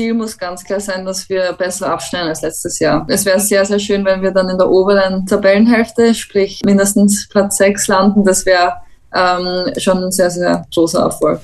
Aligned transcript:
Ziel 0.00 0.14
muss 0.14 0.38
ganz 0.38 0.64
klar 0.64 0.80
sein, 0.80 1.04
dass 1.04 1.28
wir 1.28 1.52
besser 1.52 1.92
abschneiden 1.92 2.30
als 2.30 2.40
letztes 2.40 2.78
Jahr. 2.78 3.04
Es 3.10 3.26
wäre 3.26 3.38
sehr, 3.38 3.66
sehr 3.66 3.78
schön, 3.78 4.02
wenn 4.06 4.22
wir 4.22 4.30
dann 4.30 4.48
in 4.48 4.56
der 4.56 4.70
oberen 4.70 5.26
Tabellenhälfte, 5.26 6.14
sprich 6.14 6.62
mindestens 6.64 7.28
Platz 7.28 7.58
6 7.58 7.86
landen. 7.88 8.24
Das 8.24 8.46
wäre 8.46 8.76
ähm, 9.14 9.74
schon 9.76 10.02
ein 10.02 10.10
sehr, 10.10 10.30
sehr 10.30 10.64
großer 10.72 11.00
Erfolg. 11.00 11.40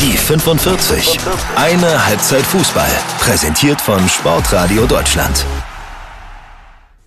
Die 0.00 0.16
45. 0.16 1.20
Eine 1.54 2.04
Halbzeit 2.04 2.42
Fußball. 2.42 2.90
Präsentiert 3.20 3.80
von 3.80 4.00
Sportradio 4.08 4.86
Deutschland. 4.86 5.46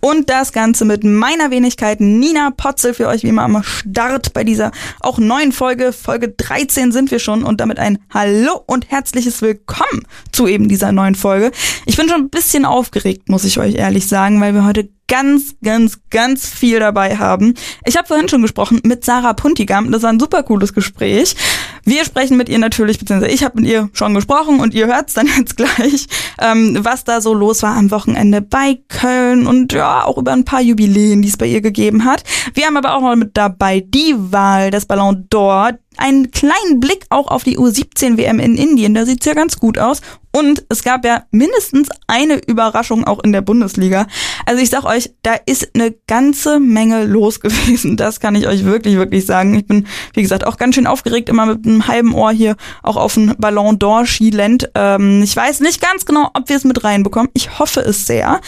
Und 0.04 0.30
das 0.30 0.52
Ganze 0.52 0.84
mit 0.84 1.06
meiner 1.06 1.50
Wenigkeit 1.50 2.02
Nina 2.02 2.52
Potzel 2.52 2.94
für 2.94 3.08
euch 3.08 3.24
wie 3.24 3.30
immer 3.30 3.44
am 3.44 3.64
Start 3.64 4.34
bei 4.34 4.44
dieser 4.44 4.72
auch 5.00 5.18
neuen 5.18 5.54
Folge. 5.54 5.94
Folge 5.94 6.28
13 6.28 6.92
sind 6.92 7.10
wir 7.10 7.20
schon 7.20 7.42
und 7.46 7.62
damit 7.62 7.80
ein 7.80 8.00
Hallo 8.14 8.62
und 8.68 8.92
herzliches 8.92 9.42
Willkommen 9.42 10.06
zu 10.34 10.48
eben 10.48 10.68
dieser 10.68 10.92
neuen 10.92 11.16
Folge. 11.16 11.52
Ich 11.86 11.96
bin 11.96 12.10
schon 12.10 12.22
ein 12.22 12.30
bisschen 12.30 12.66
aufgeregt, 12.66 13.30
muss 13.30 13.46
ich 13.46 13.58
euch 13.60 13.76
ehrlich 13.76 14.08
sagen, 14.08 14.42
weil 14.42 14.54
wir 14.54 14.66
heute 14.66 14.90
ganz, 15.08 15.56
ganz, 15.62 16.00
ganz 16.10 16.48
viel 16.48 16.80
dabei 16.80 17.18
haben. 17.18 17.54
Ich 17.86 17.98
habe 17.98 18.08
vorhin 18.08 18.30
schon 18.30 18.42
gesprochen 18.42 18.82
mit 18.84 19.06
Sarah 19.06 19.34
Puntigam. 19.34 19.92
Das 19.92 20.02
war 20.02 20.10
ein 20.10 20.20
super 20.20 20.44
cooles 20.44 20.74
Gespräch. 20.74 21.36
Wir 21.84 22.06
sprechen 22.06 22.38
mit 22.38 22.50
ihr 22.50 22.58
natürlich, 22.58 22.98
beziehungsweise 22.98 23.34
ich 23.34 23.44
habe 23.44 23.62
mit 23.62 23.70
ihr 23.70 23.90
schon 23.94 24.14
gesprochen 24.14 24.60
und 24.60 24.74
ihr 24.74 24.88
hört's 24.88 25.14
dann 25.14 25.28
jetzt 25.38 25.58
gleich, 25.58 26.08
ähm, 26.40 26.80
was 26.82 27.04
da 27.04 27.22
so 27.22 27.34
los 27.34 27.62
war 27.62 27.76
am 27.76 27.92
Wochenende 27.92 28.42
bei 28.42 28.80
Köln 28.88 29.46
und 29.46 29.74
ja, 29.74 30.04
auch 30.06 30.18
über 30.18 30.32
ein 30.32 30.46
paar 30.46 30.62
Jubiläen, 30.62 31.22
die 31.22 31.30
es 31.30 31.38
bei 31.38 31.46
ihr 31.46 31.62
gegeben 31.62 32.06
hat. 32.06 32.24
Wir 32.54 32.66
haben 32.66 32.78
aber 32.78 32.96
auch 32.96 33.02
noch 33.02 33.16
mit 33.16 33.38
dabei 33.38 33.82
die 33.86 34.16
Wahl 34.18 34.72
des 34.72 34.86
Ballon 34.86 35.28
d'Or, 35.30 35.78
einen 35.98 36.32
kleinen 36.32 36.80
Blick 36.80 37.06
auch 37.10 37.28
auf 37.28 37.44
die 37.44 37.58
U17 37.58 38.18
WM 38.18 38.40
in 38.40 38.56
Indien, 38.56 38.94
da 38.94 39.06
sieht's 39.06 39.26
ja 39.26 39.34
ganz 39.34 39.60
gut 39.60 39.78
aus. 39.78 40.02
Und 40.36 40.66
es 40.70 40.84
gab 40.84 41.06
ja 41.06 41.26
mindestens 41.30 41.90
eine 42.08 42.42
Überraschung 42.48 43.04
auch 43.04 43.24
in 43.24 43.32
der 43.32 43.42
Bundesliga. 43.42 44.08
Also 44.48 44.64
ich 44.64 44.72
sag 44.72 44.84
euch, 44.84 45.14
da 45.22 45.36
ist 45.46 45.76
eine 45.76 45.94
ganze 46.08 46.60
Menge 46.60 47.06
los 47.06 47.40
gewesen. 47.40 47.98
Das 47.98 48.20
kann 48.20 48.34
ich 48.34 48.48
euch 48.48 48.66
wirklich, 48.66 48.96
wirklich 48.96 49.28
sagen. 49.28 49.54
Ich 49.54 49.68
bin, 49.68 49.86
wie 50.14 50.24
gesagt, 50.24 50.48
auch 50.48 50.58
ganz 50.58 50.74
schön 50.74 50.88
aufgeregt, 50.88 51.30
immer 51.30 51.46
mit 51.46 51.68
einem 51.68 51.88
halben 51.88 52.16
Ohr 52.16 52.32
hier 52.32 52.56
auch 52.82 52.96
auf 52.96 53.16
ein 53.16 53.36
Ballon 53.38 53.78
d'Or 53.78 54.08
Skilend. 54.08 54.72
Ähm, 54.74 55.22
ich 55.22 55.36
weiß 55.36 55.60
nicht 55.60 55.80
ganz 55.80 56.06
genau, 56.06 56.32
ob 56.34 56.50
wir 56.50 56.58
es 56.58 56.64
mit 56.64 56.84
reinbekommen. 56.84 57.30
Ich 57.34 57.60
hoffe 57.60 57.82
es 57.82 58.08
sehr. 58.08 58.42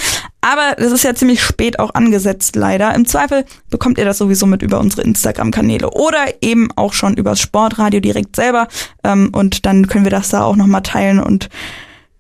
Aber 0.46 0.76
das 0.78 0.92
ist 0.92 1.04
ja 1.04 1.16
ziemlich 1.16 1.42
spät 1.42 1.80
auch 1.80 1.96
angesetzt, 1.96 2.56
leider. 2.56 2.94
Im 2.94 3.08
Zweifel 3.08 3.46
bekommt 3.72 3.98
ihr 3.98 4.06
das 4.06 4.20
sowieso 4.20 4.46
mit 4.46 4.62
über 4.62 4.80
unsere 4.80 5.02
Instagram-Kanäle 5.02 5.90
oder 5.90 6.24
eben 6.42 6.70
auch 6.76 6.94
schon 6.94 7.16
übers 7.16 7.40
Sportradio 7.40 8.00
direkt 8.00 8.36
selber. 8.36 8.68
Ähm, 9.04 9.32
und 9.34 9.66
dann 9.66 9.88
können 9.88 10.06
wir 10.06 10.12
das 10.12 10.30
da 10.30 10.44
auch 10.44 10.56
nochmal 10.56 10.84
teilen 10.84 11.20
und 11.20 11.50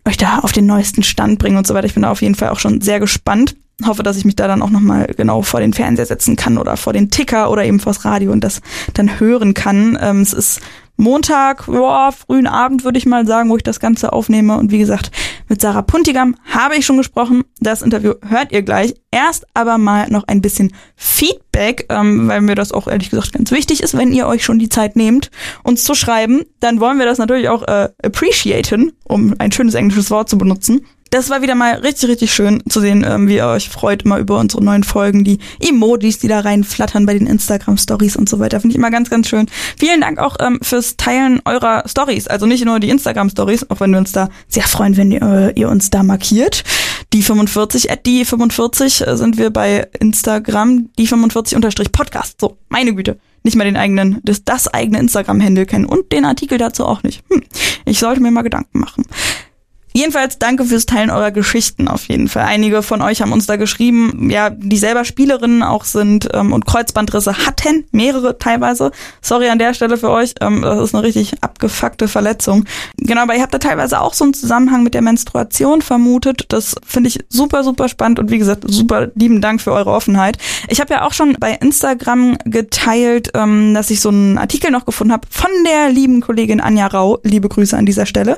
euch 0.05 0.17
da 0.17 0.39
auf 0.39 0.53
den 0.53 0.65
neuesten 0.65 1.03
Stand 1.03 1.37
bringen 1.37 1.57
und 1.57 1.67
so 1.67 1.75
weiter. 1.75 1.85
Ich 1.85 1.93
bin 1.93 2.01
da 2.01 2.09
auf 2.09 2.23
jeden 2.23 2.33
Fall 2.33 2.49
auch 2.49 2.57
schon 2.57 2.81
sehr 2.81 2.99
gespannt. 2.99 3.55
Hoffe, 3.85 4.01
dass 4.01 4.17
ich 4.17 4.25
mich 4.25 4.35
da 4.35 4.47
dann 4.47 4.63
auch 4.63 4.71
nochmal 4.71 5.05
genau 5.15 5.43
vor 5.43 5.59
den 5.59 5.73
Fernseher 5.73 6.07
setzen 6.07 6.35
kann 6.35 6.57
oder 6.57 6.77
vor 6.77 6.93
den 6.93 7.11
Ticker 7.11 7.51
oder 7.51 7.63
eben 7.63 7.79
vors 7.79 8.05
Radio 8.05 8.31
und 8.31 8.43
das 8.43 8.61
dann 8.95 9.19
hören 9.19 9.53
kann. 9.53 9.99
Ähm, 10.01 10.21
es 10.21 10.33
ist 10.33 10.61
Montag, 10.97 11.65
boah, 11.65 12.11
frühen 12.11 12.47
Abend 12.47 12.83
würde 12.83 12.97
ich 12.97 13.05
mal 13.05 13.27
sagen, 13.27 13.49
wo 13.49 13.57
ich 13.57 13.63
das 13.63 13.79
Ganze 13.79 14.13
aufnehme. 14.13 14.57
Und 14.57 14.71
wie 14.71 14.77
gesagt, 14.77 15.11
mit 15.49 15.61
Sarah 15.61 15.81
Puntigam 15.81 16.35
habe 16.45 16.75
ich 16.77 16.85
schon 16.85 16.97
gesprochen. 16.97 17.43
Das 17.59 17.81
Interview 17.81 18.13
hört 18.27 18.51
ihr 18.51 18.61
gleich. 18.61 18.95
Erst 19.11 19.45
aber 19.53 19.77
mal 19.77 20.07
noch 20.09 20.23
ein 20.27 20.41
bisschen 20.41 20.73
Feedback, 20.95 21.85
ähm, 21.89 22.27
weil 22.27 22.41
mir 22.41 22.55
das 22.55 22.71
auch 22.71 22.87
ehrlich 22.87 23.09
gesagt 23.09 23.33
ganz 23.33 23.51
wichtig 23.51 23.83
ist, 23.83 23.97
wenn 23.97 24.13
ihr 24.13 24.27
euch 24.27 24.43
schon 24.43 24.59
die 24.59 24.69
Zeit 24.69 24.95
nehmt, 24.95 25.31
uns 25.63 25.83
zu 25.83 25.95
schreiben. 25.95 26.43
Dann 26.59 26.79
wollen 26.79 26.97
wir 26.97 27.05
das 27.05 27.17
natürlich 27.17 27.49
auch 27.49 27.63
äh, 27.63 27.89
appreciaten, 28.03 28.93
um 29.03 29.35
ein 29.37 29.51
schönes 29.51 29.75
englisches 29.75 30.11
Wort 30.11 30.29
zu 30.29 30.37
benutzen 30.37 30.85
das 31.15 31.29
war 31.29 31.41
wieder 31.41 31.55
mal 31.55 31.75
richtig, 31.75 32.09
richtig 32.09 32.33
schön 32.33 32.61
zu 32.67 32.81
sehen, 32.81 33.05
ähm, 33.07 33.29
wie 33.29 33.37
ihr 33.37 33.47
euch 33.47 33.69
freut 33.69 34.03
immer 34.03 34.19
über 34.19 34.37
unsere 34.37 34.61
neuen 34.61 34.83
Folgen, 34.83 35.23
die 35.23 35.39
Emojis, 35.61 36.19
die 36.19 36.27
da 36.27 36.41
reinflattern 36.41 37.05
bei 37.05 37.13
den 37.13 37.25
Instagram-Stories 37.25 38.17
und 38.17 38.27
so 38.27 38.39
weiter. 38.39 38.59
Finde 38.59 38.73
ich 38.73 38.77
immer 38.77 38.91
ganz, 38.91 39.09
ganz 39.09 39.29
schön. 39.29 39.47
Vielen 39.77 40.01
Dank 40.01 40.19
auch 40.19 40.35
ähm, 40.41 40.59
fürs 40.61 40.97
Teilen 40.97 41.41
eurer 41.45 41.83
Stories. 41.87 42.27
Also 42.27 42.45
nicht 42.45 42.65
nur 42.65 42.81
die 42.81 42.89
Instagram-Stories, 42.89 43.69
auch 43.69 43.79
wenn 43.79 43.91
wir 43.91 43.99
uns 43.99 44.11
da 44.11 44.29
sehr 44.49 44.67
freuen, 44.67 44.97
wenn 44.97 45.09
ihr, 45.09 45.21
äh, 45.21 45.59
ihr 45.59 45.69
uns 45.69 45.89
da 45.89 46.03
markiert. 46.03 46.65
Die 47.13 47.21
45, 47.21 47.91
at 47.91 48.05
die 48.05 48.25
45 48.25 49.07
äh, 49.07 49.15
sind 49.15 49.37
wir 49.37 49.51
bei 49.51 49.87
Instagram, 49.99 50.89
die 50.97 51.07
45 51.07 51.55
unterstrich 51.55 51.93
Podcast. 51.93 52.41
So, 52.41 52.57
meine 52.67 52.93
Güte 52.93 53.17
nicht 53.43 53.55
mal 53.55 53.63
den 53.63 53.77
eigenen, 53.77 54.21
das, 54.23 54.43
das 54.43 54.67
eigene 54.67 54.97
Instagram-Handle 54.99 55.67
kennen 55.67 55.85
und 55.85 56.11
den 56.11 56.25
Artikel 56.25 56.57
dazu 56.57 56.83
auch 56.83 57.03
nicht. 57.03 57.23
Hm, 57.29 57.43
ich 57.85 57.99
sollte 57.99 58.19
mir 58.19 58.31
mal 58.31 58.41
Gedanken 58.41 58.79
machen. 58.79 59.05
Jedenfalls 59.95 60.39
danke 60.39 60.65
fürs 60.65 60.85
Teilen 60.85 61.09
eurer 61.09 61.31
Geschichten 61.31 61.87
auf 61.87 62.09
jeden 62.09 62.27
Fall. 62.27 62.43
Einige 62.43 62.83
von 62.83 63.01
euch 63.01 63.21
haben 63.21 63.31
uns 63.31 63.45
da 63.45 63.55
geschrieben, 63.55 64.29
ja, 64.29 64.49
die 64.49 64.75
selber 64.75 65.05
Spielerinnen 65.05 65.63
auch 65.63 65.85
sind 65.85 66.27
ähm, 66.33 66.51
und 66.51 66.65
Kreuzbandrisse 66.65 67.37
hatten, 67.45 67.85
mehrere 67.93 68.37
teilweise. 68.37 68.91
Sorry 69.21 69.47
an 69.47 69.57
der 69.57 69.73
Stelle 69.73 69.95
für 69.95 70.09
euch, 70.09 70.35
ähm, 70.41 70.63
das 70.63 70.83
ist 70.83 70.95
eine 70.95 71.05
richtig 71.05 71.41
abgefuckte 71.41 72.09
Verletzung. 72.09 72.65
Genau, 72.97 73.21
aber 73.21 73.35
ihr 73.35 73.41
habt 73.41 73.53
da 73.53 73.57
teilweise 73.57 74.01
auch 74.01 74.13
so 74.13 74.25
einen 74.25 74.33
Zusammenhang 74.33 74.83
mit 74.83 74.95
der 74.95 75.01
Menstruation 75.01 75.81
vermutet. 75.81 76.47
Das 76.49 76.75
finde 76.85 77.07
ich 77.07 77.19
super, 77.29 77.63
super 77.63 77.87
spannend 77.87 78.19
und 78.19 78.29
wie 78.29 78.37
gesagt, 78.37 78.65
super 78.67 79.07
lieben 79.15 79.39
Dank 79.39 79.61
für 79.61 79.71
eure 79.71 79.91
Offenheit. 79.91 80.37
Ich 80.67 80.81
habe 80.81 80.93
ja 80.93 81.05
auch 81.05 81.13
schon 81.13 81.37
bei 81.39 81.51
Instagram 81.53 82.37
geteilt, 82.43 83.31
ähm, 83.33 83.73
dass 83.73 83.89
ich 83.91 84.01
so 84.01 84.09
einen 84.09 84.37
Artikel 84.39 84.71
noch 84.71 84.85
gefunden 84.85 85.13
habe 85.13 85.25
von 85.29 85.51
der 85.65 85.89
lieben 85.89 86.19
Kollegin 86.19 86.59
Anja 86.59 86.87
Rau. 86.87 87.19
Liebe 87.23 87.47
Grüße 87.47 87.77
an 87.77 87.85
dieser 87.85 88.05
Stelle. 88.05 88.37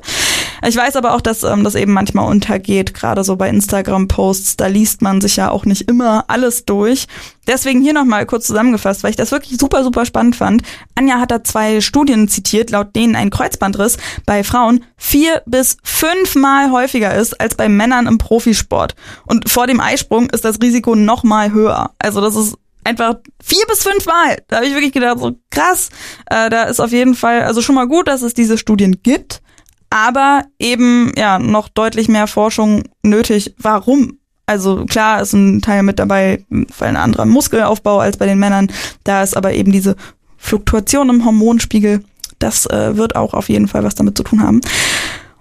Ich 0.65 0.75
weiß 0.75 0.95
aber 0.95 1.13
auch, 1.13 1.21
dass 1.21 1.43
ähm, 1.43 1.63
das 1.63 1.75
eben 1.75 1.93
manchmal 1.93 2.29
untergeht, 2.29 2.93
gerade 2.93 3.23
so 3.23 3.35
bei 3.35 3.49
Instagram-Posts, 3.49 4.57
da 4.57 4.67
liest 4.67 5.01
man 5.01 5.21
sich 5.21 5.35
ja 5.35 5.51
auch 5.51 5.65
nicht 5.65 5.89
immer 5.89 6.25
alles 6.27 6.65
durch. 6.65 7.07
Deswegen 7.45 7.81
hier 7.81 7.93
nochmal 7.93 8.25
kurz 8.25 8.47
zusammengefasst, 8.47 9.03
weil 9.03 9.11
ich 9.11 9.15
das 9.15 9.31
wirklich 9.31 9.57
super, 9.57 9.83
super 9.83 10.05
spannend 10.05 10.35
fand. 10.35 10.63
Anja 10.95 11.19
hat 11.19 11.31
da 11.31 11.43
zwei 11.43 11.81
Studien 11.81 12.27
zitiert, 12.27 12.71
laut 12.71 12.95
denen 12.95 13.15
ein 13.15 13.29
Kreuzbandriss 13.29 13.97
bei 14.25 14.43
Frauen 14.43 14.83
vier 14.97 15.41
bis 15.45 15.77
fünfmal 15.83 16.71
häufiger 16.71 17.15
ist 17.15 17.39
als 17.39 17.55
bei 17.55 17.69
Männern 17.69 18.07
im 18.07 18.17
Profisport. 18.17 18.95
Und 19.25 19.49
vor 19.49 19.67
dem 19.67 19.79
Eisprung 19.79 20.29
ist 20.29 20.43
das 20.43 20.61
Risiko 20.61 20.95
nochmal 20.95 21.51
höher. 21.51 21.91
Also 21.99 22.19
das 22.19 22.35
ist 22.35 22.57
einfach 22.83 23.15
vier 23.43 23.63
bis 23.67 23.83
fünfmal. 23.83 24.37
Da 24.47 24.57
habe 24.57 24.65
ich 24.65 24.73
wirklich 24.73 24.93
gedacht, 24.93 25.19
so 25.19 25.37
krass. 25.49 25.89
Äh, 26.25 26.49
da 26.49 26.63
ist 26.63 26.79
auf 26.79 26.91
jeden 26.91 27.15
Fall, 27.15 27.43
also 27.43 27.61
schon 27.61 27.75
mal 27.75 27.87
gut, 27.87 28.07
dass 28.07 28.21
es 28.21 28.33
diese 28.33 28.57
Studien 28.57 28.99
gibt 29.03 29.41
aber 29.89 30.43
eben 30.59 31.11
ja 31.17 31.39
noch 31.39 31.69
deutlich 31.69 32.07
mehr 32.07 32.27
Forschung 32.27 32.83
nötig. 33.03 33.55
Warum? 33.57 34.19
Also 34.45 34.85
klar 34.85 35.21
ist 35.21 35.33
ein 35.33 35.61
Teil 35.61 35.83
mit 35.83 35.99
dabei, 35.99 36.45
weil 36.49 36.89
ein 36.89 36.95
anderer 36.95 37.25
Muskelaufbau 37.25 37.99
als 37.99 38.17
bei 38.17 38.25
den 38.25 38.39
Männern. 38.39 38.71
Da 39.03 39.23
ist 39.23 39.35
aber 39.35 39.53
eben 39.53 39.71
diese 39.71 39.95
Fluktuation 40.37 41.09
im 41.09 41.25
Hormonspiegel. 41.25 42.03
Das 42.39 42.65
äh, 42.67 42.95
wird 42.95 43.15
auch 43.15 43.33
auf 43.33 43.49
jeden 43.49 43.67
Fall 43.67 43.83
was 43.83 43.95
damit 43.95 44.15
zu 44.17 44.23
tun 44.23 44.41
haben. 44.41 44.61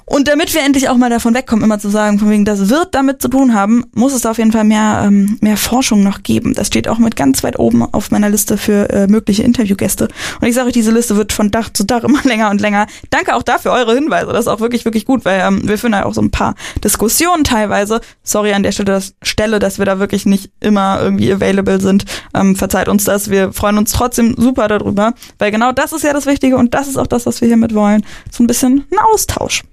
Und 0.09 0.29
damit 0.29 0.55
wir 0.55 0.63
endlich 0.63 0.89
auch 0.89 0.97
mal 0.97 1.11
davon 1.11 1.35
wegkommen, 1.35 1.65
immer 1.65 1.81
zu 1.81 1.89
sagen, 1.89 2.21
von 2.21 2.31
wegen, 2.31 2.45
das 2.45 2.69
wird 2.69 2.95
damit 2.95 3.21
zu 3.21 3.27
tun 3.27 3.55
haben, 3.55 3.87
muss 3.93 4.15
es 4.15 4.21
da 4.21 4.31
auf 4.31 4.39
jeden 4.39 4.53
Fall 4.53 4.63
mehr, 4.63 5.03
ähm, 5.05 5.37
mehr 5.41 5.57
Forschung 5.57 6.05
noch 6.05 6.23
geben. 6.23 6.55
Das 6.55 6.69
steht 6.69 6.87
auch 6.87 6.99
mit 6.99 7.17
ganz 7.17 7.43
weit 7.43 7.59
oben 7.59 7.83
auf 7.83 8.13
meiner 8.13 8.29
Liste 8.29 8.57
für 8.57 8.89
äh, 8.91 9.09
mögliche 9.09 9.43
Interviewgäste. 9.43 10.07
Und 10.41 10.47
ich 10.47 10.55
sage 10.55 10.69
euch, 10.69 10.75
diese 10.75 10.93
Liste 10.93 11.17
wird 11.17 11.33
von 11.33 11.51
Dach 11.51 11.71
zu 11.73 11.83
Dach 11.85 12.05
immer 12.05 12.21
länger 12.25 12.51
und 12.51 12.61
länger. 12.61 12.87
Danke 13.11 13.35
auch 13.35 13.43
dafür 13.43 13.73
eure 13.73 13.95
Hinweise. 13.95 14.29
Das 14.29 14.43
ist 14.43 14.49
auch 14.49 14.61
wirklich, 14.61 14.85
wirklich 14.85 15.07
gut, 15.07 15.25
weil 15.25 15.41
ähm, 15.41 15.69
wir 15.69 15.77
führen 15.77 15.93
ja 15.93 16.05
auch 16.05 16.15
so 16.15 16.23
ein 16.23 16.31
paar 16.31 16.55
Diskussionen 16.85 17.43
teilweise. 17.43 18.01
Sorry 18.23 18.53
an 18.53 18.63
der 18.63 18.71
Stelle, 18.71 18.93
dass, 18.93 19.15
Stelle, 19.23 19.59
dass 19.59 19.81
wir 19.81 19.87
da 19.87 19.99
wirklich 19.99 20.25
nicht 20.25 20.53
immer 20.61 21.01
irgendwie 21.03 21.33
available 21.33 21.81
sind. 21.81 22.05
Ähm, 22.33 22.55
verzeiht 22.55 22.89
uns 22.89 23.03
das. 23.03 23.29
Wir 23.29 23.53
freuen 23.53 23.77
uns 23.77 23.91
trotzdem 23.91 24.37
super 24.39 24.69
darüber, 24.69 25.15
weil 25.41 25.51
genau 25.51 25.73
das 25.73 25.93
ist 25.93 26.05
ja 26.05 26.13
das 26.13 26.27
Wichtige 26.27 26.57
und 26.57 26.75
das 26.75 26.87
ist 26.87 26.97
auch 26.97 27.09
das, 27.09 27.27
was 27.27 27.41
wir 27.41 27.49
hiermit 27.49 27.75
wollen. 27.75 28.07
So 28.31 28.45
ein 28.45 28.47
bisschen 28.47 28.85
ein 28.93 28.99
Austausch. 29.13 29.65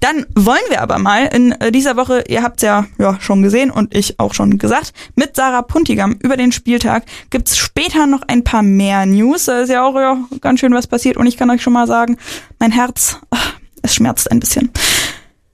Dann 0.00 0.26
wollen 0.34 0.58
wir 0.68 0.80
aber 0.82 0.98
mal 0.98 1.26
in 1.26 1.52
äh, 1.52 1.72
dieser 1.72 1.96
Woche, 1.96 2.24
ihr 2.28 2.42
habt 2.42 2.58
es 2.58 2.62
ja, 2.62 2.86
ja 2.98 3.18
schon 3.20 3.42
gesehen 3.42 3.70
und 3.70 3.94
ich 3.94 4.20
auch 4.20 4.34
schon 4.34 4.58
gesagt, 4.58 4.92
mit 5.16 5.36
Sarah 5.36 5.62
Puntigam 5.62 6.12
über 6.22 6.36
den 6.36 6.52
Spieltag 6.52 7.04
gibt's 7.30 7.56
später 7.56 8.06
noch 8.06 8.22
ein 8.28 8.44
paar 8.44 8.62
mehr 8.62 9.06
News. 9.06 9.46
Da 9.46 9.60
ist 9.60 9.70
ja 9.70 9.84
auch 9.84 9.94
ja, 9.96 10.18
ganz 10.40 10.60
schön 10.60 10.74
was 10.74 10.86
passiert 10.86 11.16
und 11.16 11.26
ich 11.26 11.36
kann 11.36 11.50
euch 11.50 11.62
schon 11.62 11.72
mal 11.72 11.86
sagen, 11.86 12.16
mein 12.58 12.70
Herz, 12.70 13.18
ach, 13.30 13.54
es 13.82 13.94
schmerzt 13.94 14.30
ein 14.30 14.40
bisschen. 14.40 14.70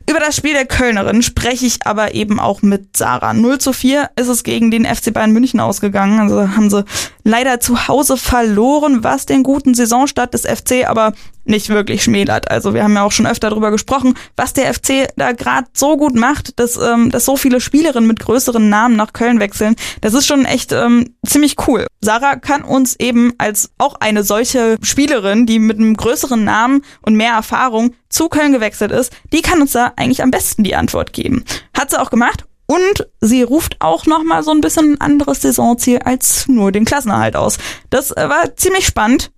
Über 0.09 0.21
das 0.21 0.37
Spiel 0.37 0.53
der 0.53 0.67
Kölnerin 0.67 1.23
spreche 1.23 1.65
ich 1.65 1.87
aber 1.87 2.15
eben 2.15 2.39
auch 2.39 2.61
mit 2.61 2.97
Sarah. 2.97 3.33
0 3.33 3.59
zu 3.59 3.73
4 3.73 4.11
ist 4.17 4.29
es 4.29 4.45
gegen 4.45 4.71
den 4.71 4.85
FC 4.85 5.15
Bayern 5.15 5.31
München 5.31 5.61
ausgegangen. 5.61 6.21
Also 6.21 6.49
haben 6.51 6.69
sie 6.69 6.85
leider 7.25 7.59
zu 7.59 7.88
Hause 7.88 8.17
verloren, 8.17 9.03
was 9.03 9.26
den 9.26 9.43
guten 9.43 9.75
Saisonstart 9.75 10.35
des 10.35 10.43
FC 10.43 10.88
aber 10.88 11.15
nicht 11.47 11.69
wirklich 11.69 12.03
schmälert. 12.03 12.50
Also 12.50 12.75
wir 12.75 12.85
haben 12.85 12.94
ja 12.94 13.03
auch 13.03 13.12
schon 13.12 13.26
öfter 13.26 13.50
darüber 13.50 13.71
gesprochen, 13.71 14.15
was 14.37 14.53
der 14.53 14.73
FC 14.73 15.09
da 15.17 15.32
gerade 15.32 15.67
so 15.75 15.97
gut 15.97 16.15
macht, 16.15 16.59
dass, 16.59 16.76
ähm, 16.76 17.11
dass 17.11 17.25
so 17.25 17.37
viele 17.37 17.61
Spielerinnen 17.61 18.06
mit 18.06 18.21
größeren 18.21 18.69
Namen 18.69 18.97
nach 18.97 19.12
Köln 19.12 19.41
wechseln. 19.41 19.76
Das 20.00 20.15
ist 20.15 20.26
schon 20.26 20.44
echt 20.44 20.73
ähm, 20.73 21.15
ziemlich 21.26 21.56
cool. 21.67 21.87
Sarah 22.00 22.37
kann 22.37 22.62
uns 22.62 22.97
eben 22.99 23.32
als 23.38 23.70
auch 23.79 23.97
eine 24.00 24.23
solche 24.23 24.79
Spielerin, 24.82 25.47
die 25.47 25.59
mit 25.59 25.79
einem 25.79 25.97
größeren 25.97 26.43
Namen 26.44 26.82
und 27.03 27.17
mehr 27.17 27.32
Erfahrung 27.32 27.94
zu 28.09 28.29
Köln 28.29 28.53
gewechselt 28.53 28.93
ist, 28.93 29.12
die 29.32 29.43
kann 29.43 29.61
uns 29.61 29.73
da 29.73 29.93
eigentlich 29.97 30.23
am 30.23 30.31
besten 30.31 30.65
die 30.65 30.77
Antwort 30.77 31.12
geben. 31.12 31.44
Hat 31.77 31.91
sie 31.91 32.00
auch 32.00 32.11
gemacht 32.11 32.44
und 32.67 33.07
sie 33.21 33.43
ruft 33.43 33.77
auch 33.81 34.07
noch 34.07 34.23
mal 34.23 34.43
so 34.43 34.51
ein 34.51 34.61
bisschen 34.61 34.95
ein 34.95 35.01
anderes 35.01 35.43
Saisonziel 35.43 35.99
als 35.99 36.47
nur 36.49 36.73
den 36.73 36.85
Klassenerhalt 36.85 37.37
aus. 37.37 37.59
Das 37.91 38.11
äh, 38.11 38.29
war 38.29 38.57
ziemlich 38.57 38.87
spannend. 38.87 39.33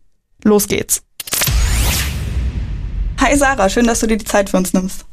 Los 0.45 0.69
geht's. 0.69 1.03
Hi 3.21 3.37
Sarah, 3.37 3.69
schön, 3.69 3.87
dass 3.87 4.01
du 4.01 4.07
dir 4.07 4.19
die 4.19 4.25
Zeit 4.25 4.51
für 4.51 4.59
uns 4.59 4.73
nimmst. 4.73 5.06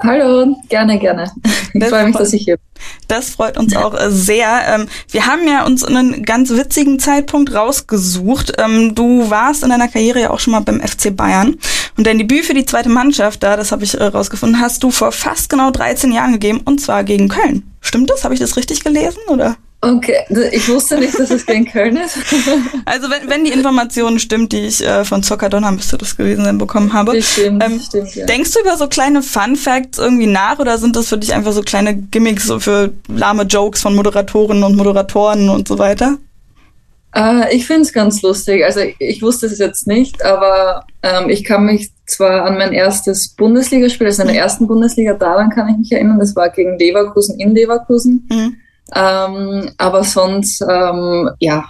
Hallo, 0.00 0.56
gerne, 0.68 0.98
gerne. 0.98 1.30
Ich 1.74 1.84
freue 1.84 2.06
mich, 2.06 2.16
dass 2.16 2.32
ich 2.32 2.44
hier 2.44 2.56
bin. 2.56 2.64
Das 3.08 3.30
freut 3.30 3.58
uns 3.58 3.74
auch 3.74 3.98
äh, 3.98 4.10
sehr. 4.10 4.60
Ähm, 4.68 4.88
wir 5.10 5.26
haben 5.26 5.46
ja 5.46 5.66
uns 5.66 5.82
einen 5.82 6.22
ganz 6.24 6.50
witzigen 6.50 6.98
Zeitpunkt 6.98 7.52
rausgesucht. 7.52 8.52
Ähm, 8.58 8.94
du 8.94 9.28
warst 9.28 9.64
in 9.64 9.70
deiner 9.70 9.88
Karriere 9.88 10.20
ja 10.20 10.30
auch 10.30 10.38
schon 10.38 10.52
mal 10.52 10.60
beim 10.60 10.80
FC 10.80 11.14
Bayern. 11.14 11.56
Und 11.96 12.06
dein 12.06 12.18
Debüt 12.18 12.44
für 12.44 12.54
die 12.54 12.64
zweite 12.64 12.88
Mannschaft, 12.88 13.42
da, 13.42 13.56
das 13.56 13.72
habe 13.72 13.82
ich 13.82 13.98
äh, 13.98 14.04
rausgefunden, 14.04 14.60
hast 14.60 14.84
du 14.84 14.90
vor 14.90 15.10
fast 15.10 15.48
genau 15.48 15.70
13 15.70 16.12
Jahren 16.12 16.32
gegeben 16.32 16.60
und 16.64 16.80
zwar 16.80 17.02
gegen 17.02 17.28
Köln. 17.28 17.68
Stimmt 17.80 18.10
das? 18.10 18.22
Habe 18.22 18.34
ich 18.34 18.40
das 18.40 18.56
richtig 18.56 18.84
gelesen 18.84 19.20
oder? 19.28 19.56
Okay, 19.80 20.16
ich 20.50 20.68
wusste 20.68 20.98
nicht, 20.98 21.16
dass 21.16 21.30
es 21.30 21.46
gegen 21.46 21.64
Köln 21.64 21.96
ist. 21.96 22.18
Also 22.84 23.08
wenn, 23.10 23.30
wenn 23.30 23.44
die 23.44 23.52
Information 23.52 24.18
stimmt, 24.18 24.52
die 24.52 24.60
ich 24.60 24.84
äh, 24.84 25.04
von 25.04 25.22
Zockerdonner 25.22 25.70
müsste 25.70 25.98
das 25.98 26.16
gewesen 26.16 26.44
sein 26.44 26.58
bekommen 26.58 26.92
habe. 26.92 27.14
Das 27.14 27.32
stimmt, 27.32 27.62
ähm, 27.62 27.80
stimmt, 27.80 28.14
ja. 28.14 28.26
Denkst 28.26 28.52
du 28.52 28.60
über 28.60 28.76
so 28.76 28.88
kleine 28.88 29.22
Fun 29.22 29.56
Facts 29.56 29.98
irgendwie 29.98 30.26
nach 30.26 30.58
oder 30.58 30.78
sind 30.78 30.96
das 30.96 31.08
für 31.08 31.18
dich 31.18 31.34
einfach 31.34 31.52
so 31.52 31.62
kleine 31.62 31.94
Gimmicks 31.94 32.46
so 32.46 32.58
für 32.58 32.92
lahme 33.08 33.44
Jokes 33.44 33.82
von 33.82 33.94
Moderatorinnen 33.94 34.64
und 34.64 34.76
Moderatoren 34.76 35.48
und 35.48 35.68
so 35.68 35.78
weiter? 35.78 36.16
Äh, 37.14 37.54
ich 37.54 37.66
finde 37.66 37.82
es 37.82 37.92
ganz 37.92 38.22
lustig. 38.22 38.64
Also 38.64 38.80
ich 38.98 39.22
wusste 39.22 39.46
es 39.46 39.58
jetzt 39.58 39.86
nicht, 39.86 40.24
aber 40.24 40.86
ähm, 41.02 41.28
ich 41.28 41.44
kann 41.44 41.64
mich 41.64 41.92
zwar 42.06 42.44
an 42.44 42.58
mein 42.58 42.72
erstes 42.72 43.28
Bundesligaspiel, 43.28 44.06
also 44.06 44.22
in 44.22 44.28
der 44.28 44.38
ersten 44.38 44.66
Bundesliga, 44.66 45.14
daran 45.14 45.50
kann 45.50 45.68
ich 45.68 45.76
mich 45.76 45.92
erinnern, 45.92 46.18
das 46.18 46.34
war 46.34 46.48
gegen 46.48 46.78
Leverkusen 46.78 47.38
in 47.38 47.54
Leverkusen. 47.54 48.26
Mhm. 48.30 48.56
Ähm, 48.94 49.70
aber 49.76 50.04
sonst, 50.04 50.62
ähm, 50.62 51.30
ja, 51.40 51.64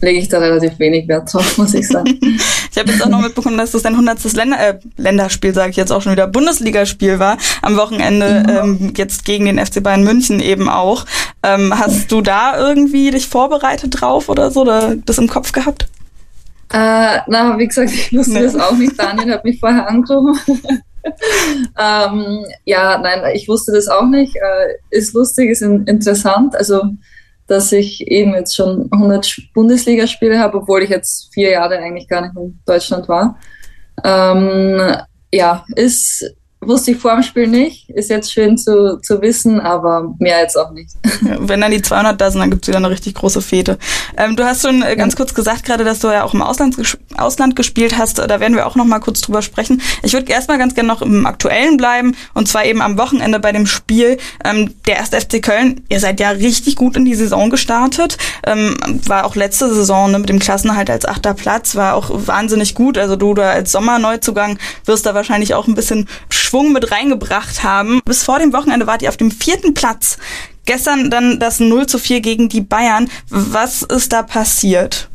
lege 0.00 0.18
ich 0.18 0.28
da 0.28 0.38
relativ 0.38 0.78
wenig 0.78 1.06
Wert 1.08 1.32
drauf, 1.32 1.58
muss 1.58 1.74
ich 1.74 1.86
sagen. 1.86 2.18
ich 2.20 2.78
habe 2.78 2.90
jetzt 2.90 3.02
auch 3.02 3.08
noch 3.08 3.20
mitbekommen, 3.20 3.58
dass 3.58 3.72
das 3.72 3.82
dein 3.82 3.92
100. 3.92 4.32
Länder, 4.34 4.58
äh, 4.58 4.78
Länderspiel, 4.96 5.54
sage 5.54 5.70
ich 5.70 5.76
jetzt 5.76 5.92
auch 5.92 6.02
schon 6.02 6.12
wieder, 6.12 6.26
Bundesligaspiel 6.26 7.18
war 7.18 7.36
am 7.62 7.76
Wochenende, 7.76 8.44
ja. 8.46 8.62
ähm, 8.62 8.92
jetzt 8.96 9.24
gegen 9.24 9.46
den 9.46 9.64
FC 9.64 9.82
Bayern 9.82 10.04
München 10.04 10.40
eben 10.40 10.68
auch. 10.68 11.04
Ähm, 11.42 11.72
hast 11.78 12.10
du 12.10 12.20
da 12.20 12.58
irgendwie 12.58 13.10
dich 13.10 13.28
vorbereitet 13.28 14.00
drauf 14.00 14.28
oder 14.28 14.50
so, 14.50 14.62
oder 14.62 14.96
das 14.96 15.18
im 15.18 15.28
Kopf 15.28 15.52
gehabt? 15.52 15.88
Äh, 16.72 17.18
na, 17.26 17.58
wie 17.58 17.66
gesagt, 17.66 17.90
ich 17.90 18.12
wusste 18.12 18.32
nee. 18.32 18.42
das 18.42 18.56
auch 18.56 18.76
nicht. 18.76 18.98
Daniel 18.98 19.32
hat 19.34 19.44
mich 19.44 19.58
vorher 19.58 19.88
angerufen. 19.88 20.62
ähm, 21.78 22.44
ja, 22.64 22.98
nein, 22.98 23.34
ich 23.34 23.48
wusste 23.48 23.72
das 23.72 23.88
auch 23.88 24.06
nicht. 24.06 24.36
Äh, 24.36 24.74
ist 24.90 25.14
lustig, 25.14 25.50
ist 25.50 25.62
in, 25.62 25.84
interessant. 25.86 26.54
Also, 26.56 26.82
dass 27.46 27.72
ich 27.72 28.06
eben 28.06 28.34
jetzt 28.34 28.54
schon 28.54 28.88
100 28.92 29.36
Bundesligaspiele 29.54 30.38
habe, 30.38 30.58
obwohl 30.58 30.82
ich 30.82 30.90
jetzt 30.90 31.32
vier 31.34 31.50
Jahre 31.50 31.78
eigentlich 31.78 32.08
gar 32.08 32.22
nicht 32.22 32.36
in 32.36 32.60
Deutschland 32.64 33.08
war. 33.08 33.38
Ähm, 34.04 34.96
ja, 35.32 35.64
ist 35.74 36.36
Wusste 36.62 36.90
ich 36.90 36.98
vor 36.98 37.14
dem 37.14 37.22
Spiel 37.22 37.46
nicht. 37.46 37.88
Ist 37.88 38.10
jetzt 38.10 38.32
schön 38.32 38.58
zu, 38.58 39.00
zu 39.00 39.22
wissen, 39.22 39.60
aber 39.60 40.14
mehr 40.18 40.40
jetzt 40.40 40.56
auch 40.56 40.70
nicht. 40.72 40.90
Ja, 41.22 41.36
wenn 41.38 41.60
dann 41.60 41.70
die 41.70 41.82
200 41.82 42.18
da 42.18 42.30
sind, 42.30 42.40
dann 42.40 42.50
gibt's 42.50 42.66
wieder 42.66 42.78
eine 42.78 42.88
richtig 42.88 43.14
große 43.14 43.42
Fete. 43.42 43.78
Ähm, 44.16 44.36
du 44.36 44.44
hast 44.44 44.62
schon 44.62 44.82
äh, 44.82 44.96
ganz 44.96 45.12
ja. 45.12 45.18
kurz 45.18 45.34
gesagt 45.34 45.66
gerade, 45.66 45.84
dass 45.84 45.98
du 45.98 46.08
ja 46.08 46.24
auch 46.24 46.32
im 46.32 46.40
Ausland, 46.40 46.76
Ausland 47.14 47.56
gespielt 47.56 47.98
hast. 47.98 48.18
Da 48.18 48.40
werden 48.40 48.56
wir 48.56 48.66
auch 48.66 48.74
noch 48.74 48.86
mal 48.86 49.00
kurz 49.00 49.20
drüber 49.20 49.42
sprechen. 49.42 49.82
Ich 50.02 50.14
würde 50.14 50.32
erstmal 50.32 50.56
ganz 50.56 50.74
gerne 50.74 50.88
noch 50.88 51.02
im 51.02 51.26
Aktuellen 51.26 51.76
bleiben 51.76 52.16
und 52.32 52.48
zwar 52.48 52.64
eben 52.64 52.80
am 52.80 52.96
Wochenende 52.96 53.38
bei 53.38 53.52
dem 53.52 53.66
Spiel 53.66 54.16
ähm, 54.44 54.74
der 54.86 55.00
1. 55.00 55.10
FC 55.10 55.42
Köln. 55.42 55.82
Ihr 55.90 56.00
seid 56.00 56.20
ja 56.20 56.30
richtig 56.30 56.76
gut 56.76 56.96
in 56.96 57.04
die 57.04 57.14
Saison 57.14 57.50
gestartet. 57.50 58.16
Ähm, 58.46 58.78
war 59.06 59.26
auch 59.26 59.36
letzte 59.36 59.72
Saison 59.74 60.10
ne, 60.10 60.18
mit 60.18 60.30
dem 60.30 60.38
Klassenhalt 60.38 60.88
als 60.88 61.04
achter 61.04 61.34
Platz. 61.34 61.76
War 61.76 61.94
auch 61.94 62.10
wahnsinnig 62.12 62.74
gut. 62.74 62.96
Also 62.96 63.16
du 63.16 63.34
da 63.34 63.50
als 63.50 63.72
Sommerneuzugang 63.72 64.58
wirst 64.86 65.04
da 65.04 65.14
wahrscheinlich 65.14 65.52
auch 65.52 65.68
ein 65.68 65.74
bisschen 65.74 66.08
Schwung 66.50 66.72
mit 66.72 66.90
reingebracht 66.90 67.62
haben. 67.62 68.00
Bis 68.04 68.24
vor 68.24 68.40
dem 68.40 68.52
Wochenende 68.52 68.88
wart 68.88 69.02
ihr 69.02 69.08
auf 69.08 69.16
dem 69.16 69.30
vierten 69.30 69.72
Platz. 69.72 70.18
Gestern 70.64 71.08
dann 71.08 71.38
das 71.38 71.60
0 71.60 71.86
zu 71.86 71.98
4 71.98 72.20
gegen 72.20 72.48
die 72.48 72.60
Bayern. 72.60 73.08
Was 73.28 73.82
ist 73.82 74.12
da 74.12 74.24
passiert? 74.24 75.08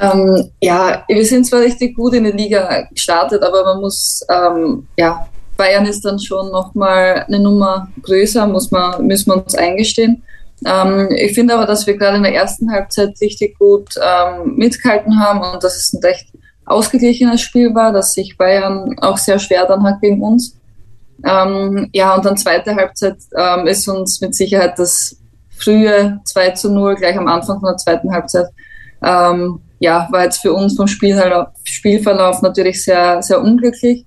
Ähm, 0.00 0.50
ja, 0.62 1.04
wir 1.08 1.24
sind 1.26 1.44
zwar 1.44 1.60
richtig 1.60 1.94
gut 1.94 2.14
in 2.14 2.24
der 2.24 2.32
Liga 2.32 2.88
gestartet, 2.90 3.42
aber 3.42 3.64
man 3.64 3.80
muss, 3.82 4.24
ähm, 4.30 4.86
ja, 4.96 5.28
Bayern 5.58 5.84
ist 5.84 6.06
dann 6.06 6.18
schon 6.18 6.50
nochmal 6.50 7.26
eine 7.26 7.40
Nummer 7.40 7.88
größer, 8.02 8.46
muss 8.46 8.70
man, 8.70 9.06
müssen 9.06 9.30
wir 9.30 9.44
uns 9.44 9.54
eingestehen. 9.56 10.22
Ähm, 10.64 11.08
ich 11.10 11.34
finde 11.34 11.54
aber, 11.54 11.66
dass 11.66 11.86
wir 11.86 11.98
gerade 11.98 12.16
in 12.16 12.22
der 12.22 12.34
ersten 12.34 12.70
Halbzeit 12.72 13.14
richtig 13.20 13.58
gut 13.58 13.90
ähm, 13.96 14.54
mitgehalten 14.56 15.20
haben 15.20 15.40
und 15.40 15.62
dass 15.62 15.76
es 15.76 15.92
ein 15.92 16.00
recht 16.02 16.28
ausgeglichenes 16.64 17.42
Spiel 17.42 17.74
war, 17.74 17.92
dass 17.92 18.14
sich 18.14 18.38
Bayern 18.38 18.98
auch 19.00 19.18
sehr 19.18 19.38
schwer 19.38 19.66
dann 19.66 19.82
hat 19.82 20.00
gegen 20.00 20.22
uns. 20.22 20.54
Ähm, 21.24 21.88
ja, 21.92 22.14
und 22.14 22.24
dann 22.24 22.36
zweite 22.36 22.74
Halbzeit 22.74 23.16
ähm, 23.36 23.66
ist 23.66 23.88
uns 23.88 24.20
mit 24.20 24.34
Sicherheit 24.34 24.78
das 24.78 25.16
frühe 25.50 26.20
2 26.24 26.50
zu 26.50 26.72
0 26.72 26.94
gleich 26.96 27.16
am 27.18 27.26
Anfang 27.26 27.60
von 27.60 27.68
der 27.68 27.76
zweiten 27.76 28.12
Halbzeit. 28.12 28.46
Ähm, 29.02 29.60
ja, 29.80 30.08
war 30.10 30.24
jetzt 30.24 30.40
für 30.40 30.52
uns 30.52 30.76
vom 30.76 30.86
Spielverlauf, 30.86 32.42
natürlich 32.42 32.84
sehr, 32.84 33.22
sehr 33.22 33.40
unglücklich. 33.40 34.06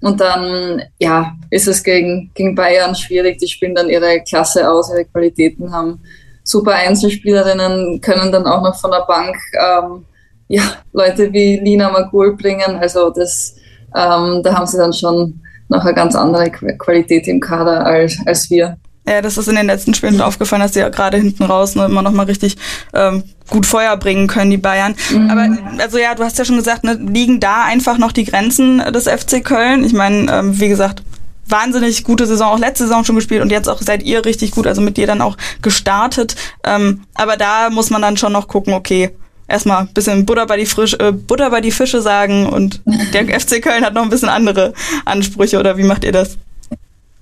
Und 0.00 0.20
dann, 0.20 0.82
ja, 0.98 1.34
ist 1.50 1.68
es 1.68 1.82
gegen, 1.82 2.30
gegen 2.34 2.54
Bayern 2.54 2.94
schwierig. 2.94 3.38
Die 3.38 3.48
spielen 3.48 3.74
dann 3.74 3.90
ihre 3.90 4.20
Klasse 4.22 4.70
aus, 4.70 4.90
ihre 4.90 5.04
Qualitäten 5.04 5.72
haben 5.72 6.00
super 6.42 6.72
Einzelspielerinnen, 6.72 8.00
können 8.00 8.32
dann 8.32 8.46
auch 8.46 8.62
noch 8.62 8.80
von 8.80 8.90
der 8.90 9.04
Bank, 9.06 9.36
ähm, 9.54 10.04
ja, 10.48 10.62
Leute 10.92 11.32
wie 11.32 11.60
Lina 11.60 11.90
Magul 11.90 12.36
bringen. 12.36 12.76
Also 12.76 13.10
das, 13.10 13.56
ähm, 13.94 14.42
da 14.42 14.54
haben 14.54 14.66
sie 14.66 14.78
dann 14.78 14.92
schon 14.92 15.40
noch 15.70 15.84
eine 15.84 15.94
ganz 15.94 16.14
andere 16.14 16.50
Qualität 16.50 17.26
im 17.28 17.40
Kader 17.40 17.86
als, 17.86 18.18
als 18.26 18.50
wir. 18.50 18.76
Ja, 19.08 19.22
das 19.22 19.38
ist 19.38 19.48
in 19.48 19.56
den 19.56 19.66
letzten 19.66 19.94
Spielen 19.94 20.20
aufgefallen, 20.20 20.62
dass 20.62 20.74
sie 20.74 20.80
ja 20.80 20.88
gerade 20.88 21.16
hinten 21.16 21.44
raus 21.44 21.74
ne, 21.74 21.86
immer 21.86 22.02
noch 22.02 22.12
mal 22.12 22.26
richtig 22.26 22.56
ähm, 22.92 23.24
gut 23.48 23.66
Feuer 23.66 23.96
bringen 23.96 24.26
können, 24.26 24.50
die 24.50 24.58
Bayern. 24.58 24.94
Mhm. 25.10 25.30
Aber 25.30 25.48
also 25.78 25.98
ja, 25.98 26.14
du 26.14 26.22
hast 26.22 26.38
ja 26.38 26.44
schon 26.44 26.56
gesagt, 26.56 26.84
ne, 26.84 26.94
liegen 26.94 27.40
da 27.40 27.64
einfach 27.64 27.98
noch 27.98 28.12
die 28.12 28.24
Grenzen 28.24 28.78
des 28.92 29.08
FC 29.08 29.42
Köln? 29.42 29.84
Ich 29.84 29.94
meine, 29.94 30.30
ähm, 30.30 30.60
wie 30.60 30.68
gesagt, 30.68 31.02
wahnsinnig 31.48 32.04
gute 32.04 32.26
Saison, 32.26 32.52
auch 32.52 32.58
letzte 32.58 32.84
Saison 32.84 33.04
schon 33.04 33.16
gespielt 33.16 33.42
und 33.42 33.50
jetzt 33.50 33.68
auch 33.68 33.80
seid 33.80 34.02
ihr 34.02 34.24
richtig 34.24 34.52
gut, 34.52 34.66
also 34.66 34.80
mit 34.80 34.96
dir 34.96 35.06
dann 35.06 35.22
auch 35.22 35.36
gestartet. 35.62 36.36
Ähm, 36.64 37.02
aber 37.14 37.36
da 37.36 37.70
muss 37.70 37.90
man 37.90 38.02
dann 38.02 38.16
schon 38.16 38.32
noch 38.32 38.48
gucken, 38.48 38.74
okay, 38.74 39.10
erstmal 39.50 39.82
ein 39.82 39.92
bisschen 39.92 40.24
Butter 40.24 40.46
bei 40.46 40.56
die, 40.56 40.66
Frisch, 40.66 40.94
äh, 40.98 41.12
Butter 41.12 41.50
bei 41.50 41.60
die 41.60 41.70
Fische 41.70 42.00
sagen 42.00 42.46
und 42.46 42.80
der 43.12 43.40
FC 43.40 43.60
Köln 43.62 43.84
hat 43.84 43.94
noch 43.94 44.02
ein 44.02 44.10
bisschen 44.10 44.28
andere 44.28 44.72
Ansprüche 45.04 45.58
oder 45.58 45.76
wie 45.76 45.84
macht 45.84 46.04
ihr 46.04 46.12
das? 46.12 46.38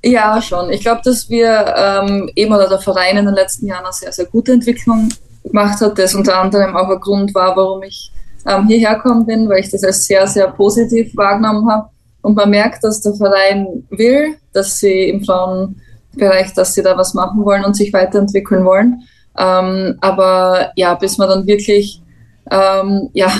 Ja, 0.03 0.41
schon. 0.41 0.71
Ich 0.71 0.83
glaube, 0.83 1.01
dass 1.05 1.29
wir 1.29 1.75
ähm, 1.77 2.31
eben 2.37 2.55
oder 2.55 2.69
der 2.69 2.79
Verein 2.79 3.17
in 3.17 3.27
den 3.27 3.35
letzten 3.35 3.67
Jahren 3.67 3.85
eine 3.85 3.93
sehr, 3.93 4.13
sehr 4.13 4.27
gute 4.27 4.53
Entwicklung 4.53 5.09
gemacht 5.43 5.81
hat, 5.81 5.99
das 5.99 6.15
unter 6.15 6.39
anderem 6.39 6.77
auch 6.77 6.89
ein 6.89 7.01
Grund 7.01 7.35
war, 7.35 7.57
warum 7.57 7.83
ich 7.83 8.13
ähm, 8.47 8.67
hierher 8.69 8.95
gekommen 8.95 9.27
bin, 9.27 9.49
weil 9.49 9.61
ich 9.61 9.71
das 9.71 9.83
als 9.83 10.05
sehr, 10.05 10.27
sehr 10.27 10.49
positiv 10.49 11.17
wahrgenommen 11.17 11.69
habe. 11.69 11.89
Und 12.23 12.37
man 12.37 12.51
merkt, 12.51 12.85
dass 12.85 13.01
der 13.01 13.15
Verein 13.15 13.85
will, 13.91 14.37
dass 14.53 14.79
sie 14.79 15.09
im 15.09 15.25
Frauenbereich, 15.25 16.55
dass 16.55 16.75
sie 16.75 16.83
da 16.83 16.97
was 16.97 17.15
machen 17.15 17.45
wollen 17.45 17.65
und 17.65 17.75
sich 17.75 17.93
weiterentwickeln 17.93 18.65
wollen. 18.65 19.03
Ähm, 19.37 19.97
aber 20.01 20.73
ja, 20.77 20.95
bis 20.95 21.19
man 21.19 21.29
dann 21.29 21.47
wirklich 21.47 22.03
ähm, 22.51 23.11
ja, 23.13 23.31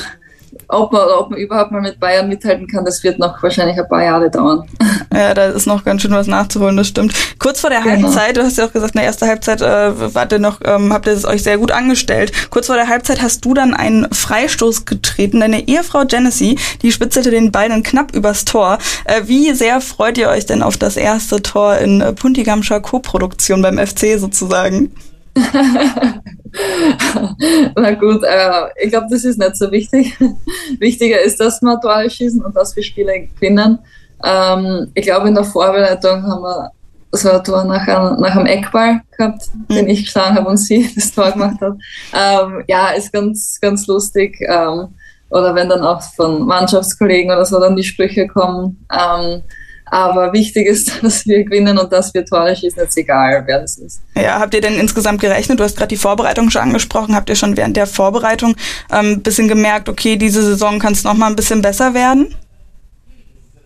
ob 0.69 0.93
man, 0.93 1.03
ob 1.09 1.31
man 1.31 1.39
überhaupt 1.39 1.73
mal 1.73 1.81
mit 1.81 1.99
Bayern 1.99 2.29
mithalten 2.29 2.67
kann, 2.67 2.85
das 2.85 3.03
wird 3.03 3.19
noch 3.19 3.43
wahrscheinlich 3.43 3.79
ein 3.79 3.89
paar 3.89 4.05
Jahre 4.05 4.31
dauern. 4.31 4.69
Ja, 5.11 5.33
da 5.33 5.47
ist 5.47 5.67
noch 5.67 5.85
ganz 5.85 6.03
schön 6.03 6.11
was 6.11 6.27
nachzuholen, 6.27 6.77
das 6.77 6.89
stimmt. 6.89 7.15
Kurz 7.39 7.61
vor 7.61 7.71
der 7.71 7.81
genau. 7.81 8.09
Halbzeit, 8.09 8.37
du 8.37 8.43
hast 8.43 8.59
ja 8.59 8.67
auch 8.67 8.73
gesagt, 8.73 8.95
in 8.95 8.99
der 8.99 9.07
ersten 9.07 9.27
Halbzeit 9.27 9.63
äh, 9.63 10.15
wart 10.15 10.33
ihr 10.33 10.39
noch, 10.39 10.61
ähm, 10.65 10.93
habt 10.93 11.07
ihr 11.07 11.15
es 11.15 11.25
euch 11.25 11.43
sehr 11.43 11.57
gut 11.57 11.73
angestellt. 11.73 12.31
Kurz 12.51 12.67
vor 12.67 12.77
der 12.77 12.89
Halbzeit 12.89 13.23
hast 13.23 13.43
du 13.45 13.55
dann 13.55 13.73
einen 13.73 14.07
Freistoß 14.13 14.85
getreten. 14.85 15.41
Deine 15.41 15.67
Ehefrau 15.67 16.05
Genesee, 16.05 16.57
die 16.83 16.93
spitzelte 16.93 17.31
den 17.31 17.51
Ball 17.51 17.69
knapp 17.83 18.15
übers 18.15 18.45
Tor. 18.45 18.79
Äh, 19.07 19.23
wie 19.25 19.55
sehr 19.55 19.81
freut 19.81 20.19
ihr 20.19 20.29
euch 20.29 20.45
denn 20.45 20.63
auf 20.63 20.77
das 20.77 20.99
erste 20.99 21.43
Tor 21.43 21.79
in 21.79 22.03
äh, 22.03 22.13
Puntigamscher 22.13 22.81
Co-Produktion 22.81 23.63
beim 23.63 23.79
FC 23.79 24.19
sozusagen? 24.19 24.93
Na 27.77 27.95
gut, 27.95 28.23
äh, 28.25 28.65
ich 28.83 28.91
glaube, 28.91 29.07
das 29.11 29.25
ist 29.25 29.39
nicht 29.39 29.57
so 29.57 29.71
wichtig. 29.71 30.17
Wichtiger 30.79 31.21
ist, 31.21 31.41
dass 31.41 31.63
wir 31.63 31.81
Tore 31.81 32.11
schießen 32.11 32.45
und 32.45 32.57
dass 32.57 32.75
wir 32.75 32.83
Spiele 32.83 33.29
gewinnen. 33.35 33.79
Ähm, 34.25 34.91
ich 34.95 35.05
glaube, 35.05 35.29
in 35.29 35.35
der 35.35 35.45
Vorbereitung 35.45 36.23
haben 36.23 36.43
wir 36.43 36.73
so 37.13 37.31
ein 37.31 37.45
Tor 37.45 37.65
nach, 37.65 37.87
einem, 37.87 38.21
nach 38.21 38.37
einem 38.37 38.47
Eckball 38.47 39.01
gehabt, 39.17 39.43
mhm. 39.69 39.75
den 39.75 39.89
ich 39.89 40.05
geschlagen 40.05 40.37
habe 40.37 40.49
und 40.49 40.59
sie 40.59 40.91
das 40.95 41.13
Tor 41.13 41.33
gemacht 41.33 41.61
hat. 41.61 41.75
Ähm, 42.15 42.65
ja, 42.67 42.91
ist 42.91 43.13
ganz, 43.13 43.59
ganz 43.61 43.87
lustig. 43.87 44.37
Ähm, 44.41 44.89
oder 45.31 45.55
wenn 45.55 45.69
dann 45.69 45.83
auch 45.83 46.01
von 46.17 46.47
Mannschaftskollegen 46.47 47.31
oder 47.31 47.45
so 47.45 47.61
dann 47.61 47.77
die 47.77 47.85
Sprüche 47.85 48.27
kommen. 48.27 48.87
Ähm, 48.91 49.43
aber 49.91 50.33
wichtig 50.33 50.67
ist, 50.67 50.91
dass 51.03 51.27
wir 51.27 51.45
gewinnen 51.45 51.79
und 51.79 51.93
dass 51.93 52.13
wir 52.15 52.25
Tore 52.25 52.55
schießen, 52.55 52.83
jetzt 52.83 52.97
egal, 52.97 53.43
wer 53.47 53.61
das 53.61 53.79
ist. 53.79 54.01
Ja, 54.15 54.39
habt 54.39 54.55
ihr 54.55 54.61
denn 54.61 54.79
insgesamt 54.79 55.21
gerechnet? 55.21 55.59
Du 55.59 55.65
hast 55.65 55.77
gerade 55.77 55.89
die 55.89 55.97
Vorbereitung 55.97 56.51
schon 56.51 56.63
angesprochen. 56.63 57.15
Habt 57.15 57.29
ihr 57.29 57.37
schon 57.37 57.57
während 57.57 57.77
der 57.77 57.87
Vorbereitung 57.87 58.55
ein 58.89 59.07
ähm, 59.07 59.23
bisschen 59.23 59.49
gemerkt, 59.49 59.89
okay, 59.89 60.17
diese 60.17 60.43
Saison 60.43 60.79
kann 60.79 60.93
es 60.93 61.05
noch 61.05 61.15
mal 61.15 61.27
ein 61.27 61.37
bisschen 61.37 61.63
besser 61.63 61.95
werden? 61.95 62.35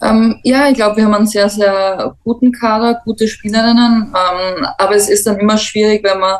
Ähm, 0.03 0.41
ja, 0.43 0.69
ich 0.69 0.75
glaube, 0.75 0.97
wir 0.97 1.05
haben 1.05 1.15
einen 1.15 1.27
sehr, 1.27 1.49
sehr 1.49 2.17
guten 2.25 2.51
Kader, 2.51 3.01
gute 3.05 3.29
Spielerinnen. 3.29 4.13
Ähm, 4.13 4.67
aber 4.79 4.97
es 4.97 5.09
ist 5.09 5.27
dann 5.27 5.39
immer 5.39 5.57
schwierig, 5.57 6.03
wenn 6.05 6.19
man, 6.19 6.37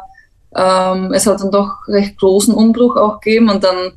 ähm, 0.57 1.13
es 1.13 1.27
hat 1.27 1.41
dann 1.41 1.53
doch 1.53 1.71
recht 1.87 2.19
großen 2.19 2.55
Umbruch 2.55 2.97
auch 2.97 3.21
gegeben 3.21 3.51
und 3.51 3.63
dann 3.63 3.93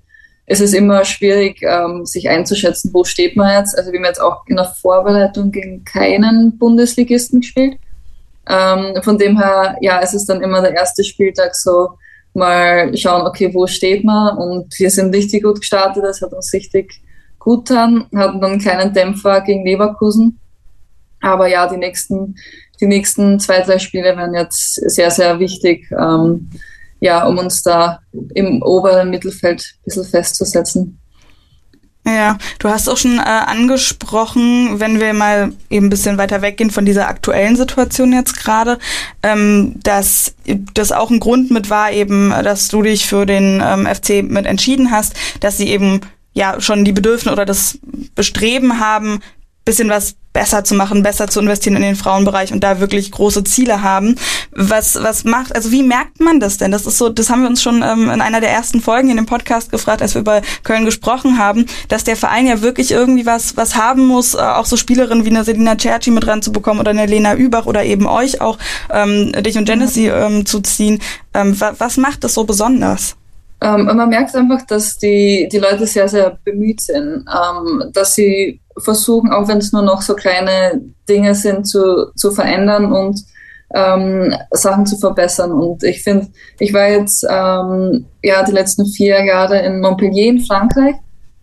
es 0.48 0.62
ist 0.62 0.74
immer 0.74 1.06
schwierig, 1.06 1.62
ähm, 1.64 2.06
sich 2.06 2.30
einzuschätzen, 2.30 2.92
wo 2.94 3.04
steht 3.04 3.36
man 3.36 3.60
jetzt. 3.60 3.78
Also 3.78 3.92
wir 3.92 4.00
haben 4.00 4.06
jetzt 4.06 4.22
auch 4.22 4.46
in 4.48 4.58
der 4.58 4.66
Vorbereitung 4.66 5.52
gegen 5.52 5.84
keinen 5.86 6.58
Bundesligisten 6.58 7.42
gespielt. 7.42 7.78
Ähm, 8.48 9.02
von 9.02 9.18
dem 9.18 9.40
her, 9.40 9.76
ja, 9.82 10.00
es 10.02 10.14
ist 10.14 10.28
dann 10.28 10.42
immer 10.42 10.62
der 10.62 10.76
erste 10.76 11.04
Spieltag 11.04 11.56
so, 11.56 11.98
mal 12.36 12.96
schauen, 12.96 13.26
okay, 13.26 13.52
wo 13.54 13.66
steht 13.66 14.04
man? 14.04 14.38
Und 14.38 14.78
wir 14.78 14.92
sind 14.92 15.16
richtig 15.16 15.44
gut 15.44 15.62
gestartet, 15.62 16.04
das 16.04 16.22
hat 16.22 16.34
uns 16.34 16.54
richtig 16.54 17.02
gut 17.40 17.68
getan, 17.68 18.08
hatten 18.16 18.42
dann 18.42 18.52
einen 18.52 18.62
kleinen 18.62 18.94
Dämpfer 18.94 19.42
gegen 19.42 19.66
Leverkusen. 19.66 20.40
Aber 21.22 21.48
ja, 21.48 21.68
die 21.68 21.78
nächsten, 21.78 22.36
die 22.80 22.88
nächsten 22.88 23.40
zwei, 23.40 23.62
drei 23.62 23.80
Spiele 23.80 24.16
werden 24.16 24.36
jetzt 24.36 24.76
sehr, 24.76 25.10
sehr 25.10 25.40
wichtig. 25.40 25.88
Ähm, 25.92 26.50
ja, 27.06 27.24
um 27.26 27.38
uns 27.38 27.62
da 27.62 28.00
im 28.34 28.62
oberen 28.64 29.12
Mittelfeld 29.12 29.62
ein 29.62 29.84
bisschen 29.86 30.06
festzusetzen. 30.06 31.00
Ja, 32.08 32.38
du 32.60 32.70
hast 32.70 32.88
auch 32.88 32.98
schon 32.98 33.18
äh, 33.18 33.22
angesprochen, 33.22 34.80
wenn 34.80 35.00
wir 35.00 35.14
mal 35.14 35.54
eben 35.70 35.88
ein 35.88 35.90
bisschen 35.90 36.20
weiter 36.20 36.42
weggehen 36.42 36.70
von 36.70 36.86
dieser 36.86 37.08
aktuellen 37.08 37.56
Situation 37.56 38.12
jetzt 38.12 38.38
gerade, 38.38 38.78
ähm, 39.24 39.76
dass 39.82 40.36
das 40.74 40.92
auch 40.92 41.10
ein 41.10 41.20
Grund 41.20 41.50
mit 41.50 41.72
war 41.72 41.92
eben, 41.92 42.30
dass 42.30 42.68
du 42.68 42.84
dich 42.84 43.08
für 43.08 43.26
den 43.26 43.62
ähm, 43.64 43.88
FC 43.88 44.24
mit 44.24 44.46
entschieden 44.46 44.92
hast, 44.92 45.16
dass 45.40 45.58
sie 45.58 45.70
eben 45.70 46.02
ja 46.34 46.60
schon 46.62 46.86
die 46.86 46.92
Bedürfnisse 46.92 47.34
oder 47.34 47.46
das 47.46 47.80
Bestreben 48.14 48.80
haben, 48.80 49.20
bisschen 49.64 49.90
was 49.90 50.16
besser 50.36 50.66
zu 50.66 50.76
machen, 50.76 51.02
besser 51.02 51.28
zu 51.28 51.40
investieren 51.40 51.78
in 51.78 51.82
den 51.82 51.96
Frauenbereich 51.96 52.52
und 52.52 52.62
da 52.62 52.82
wirklich 52.82 53.10
große 53.10 53.46
Ziele 53.46 53.82
haben. 53.82 54.16
Was, 54.52 55.02
was 55.02 55.24
macht, 55.24 55.56
also 55.56 55.72
wie 55.72 55.82
merkt 55.82 56.20
man 56.20 56.42
das 56.42 56.58
denn? 56.58 56.72
Das 56.72 56.86
ist 56.86 56.98
so, 56.98 57.08
das 57.08 57.30
haben 57.30 57.42
wir 57.42 57.48
uns 57.48 57.64
schon 57.64 57.82
ähm, 57.82 58.10
in 58.10 58.20
einer 58.20 58.42
der 58.42 58.52
ersten 58.52 58.82
Folgen 58.82 59.10
in 59.10 59.16
dem 59.16 59.28
Podcast 59.28 59.72
gefragt, 59.72 60.02
als 60.02 60.14
wir 60.14 60.20
über 60.20 60.42
Köln 60.64 60.84
gesprochen 60.84 61.38
haben, 61.38 61.66
dass 61.88 62.04
der 62.04 62.18
Verein 62.18 62.48
ja 62.48 62.62
wirklich 62.62 62.92
irgendwie 62.92 63.26
was, 63.26 63.56
was 63.56 63.78
haben 63.78 64.06
muss, 64.08 64.34
äh, 64.34 64.40
auch 64.40 64.66
so 64.66 64.76
Spielerinnen 64.76 65.24
wie 65.24 65.30
eine 65.30 65.46
Selina 65.46 65.78
Cerci 65.80 66.12
mit 66.12 66.28
ranzubekommen 66.28 66.82
oder 66.82 66.92
eine 66.92 67.06
Lena 67.06 67.34
Übach 67.36 67.66
oder 67.66 67.86
eben 67.86 68.06
euch 68.06 68.42
auch, 68.42 68.58
ähm, 68.92 69.32
dich 69.32 69.58
und 69.58 69.64
Genesee 69.64 70.10
ähm, 70.10 70.46
zu 70.46 70.60
ziehen. 70.60 71.00
Ähm, 71.34 71.58
wa 71.62 71.74
was 71.78 71.96
macht 71.96 72.26
das 72.26 72.34
so 72.34 72.44
besonders? 72.44 73.16
Ähm, 73.62 73.86
man 73.86 74.10
merkt 74.10 74.36
einfach, 74.36 74.64
dass 74.64 74.98
die, 74.98 75.48
die 75.50 75.60
Leute 75.60 75.88
sehr, 75.88 76.10
sehr 76.10 76.38
bemüht 76.44 76.82
sind, 76.82 77.26
ähm, 77.26 77.84
dass 77.94 78.16
sie 78.16 78.60
versuchen, 78.78 79.32
auch 79.32 79.48
wenn 79.48 79.60
es 79.60 79.72
nur 79.72 79.82
noch 79.82 80.02
so 80.02 80.16
kleine 80.16 80.82
Dinge 81.08 81.36
sind, 81.36 81.68
zu, 81.68 82.12
zu 82.16 82.32
verändern 82.32 82.92
und 82.92 83.22
ähm, 83.74 84.34
Sachen 84.52 84.86
zu 84.86 84.98
verbessern. 84.98 85.52
Und 85.52 85.84
ich 85.84 86.04
finde, 86.04 86.28
ich 86.60 86.74
war 86.74 86.88
jetzt 86.88 87.26
ähm, 87.30 88.06
ja 88.24 88.44
die 88.44 88.52
letzten 88.52 88.86
vier 88.86 89.24
Jahre 89.24 89.60
in 89.60 89.82
Montpellier 89.82 90.30
in 90.30 90.42
Frankreich 90.42 90.96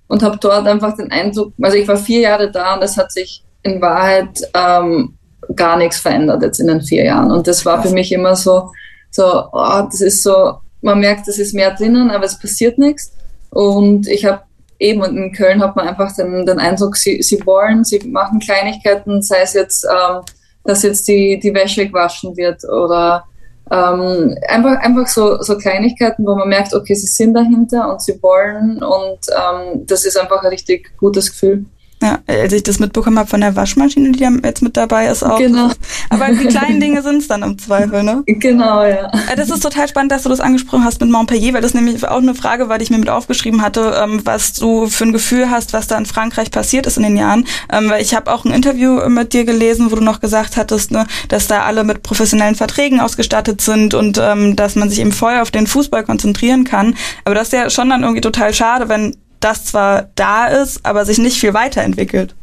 und 0.09 0.23
habe 0.23 0.39
dort 0.39 0.67
einfach 0.67 0.97
den 0.97 1.11
Eindruck, 1.11 1.53
also 1.61 1.77
ich 1.77 1.89
war 1.89 1.97
vier 1.97 2.21
Jahre 2.21 2.51
da 2.51 2.75
und 2.75 2.85
es 2.85 2.97
hat 2.97 3.13
sich 3.13 3.45
in 3.63 3.81
Wahrheit 3.81 4.43
ähm, 4.55 5.15
gar 5.57 5.77
nichts 5.77 5.99
verändert 5.99 6.43
jetzt 6.43 6.61
in 6.61 6.67
den 6.67 6.83
vier 6.83 7.05
Jahren. 7.05 7.31
Und 7.31 7.47
das 7.47 7.65
war 7.65 7.83
für 7.83 7.91
mich 7.91 8.13
immer 8.13 8.37
so, 8.37 8.71
so, 9.11 9.45
oh, 9.53 9.83
das 9.91 10.01
ist 10.01 10.23
so, 10.23 10.55
man 10.81 11.01
merkt, 11.01 11.29
es 11.29 11.39
ist 11.39 11.55
mehr 11.55 11.75
drinnen, 11.75 12.11
aber 12.11 12.25
es 12.25 12.39
passiert 12.39 12.79
nichts. 12.79 13.13
Und 13.51 14.09
ich 14.09 14.25
habe 14.25 14.43
eben 14.83 15.03
und 15.03 15.17
in 15.17 15.33
Köln 15.33 15.63
hat 15.63 15.77
man 15.77 15.89
einfach 15.89 16.15
den, 16.15 16.45
den 16.45 16.59
Eindruck, 16.59 16.97
sie, 16.97 17.23
sie 17.23 17.45
wollen, 17.47 17.85
sie 17.85 18.01
machen 18.01 18.41
Kleinigkeiten, 18.41 19.23
sei 19.23 19.43
es 19.43 19.55
jetzt, 19.55 19.85
ähm, 19.85 20.23
dass 20.65 20.83
jetzt 20.83 21.07
die, 21.09 21.39
die 21.41 21.55
Wäsche 21.55 21.87
gewaschen 21.87 22.37
wird 22.37 22.65
oder 22.65 23.25
ähm, 23.71 24.37
einfach, 24.49 24.81
einfach 24.81 25.07
so, 25.07 25.41
so 25.41 25.57
Kleinigkeiten, 25.57 26.27
wo 26.27 26.35
man 26.35 26.49
merkt, 26.49 26.75
okay, 26.75 26.95
sie 26.95 27.07
sind 27.07 27.35
dahinter 27.35 27.91
und 27.91 28.03
sie 28.03 28.21
wollen 28.23 28.83
und 28.83 29.19
ähm, 29.31 29.87
das 29.87 30.05
ist 30.05 30.19
einfach 30.19 30.43
ein 30.43 30.49
richtig 30.49 30.97
gutes 30.99 31.31
Gefühl. 31.31 31.65
Ja, 32.03 32.19
als 32.27 32.53
ich 32.53 32.65
das 32.65 32.81
mitbekommen 32.81 33.17
habe 33.17 33.29
von 33.29 33.41
der 33.41 33.55
Waschmaschine, 33.55 34.11
die 34.11 34.25
jetzt 34.45 34.61
mit 34.61 34.77
dabei 34.77 35.07
ist 35.07 35.23
auch. 35.23 35.39
Genau. 35.39 35.71
Aber 36.11 36.27
die 36.29 36.47
kleinen 36.47 36.81
Dinge 36.81 37.01
sind 37.01 37.19
es 37.19 37.29
dann 37.29 37.45
im 37.45 37.57
Zweifel, 37.59 38.03
ne? 38.03 38.25
Genau, 38.27 38.83
ja. 38.83 39.09
Äh, 39.31 39.37
das 39.37 39.51
ist 39.51 39.61
total 39.61 39.87
spannend, 39.87 40.11
dass 40.11 40.25
du 40.25 40.29
das 40.29 40.41
angesprochen 40.41 40.85
hast 40.85 41.01
mit 41.01 41.11
Montpellier, 41.11 41.55
weil 41.55 41.63
das 41.63 41.75
nämlich 41.75 42.05
auch 42.05 42.19
eine 42.19 42.35
Frage 42.35 42.69
war, 42.69 42.79
die 42.79 42.85
ich 42.85 42.91
mir 42.91 42.99
mit 42.99 43.09
aufgeschrieben 43.09 43.63
hatte, 43.63 43.95
ähm, 44.03 44.21
was 44.25 44.53
du 44.53 44.89
für 44.89 45.05
ein 45.05 45.13
Gefühl 45.13 45.49
hast, 45.49 45.73
was 45.75 45.87
da 45.87 45.97
in 45.97 46.05
Frankreich 46.07 46.51
passiert 46.51 46.89
ist 46.89 46.97
in 46.97 47.05
den 47.05 47.17
Jahren. 47.17 47.47
Ähm, 47.73 47.89
weil 47.89 48.03
ich 48.03 48.17
habe 48.17 48.33
auch 48.33 48.45
ein 48.45 48.53
Interview 48.53 49.09
mit 49.09 49.33
dir 49.33 49.45
gelesen, 49.45 49.93
wo 49.93 49.95
du 49.95 50.03
noch 50.03 50.19
gesagt 50.19 50.57
hattest, 50.57 50.91
ne, 50.91 51.07
dass 51.29 51.47
da 51.47 51.63
alle 51.63 51.85
mit 51.85 52.03
professionellen 52.03 52.57
Verträgen 52.57 52.99
ausgestattet 52.99 53.61
sind 53.61 53.95
und 53.95 54.19
ähm, 54.21 54.57
dass 54.57 54.75
man 54.75 54.91
sich 54.91 54.99
eben 54.99 55.13
voll 55.13 55.39
auf 55.39 55.53
den 55.53 55.69
Fußball 55.69 56.03
konzentrieren 56.03 56.65
kann. 56.65 56.97
Aber 57.25 57.37
das 57.37 57.49
ist 57.49 57.53
ja 57.53 57.71
schon 57.71 57.91
dann 57.91 58.03
irgendwie 58.03 58.23
total 58.23 58.53
schade, 58.53 58.89
wenn 58.89 59.17
das 59.45 59.67
zwar 59.67 60.09
da 60.15 60.47
ist, 60.47 60.85
aber 60.85 61.05
sich 61.05 61.19
nicht 61.19 61.39
viel 61.39 61.55
weiterentwickelt. 61.55 62.35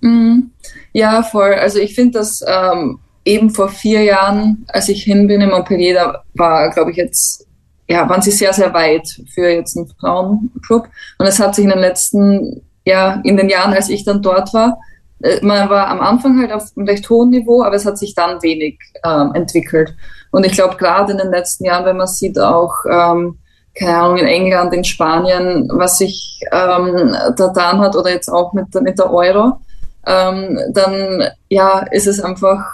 Mhm. 0.00 0.50
Ja, 0.92 1.22
voll. 1.22 1.54
Also 1.54 1.78
ich 1.78 1.94
finde, 1.94 2.18
dass 2.18 2.42
ähm, 2.46 2.98
eben 3.24 3.50
vor 3.50 3.68
vier 3.68 4.02
Jahren, 4.02 4.64
als 4.68 4.88
ich 4.88 5.02
hin 5.02 5.26
bin 5.26 5.40
in 5.40 5.50
Montpellier, 5.50 5.94
da 5.94 6.22
war, 6.34 6.70
glaube 6.70 6.92
ich, 6.92 6.96
jetzt, 6.96 7.46
ja, 7.88 8.08
waren 8.08 8.22
sie 8.22 8.30
sehr, 8.30 8.52
sehr 8.52 8.72
weit 8.72 9.08
für 9.34 9.48
jetzt 9.48 9.76
einen 9.76 9.88
Frauenclub. 10.00 10.88
Und 11.18 11.26
es 11.26 11.38
hat 11.38 11.54
sich 11.54 11.64
in 11.64 11.70
den 11.70 11.80
letzten, 11.80 12.62
ja, 12.84 13.20
in 13.24 13.36
den 13.36 13.48
Jahren, 13.48 13.74
als 13.74 13.88
ich 13.88 14.04
dann 14.04 14.22
dort 14.22 14.54
war, 14.54 14.78
äh, 15.22 15.44
man 15.44 15.68
war 15.68 15.88
am 15.88 16.00
Anfang 16.00 16.40
halt 16.40 16.52
auf 16.52 16.70
einem 16.76 16.86
recht 16.86 17.08
hohen 17.10 17.30
Niveau, 17.30 17.62
aber 17.62 17.74
es 17.74 17.86
hat 17.86 17.98
sich 17.98 18.14
dann 18.14 18.42
wenig 18.42 18.78
ähm, 19.04 19.32
entwickelt. 19.34 19.94
Und 20.30 20.44
ich 20.44 20.52
glaube, 20.52 20.76
gerade 20.76 21.12
in 21.12 21.18
den 21.18 21.30
letzten 21.30 21.64
Jahren, 21.64 21.84
wenn 21.84 21.96
man 21.96 22.06
sieht, 22.06 22.38
auch 22.38 22.74
ähm, 22.90 23.38
keine 23.78 23.98
Ahnung, 23.98 24.18
in 24.18 24.26
England, 24.26 24.72
in 24.74 24.84
Spanien, 24.84 25.68
was 25.72 25.98
sich 25.98 26.40
ähm, 26.50 27.14
da 27.36 27.46
getan 27.48 27.78
hat 27.78 27.94
oder 27.94 28.10
jetzt 28.10 28.28
auch 28.28 28.52
mit, 28.52 28.74
mit 28.82 28.98
der 28.98 29.12
Euro, 29.12 29.60
ähm, 30.06 30.58
dann 30.70 31.24
ja, 31.48 31.80
ist 31.90 32.06
es 32.06 32.20
einfach, 32.20 32.64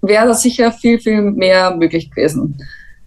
wäre 0.00 0.28
da 0.28 0.34
sicher 0.34 0.70
viel, 0.70 1.00
viel 1.00 1.22
mehr 1.22 1.74
möglich 1.74 2.10
gewesen. 2.10 2.58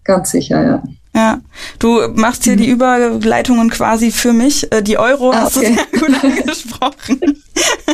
Ganz 0.08 0.32
sicher, 0.32 0.64
ja. 0.64 0.84
Ja, 1.14 1.40
du 1.80 2.08
machst 2.14 2.44
hier 2.44 2.56
die 2.56 2.70
Überleitungen 2.70 3.70
quasi 3.72 4.12
für 4.12 4.34
mich. 4.34 4.72
Äh, 4.72 4.84
die 4.84 4.98
Euro 4.98 5.32
ah, 5.32 5.42
hast 5.42 5.58
okay. 5.58 5.76
du 5.92 6.00
sehr 6.00 6.10
gut 6.10 6.24
angesprochen. 6.24 7.44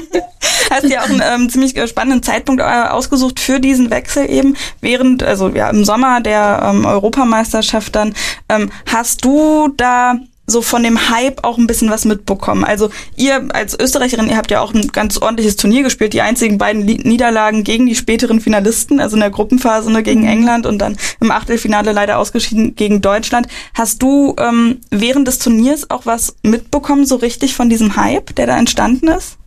hast 0.69 0.89
ja 0.89 1.01
auch 1.01 1.09
einen 1.09 1.23
ähm, 1.23 1.49
ziemlich 1.49 1.73
spannenden 1.89 2.21
Zeitpunkt 2.21 2.61
äh, 2.61 2.65
ausgesucht 2.65 3.39
für 3.39 3.59
diesen 3.59 3.89
Wechsel 3.89 4.29
eben. 4.29 4.57
Während, 4.81 5.23
also 5.23 5.47
ja, 5.47 5.69
im 5.69 5.85
Sommer 5.85 6.19
der 6.21 6.69
ähm, 6.69 6.85
Europameisterschaft 6.85 7.95
dann, 7.95 8.13
ähm, 8.49 8.71
hast 8.85 9.23
du 9.23 9.69
da 9.77 10.15
so 10.53 10.61
von 10.61 10.83
dem 10.83 11.09
Hype 11.09 11.43
auch 11.43 11.57
ein 11.57 11.67
bisschen 11.67 11.89
was 11.89 12.05
mitbekommen. 12.05 12.63
Also 12.63 12.89
ihr 13.17 13.49
als 13.53 13.77
Österreicherin, 13.77 14.29
ihr 14.29 14.37
habt 14.37 14.51
ja 14.51 14.61
auch 14.61 14.73
ein 14.73 14.87
ganz 14.87 15.17
ordentliches 15.17 15.57
Turnier 15.57 15.83
gespielt, 15.83 16.13
die 16.13 16.21
einzigen 16.21 16.57
beiden 16.57 16.85
Niederlagen 16.85 17.65
gegen 17.65 17.85
die 17.85 17.95
späteren 17.95 18.39
Finalisten, 18.39 19.01
also 19.01 19.17
in 19.17 19.21
der 19.21 19.31
Gruppenphase 19.31 19.91
ne, 19.91 20.03
gegen 20.03 20.21
mhm. 20.21 20.29
England 20.29 20.65
und 20.65 20.77
dann 20.77 20.95
im 21.19 21.31
Achtelfinale 21.31 21.91
leider 21.91 22.17
ausgeschieden 22.19 22.75
gegen 22.75 23.01
Deutschland. 23.01 23.47
Hast 23.73 24.01
du 24.01 24.35
ähm, 24.39 24.79
während 24.89 25.27
des 25.27 25.39
Turniers 25.39 25.89
auch 25.89 26.05
was 26.05 26.35
mitbekommen, 26.43 27.05
so 27.05 27.17
richtig 27.17 27.55
von 27.55 27.69
diesem 27.69 27.97
Hype, 27.97 28.33
der 28.35 28.47
da 28.47 28.57
entstanden 28.57 29.09
ist? 29.09 29.37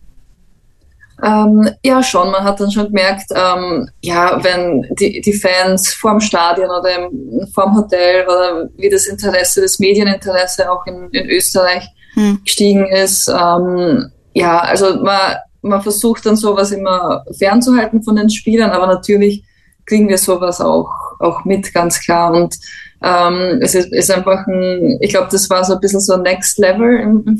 Ähm, 1.23 1.69
ja, 1.83 2.03
schon. 2.03 2.31
Man 2.31 2.43
hat 2.43 2.59
dann 2.59 2.71
schon 2.71 2.87
gemerkt, 2.87 3.31
ähm, 3.31 3.89
ja, 4.01 4.43
wenn 4.43 4.85
die, 4.99 5.21
die 5.21 5.33
Fans 5.33 5.93
vorm 5.93 6.19
Stadion 6.19 6.69
oder 6.69 6.95
im, 6.95 7.47
vorm 7.53 7.75
Hotel 7.75 8.25
oder 8.25 8.69
wie 8.77 8.89
das 8.89 9.07
Interesse, 9.07 9.61
das 9.61 9.79
Medieninteresse 9.79 10.71
auch 10.71 10.85
in, 10.85 11.09
in 11.11 11.29
Österreich 11.29 11.87
hm. 12.13 12.39
gestiegen 12.43 12.85
ist. 12.87 13.27
Ähm, 13.27 14.11
ja, 14.33 14.59
also 14.59 15.01
man, 15.01 15.37
man 15.61 15.81
versucht 15.81 16.25
dann 16.25 16.35
sowas 16.35 16.71
immer 16.71 17.25
fernzuhalten 17.37 18.03
von 18.03 18.15
den 18.15 18.29
Spielern, 18.29 18.69
aber 18.69 18.87
natürlich 18.87 19.43
kriegen 19.85 20.07
wir 20.09 20.17
sowas 20.17 20.61
auch 20.61 20.89
auch 21.19 21.45
mit, 21.45 21.73
ganz 21.73 21.99
klar. 21.99 22.33
Und 22.33 22.55
ähm, 23.03 23.59
es 23.61 23.75
ist, 23.75 23.91
ist 23.91 24.11
einfach 24.11 24.45
ein, 24.47 24.97
ich 25.01 25.11
glaube, 25.11 25.29
das 25.31 25.49
war 25.49 25.63
so 25.63 25.73
ein 25.73 25.79
bisschen 25.79 26.01
so 26.01 26.17
Next 26.17 26.57
Level 26.57 26.99
im, 26.99 27.23
im 27.25 27.37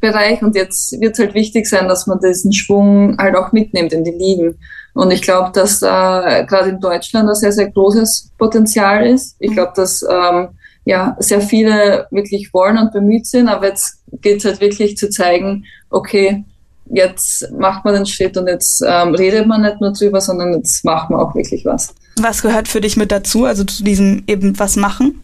Frauenbereich 0.00 0.42
und 0.42 0.54
jetzt 0.54 1.00
wird 1.00 1.18
halt 1.18 1.34
wichtig 1.34 1.66
sein, 1.66 1.88
dass 1.88 2.06
man 2.06 2.20
diesen 2.20 2.52
Schwung 2.52 3.16
halt 3.18 3.36
auch 3.36 3.52
mitnimmt 3.52 3.92
in 3.92 4.04
die 4.04 4.10
Ligen. 4.10 4.58
Und 4.94 5.10
ich 5.10 5.22
glaube, 5.22 5.50
dass 5.52 5.80
da 5.80 6.26
äh, 6.26 6.46
gerade 6.46 6.70
in 6.70 6.80
Deutschland 6.80 7.28
ein 7.28 7.34
sehr, 7.34 7.52
sehr 7.52 7.70
großes 7.70 8.30
Potenzial 8.38 9.06
ist. 9.06 9.36
Ich 9.38 9.52
glaube, 9.52 9.72
dass 9.76 10.02
ähm, 10.02 10.48
ja 10.84 11.16
sehr 11.20 11.40
viele 11.40 12.06
wirklich 12.10 12.52
wollen 12.52 12.78
und 12.78 12.92
bemüht 12.92 13.26
sind, 13.26 13.48
aber 13.48 13.68
jetzt 13.68 13.98
geht 14.22 14.38
es 14.38 14.44
halt 14.44 14.60
wirklich 14.60 14.96
zu 14.96 15.10
zeigen, 15.10 15.64
okay, 15.90 16.44
jetzt 16.90 17.50
macht 17.52 17.84
man 17.84 17.94
den 17.94 18.06
Schritt 18.06 18.36
und 18.36 18.46
jetzt 18.46 18.82
ähm, 18.86 19.14
redet 19.14 19.46
man 19.46 19.62
nicht 19.62 19.80
nur 19.80 19.92
drüber, 19.92 20.20
sondern 20.20 20.54
jetzt 20.54 20.84
macht 20.84 21.10
man 21.10 21.20
auch 21.20 21.34
wirklich 21.34 21.64
was. 21.64 21.94
Was 22.18 22.42
gehört 22.42 22.66
für 22.66 22.80
dich 22.80 22.96
mit 22.96 23.12
dazu, 23.12 23.44
also 23.44 23.64
zu 23.64 23.84
diesem 23.84 24.24
eben 24.26 24.58
was 24.58 24.76
machen? 24.76 25.22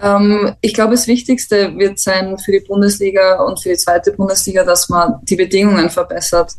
Ähm, 0.00 0.54
ich 0.60 0.74
glaube, 0.74 0.92
das 0.92 1.06
Wichtigste 1.06 1.76
wird 1.76 1.98
sein 1.98 2.38
für 2.38 2.52
die 2.52 2.64
Bundesliga 2.66 3.42
und 3.42 3.62
für 3.62 3.70
die 3.70 3.76
zweite 3.76 4.12
Bundesliga, 4.12 4.64
dass 4.64 4.88
man 4.88 5.14
die 5.22 5.36
Bedingungen 5.36 5.90
verbessert. 5.90 6.52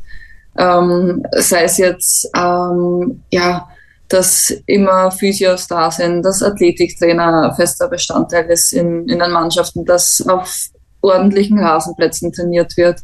Ähm, 0.58 1.24
sei 1.32 1.64
es 1.64 1.78
jetzt, 1.78 2.30
ähm, 2.36 3.24
ja, 3.32 3.68
dass 4.08 4.54
immer 4.68 5.10
Physios 5.12 5.68
da 5.68 5.90
sind, 5.90 6.24
dass 6.24 6.44
Athletiktrainer 6.44 7.54
fester 7.56 7.88
Bestandteil 7.88 8.46
ist 8.50 8.72
in, 8.74 9.08
in 9.10 9.20
den 9.20 9.32
Mannschaften, 9.32 9.86
dass 9.86 10.24
auf 10.28 10.70
ordentlichen 11.02 11.60
Rasenplätzen 11.60 12.32
trainiert 12.32 12.78
wird, 12.78 13.00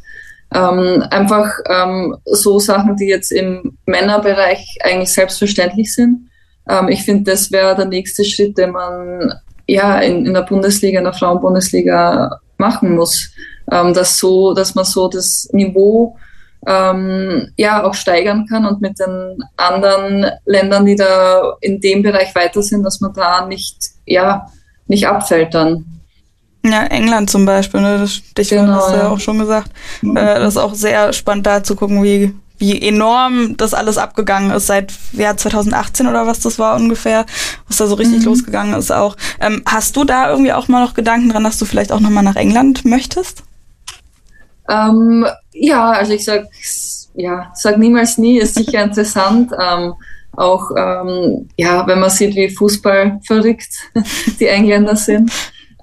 ähm, 0.53 1.03
einfach 1.09 1.51
ähm, 1.67 2.15
so 2.25 2.59
Sachen, 2.59 2.95
die 2.95 3.07
jetzt 3.07 3.31
im 3.31 3.77
Männerbereich 3.85 4.77
eigentlich 4.83 5.11
selbstverständlich 5.11 5.93
sind. 5.93 6.29
Ähm, 6.67 6.87
ich 6.89 7.03
finde, 7.03 7.31
das 7.31 7.51
wäre 7.51 7.75
der 7.75 7.85
nächste 7.85 8.23
Schritt, 8.23 8.57
den 8.57 8.71
man 8.71 9.33
ja 9.71 9.99
in, 9.99 10.25
in 10.25 10.33
der 10.33 10.41
Bundesliga, 10.41 10.99
in 10.99 11.05
der 11.05 11.13
Frauenbundesliga 11.13 12.39
machen 12.57 12.95
muss. 12.95 13.31
Ähm, 13.71 13.93
dass 13.93 14.17
so, 14.17 14.53
dass 14.53 14.73
man 14.73 14.85
so 14.85 15.07
das 15.07 15.47
Niveau 15.51 16.17
ähm, 16.65 17.51
ja 17.55 17.83
auch 17.83 17.93
steigern 17.93 18.47
kann 18.47 18.65
und 18.65 18.81
mit 18.81 18.99
den 18.99 19.37
anderen 19.57 20.25
Ländern, 20.45 20.85
die 20.85 20.95
da 20.95 21.53
in 21.61 21.79
dem 21.79 22.01
Bereich 22.01 22.33
weiter 22.35 22.61
sind, 22.61 22.83
dass 22.83 22.99
man 22.99 23.13
da 23.13 23.45
nicht 23.45 23.77
ja 24.05 24.47
nicht 24.87 25.07
abfällt 25.07 25.53
dann. 25.53 25.85
Ja, 26.65 26.83
England 26.87 27.29
zum 27.29 27.45
Beispiel, 27.45 27.79
ne? 27.79 27.99
das 27.99 28.13
Stichwort 28.13 28.65
genau, 28.65 28.75
hast 28.75 28.91
du 28.91 28.97
ja 28.97 29.09
auch 29.09 29.19
schon 29.19 29.39
gesagt. 29.39 29.71
Mhm. 30.01 30.17
Äh, 30.17 30.39
das 30.39 30.55
ist 30.55 30.57
auch 30.57 30.73
sehr 30.73 31.13
spannend 31.13 31.45
da 31.45 31.63
zu 31.63 31.75
gucken, 31.75 32.03
wie, 32.03 32.33
wie 32.59 32.81
enorm 32.81 33.57
das 33.57 33.73
alles 33.73 33.97
abgegangen 33.97 34.51
ist 34.51 34.67
seit 34.67 34.93
ja, 35.13 35.35
2018 35.35 36.07
oder 36.07 36.27
was 36.27 36.41
das 36.41 36.59
war 36.59 36.75
ungefähr, 36.75 37.25
was 37.67 37.77
da 37.77 37.87
so 37.87 37.95
richtig 37.95 38.19
mhm. 38.19 38.25
losgegangen 38.25 38.75
ist 38.75 38.91
auch. 38.91 39.15
Ähm, 39.39 39.63
hast 39.65 39.95
du 39.95 40.03
da 40.03 40.29
irgendwie 40.29 40.53
auch 40.53 40.67
mal 40.67 40.83
noch 40.83 40.93
Gedanken 40.93 41.29
dran, 41.29 41.43
dass 41.43 41.57
du 41.57 41.65
vielleicht 41.65 41.91
auch 41.91 42.01
nochmal 42.01 42.23
nach 42.23 42.35
England 42.35 42.85
möchtest? 42.85 43.43
Ähm, 44.69 45.25
ja, 45.53 45.91
also 45.91 46.13
ich 46.13 46.25
sag, 46.25 46.45
ja, 47.15 47.51
sag 47.55 47.77
niemals 47.77 48.17
nie, 48.17 48.37
ist 48.37 48.55
sicher 48.55 48.83
interessant. 48.83 49.51
Ähm, 49.61 49.93
auch 50.35 50.71
ähm, 50.77 51.49
ja, 51.57 51.85
wenn 51.85 51.99
man 51.99 52.09
sieht, 52.09 52.35
wie 52.35 52.49
Fußball 52.49 53.19
verrückt 53.25 53.69
die 54.39 54.47
Engländer 54.47 54.95
sind. 54.95 55.31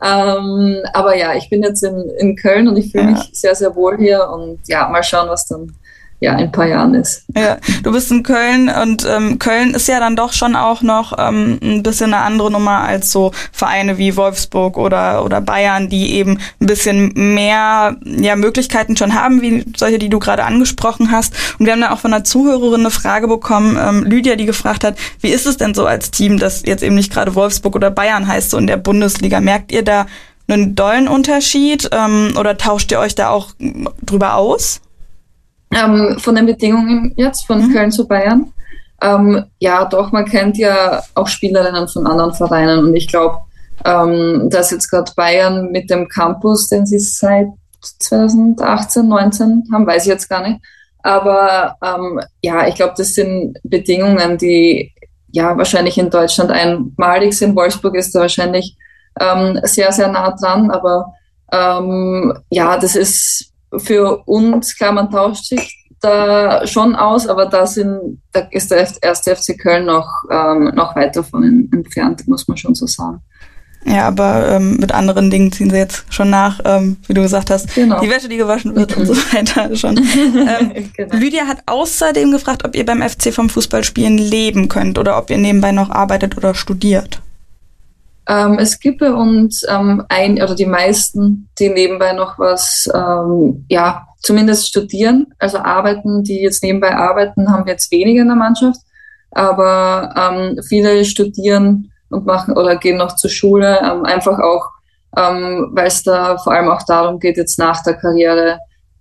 Ähm, 0.02 0.78
aber 0.92 1.16
ja, 1.16 1.34
ich 1.34 1.50
bin 1.50 1.62
jetzt 1.62 1.82
in, 1.82 2.10
in 2.18 2.36
Köln 2.36 2.68
und 2.68 2.76
ich 2.76 2.92
fühle 2.92 3.04
ja. 3.04 3.10
mich 3.10 3.30
sehr, 3.32 3.54
sehr 3.54 3.74
wohl 3.74 3.96
hier 3.98 4.28
und 4.28 4.60
ja, 4.66 4.88
mal 4.88 5.02
schauen, 5.02 5.28
was 5.28 5.46
dann 5.46 5.74
ja, 6.20 6.32
in 6.32 6.44
ein 6.44 6.52
paar 6.52 6.66
Jahren 6.66 6.94
ist. 6.94 7.24
Ja, 7.36 7.58
du 7.82 7.92
bist 7.92 8.10
in 8.10 8.22
Köln 8.22 8.70
und 8.70 9.06
ähm, 9.06 9.38
Köln 9.38 9.74
ist 9.74 9.86
ja 9.86 10.00
dann 10.00 10.16
doch 10.16 10.32
schon 10.32 10.56
auch 10.56 10.80
noch 10.80 11.12
ähm, 11.18 11.58
ein 11.62 11.82
bisschen 11.82 12.14
eine 12.14 12.22
andere 12.24 12.50
Nummer 12.50 12.80
als 12.80 13.12
so 13.12 13.32
Vereine 13.52 13.98
wie 13.98 14.16
Wolfsburg 14.16 14.78
oder 14.78 15.24
oder 15.24 15.42
Bayern, 15.42 15.90
die 15.90 16.14
eben 16.14 16.38
ein 16.60 16.66
bisschen 16.66 17.12
mehr 17.34 17.96
ja 18.04 18.36
Möglichkeiten 18.36 18.96
schon 18.96 19.14
haben, 19.14 19.42
wie 19.42 19.64
solche, 19.76 19.98
die 19.98 20.08
du 20.08 20.18
gerade 20.18 20.44
angesprochen 20.44 21.10
hast. 21.10 21.34
Und 21.58 21.66
wir 21.66 21.72
haben 21.72 21.82
da 21.82 21.92
auch 21.92 21.98
von 21.98 22.14
einer 22.14 22.24
Zuhörerin 22.24 22.80
eine 22.80 22.90
Frage 22.90 23.28
bekommen, 23.28 23.78
ähm, 23.78 24.04
Lydia, 24.04 24.36
die 24.36 24.46
gefragt 24.46 24.84
hat, 24.84 24.96
wie 25.20 25.28
ist 25.28 25.46
es 25.46 25.58
denn 25.58 25.74
so 25.74 25.84
als 25.84 26.10
Team, 26.10 26.38
das 26.38 26.62
jetzt 26.64 26.82
eben 26.82 26.94
nicht 26.94 27.12
gerade 27.12 27.34
Wolfsburg 27.34 27.74
oder 27.76 27.90
Bayern 27.90 28.26
heißt, 28.26 28.50
so 28.50 28.56
in 28.56 28.66
der 28.66 28.78
Bundesliga? 28.78 29.40
Merkt 29.40 29.70
ihr 29.70 29.82
da 29.82 30.06
einen 30.48 30.74
dollen 30.74 31.08
Unterschied 31.08 31.90
ähm, 31.92 32.34
oder 32.38 32.56
tauscht 32.56 32.90
ihr 32.92 33.00
euch 33.00 33.14
da 33.14 33.30
auch 33.30 33.50
drüber 34.02 34.36
aus? 34.36 34.80
Ähm, 35.76 36.18
von 36.18 36.34
den 36.34 36.46
Bedingungen 36.46 37.12
jetzt 37.16 37.46
von 37.46 37.66
mhm. 37.66 37.72
Köln 37.72 37.92
zu 37.92 38.08
Bayern. 38.08 38.52
Ähm, 39.02 39.44
ja, 39.58 39.84
doch, 39.84 40.10
man 40.10 40.24
kennt 40.24 40.56
ja 40.56 41.02
auch 41.14 41.28
Spielerinnen 41.28 41.86
von 41.88 42.06
anderen 42.06 42.32
Vereinen 42.32 42.86
und 42.86 42.96
ich 42.96 43.08
glaube, 43.08 43.38
ähm, 43.84 44.48
dass 44.50 44.70
jetzt 44.70 44.88
gerade 44.90 45.12
Bayern 45.14 45.70
mit 45.70 45.90
dem 45.90 46.08
Campus, 46.08 46.68
den 46.68 46.86
sie 46.86 46.98
seit 46.98 47.48
2018, 48.00 49.06
19 49.06 49.64
haben, 49.70 49.86
weiß 49.86 50.04
ich 50.04 50.08
jetzt 50.08 50.28
gar 50.28 50.46
nicht. 50.46 50.60
Aber 51.02 51.76
ähm, 51.84 52.20
ja, 52.42 52.66
ich 52.66 52.74
glaube, 52.74 52.94
das 52.96 53.14
sind 53.14 53.58
Bedingungen, 53.62 54.38
die 54.38 54.92
ja 55.30 55.56
wahrscheinlich 55.56 55.98
in 55.98 56.10
Deutschland 56.10 56.50
einmalig 56.50 57.34
sind. 57.34 57.54
Wolfsburg 57.54 57.94
ist 57.96 58.14
da 58.14 58.20
wahrscheinlich 58.20 58.76
ähm, 59.20 59.60
sehr, 59.62 59.92
sehr 59.92 60.08
nah 60.08 60.32
dran, 60.32 60.70
aber 60.70 61.12
ähm, 61.52 62.36
ja, 62.50 62.78
das 62.78 62.96
ist 62.96 63.52
für 63.78 64.22
uns, 64.26 64.76
klar, 64.76 64.92
man 64.92 65.10
tauscht 65.10 65.44
sich 65.46 65.86
da 66.00 66.66
schon 66.66 66.94
aus, 66.94 67.26
aber 67.26 67.46
da, 67.46 67.66
sind, 67.66 68.22
da 68.32 68.40
ist 68.50 68.70
der 68.70 68.86
erste 69.02 69.34
FC 69.34 69.58
Köln 69.58 69.86
noch, 69.86 70.08
ähm, 70.30 70.72
noch 70.74 70.94
weit 70.94 71.16
davon 71.16 71.68
entfernt, 71.72 72.26
muss 72.28 72.46
man 72.46 72.56
schon 72.56 72.74
so 72.74 72.86
sagen. 72.86 73.20
Ja, 73.88 74.08
aber 74.08 74.48
ähm, 74.48 74.78
mit 74.78 74.92
anderen 74.92 75.30
Dingen 75.30 75.52
ziehen 75.52 75.70
sie 75.70 75.76
jetzt 75.76 76.06
schon 76.10 76.28
nach, 76.28 76.60
ähm, 76.64 76.96
wie 77.06 77.14
du 77.14 77.22
gesagt 77.22 77.50
hast. 77.50 77.72
Genau. 77.76 78.00
Die 78.00 78.10
Wäsche, 78.10 78.28
die 78.28 78.36
gewaschen 78.36 78.74
wird 78.74 78.96
und 78.96 79.06
so 79.06 79.14
weiter 79.14 79.74
schon. 79.76 79.96
Ähm, 79.96 80.90
genau. 80.96 81.14
Lydia 81.14 81.46
hat 81.46 81.58
außerdem 81.66 82.32
gefragt, 82.32 82.64
ob 82.64 82.74
ihr 82.74 82.84
beim 82.84 83.00
FC 83.00 83.32
vom 83.32 83.48
Fußballspielen 83.48 84.18
leben 84.18 84.68
könnt 84.68 84.98
oder 84.98 85.16
ob 85.16 85.30
ihr 85.30 85.38
nebenbei 85.38 85.70
noch 85.70 85.90
arbeitet 85.90 86.36
oder 86.36 86.54
studiert. 86.54 87.20
Ähm, 88.28 88.58
es 88.58 88.80
gibt 88.80 88.98
bei 88.98 89.12
uns 89.12 89.64
ähm, 89.68 90.04
ein 90.08 90.42
oder 90.42 90.54
die 90.54 90.66
meisten, 90.66 91.48
die 91.58 91.68
nebenbei 91.68 92.12
noch 92.12 92.38
was, 92.38 92.88
ähm, 92.92 93.64
ja, 93.68 94.08
zumindest 94.20 94.68
studieren, 94.68 95.32
also 95.38 95.58
arbeiten, 95.58 96.24
die 96.24 96.40
jetzt 96.40 96.62
nebenbei 96.62 96.94
arbeiten, 96.96 97.50
haben 97.52 97.66
wir 97.66 97.72
jetzt 97.72 97.92
weniger 97.92 98.22
in 98.22 98.28
der 98.28 98.36
Mannschaft, 98.36 98.80
aber 99.30 100.12
ähm, 100.16 100.60
viele 100.68 101.04
studieren 101.04 101.92
und 102.10 102.26
machen 102.26 102.56
oder 102.56 102.76
gehen 102.76 102.96
noch 102.96 103.14
zur 103.14 103.30
Schule, 103.30 103.78
ähm, 103.80 104.04
einfach 104.04 104.40
auch, 104.40 104.70
ähm, 105.16 105.70
weil 105.72 105.86
es 105.86 106.02
da 106.02 106.36
vor 106.38 106.52
allem 106.52 106.68
auch 106.68 106.82
darum 106.82 107.20
geht, 107.20 107.36
jetzt 107.36 107.58
nach 107.58 107.82
der 107.82 107.94
Karriere, 107.94 108.58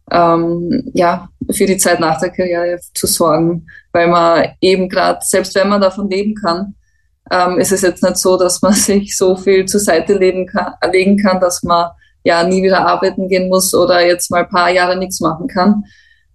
ja, 0.07 1.29
für 1.51 1.65
die 1.65 1.77
Zeit 1.77 1.99
nach 1.99 2.19
der 2.19 2.29
Karriere 2.29 2.79
zu 2.93 3.07
sorgen, 3.07 3.65
weil 3.91 4.07
man 4.07 4.49
eben 4.61 4.87
gerade, 4.87 5.17
selbst 5.23 5.55
wenn 5.55 5.67
man 5.67 5.81
davon 5.81 6.11
leben 6.11 6.35
kann, 6.35 6.75
ähm, 7.31 7.59
ist 7.59 7.71
es 7.71 7.81
jetzt 7.81 8.03
nicht 8.03 8.17
so, 8.17 8.37
dass 8.37 8.61
man 8.61 8.73
sich 8.73 9.17
so 9.17 9.35
viel 9.35 9.65
zur 9.65 9.79
Seite 9.79 10.19
kann, 10.45 10.73
legen 10.91 11.17
kann, 11.17 11.39
dass 11.39 11.63
man 11.63 11.91
ja 12.23 12.43
nie 12.43 12.63
wieder 12.63 12.85
arbeiten 12.85 13.29
gehen 13.29 13.49
muss 13.49 13.73
oder 13.73 14.05
jetzt 14.05 14.31
mal 14.31 14.43
ein 14.43 14.49
paar 14.49 14.69
Jahre 14.71 14.97
nichts 14.97 15.21
machen 15.21 15.47
kann. 15.47 15.83